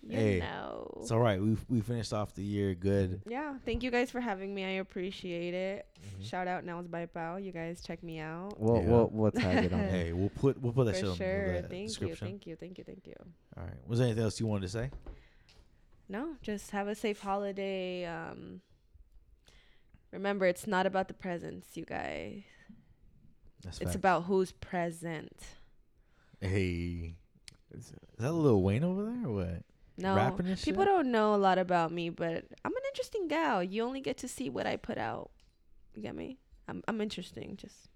[0.02, 0.98] You Hey, know.
[1.02, 1.38] It's all right.
[1.38, 3.20] We we finished off the year good.
[3.28, 4.64] Yeah, thank you guys for having me.
[4.64, 5.86] I appreciate it.
[6.00, 6.22] Mm-hmm.
[6.24, 7.44] Shout out Nails by Pauu.
[7.44, 8.58] You guys check me out.
[8.58, 8.88] We'll, Yeah.
[8.88, 9.80] we'll, we'll tag it on.
[9.80, 9.90] there.
[9.90, 11.60] Hey, we'll put we'll put that shit For on sure.
[11.60, 12.26] the Thank you, description.
[12.28, 13.14] thank you, thank you, thank you.
[13.58, 13.74] All right.
[13.86, 14.90] Was there anything else you wanted to say?
[16.08, 18.06] No, just have a safe holiday.
[18.06, 18.62] Um,
[20.12, 22.42] remember, it's not about the presents, you guys.
[23.62, 23.96] That's It's facts.
[23.96, 25.36] about who's present.
[26.40, 27.16] Hey,
[27.72, 29.62] is, that Lil Wayne over there or what?
[29.98, 30.74] No, people shit?
[30.76, 33.62] don't know a lot about me, but I'm an interesting gal.
[33.62, 35.30] You only get to see what I put out.
[35.94, 36.38] You get me?
[36.68, 37.58] I'm I'm interesting.
[37.58, 37.90] Just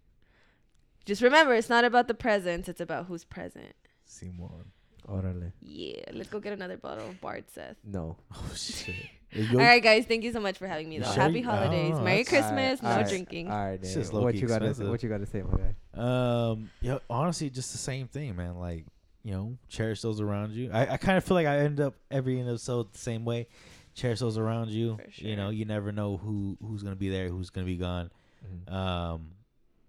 [1.06, 2.68] just remember, it's not about the presents.
[2.68, 3.72] It's about who's present.
[4.04, 4.72] Simon.
[5.08, 5.52] Orale.
[5.60, 7.76] Yeah, let's go get another bottle of Bard Seth.
[7.84, 8.16] No.
[8.34, 8.94] Oh shit.
[9.36, 10.04] All right, guys.
[10.06, 10.98] Thank you so much for having me.
[10.98, 11.12] Though.
[11.12, 11.94] sure Happy holidays.
[11.96, 12.82] oh, Merry that's- Christmas.
[12.82, 13.50] no Alright, drinking.
[13.50, 15.58] All right, It's just what low-key you got to what you got to say, my
[15.58, 16.50] guy?
[16.52, 16.70] Um.
[16.80, 16.98] Yeah.
[17.08, 18.58] Honestly, just the same thing, man.
[18.58, 18.84] Like
[19.24, 20.70] you know, cherish those around you.
[20.72, 23.46] I, I kind of feel like I end up every episode the same way.
[23.94, 24.96] Cherish those around you.
[24.96, 28.10] For You know, you never know who who's gonna be there, who's gonna be gone.
[28.44, 28.74] Mm-hmm.
[28.74, 29.28] Um,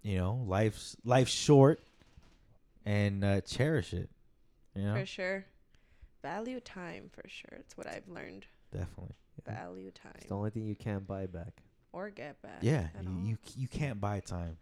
[0.04, 1.80] you know, life's life's short,
[2.86, 4.10] and uh, cherish it.
[4.76, 5.46] You know, For sure.
[6.22, 7.58] Value time for sure.
[7.60, 8.46] It's what I've learned.
[8.72, 9.16] definitely.
[9.46, 10.14] Value time.
[10.18, 11.62] It's the only thing you can't buy back.
[11.94, 12.60] or get back.
[12.62, 14.58] Yeah, you, you you can't buy time.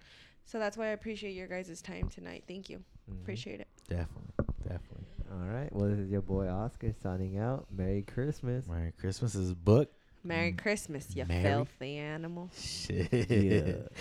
[0.45, 2.43] So that's why I appreciate your guys' time tonight.
[2.47, 2.83] Thank you.
[3.09, 3.21] Mhm.
[3.21, 3.67] Appreciate it.
[3.87, 4.33] Definitely,
[4.63, 5.05] definitely.
[5.31, 5.73] All right.
[5.73, 7.67] Well, this is your boy Oscar signing out.
[7.71, 8.67] Merry Christmas.
[8.67, 9.95] Merry Christmas is booked.
[10.23, 10.57] Merry Mm.
[10.57, 12.49] Christmas, you Merry- filthy animal.
[12.55, 13.11] Shit.
[13.29, 13.87] Yeah.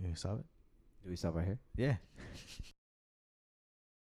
[0.00, 0.44] You saw it?
[1.04, 1.58] Do we stop right here?
[1.76, 1.96] Yeah.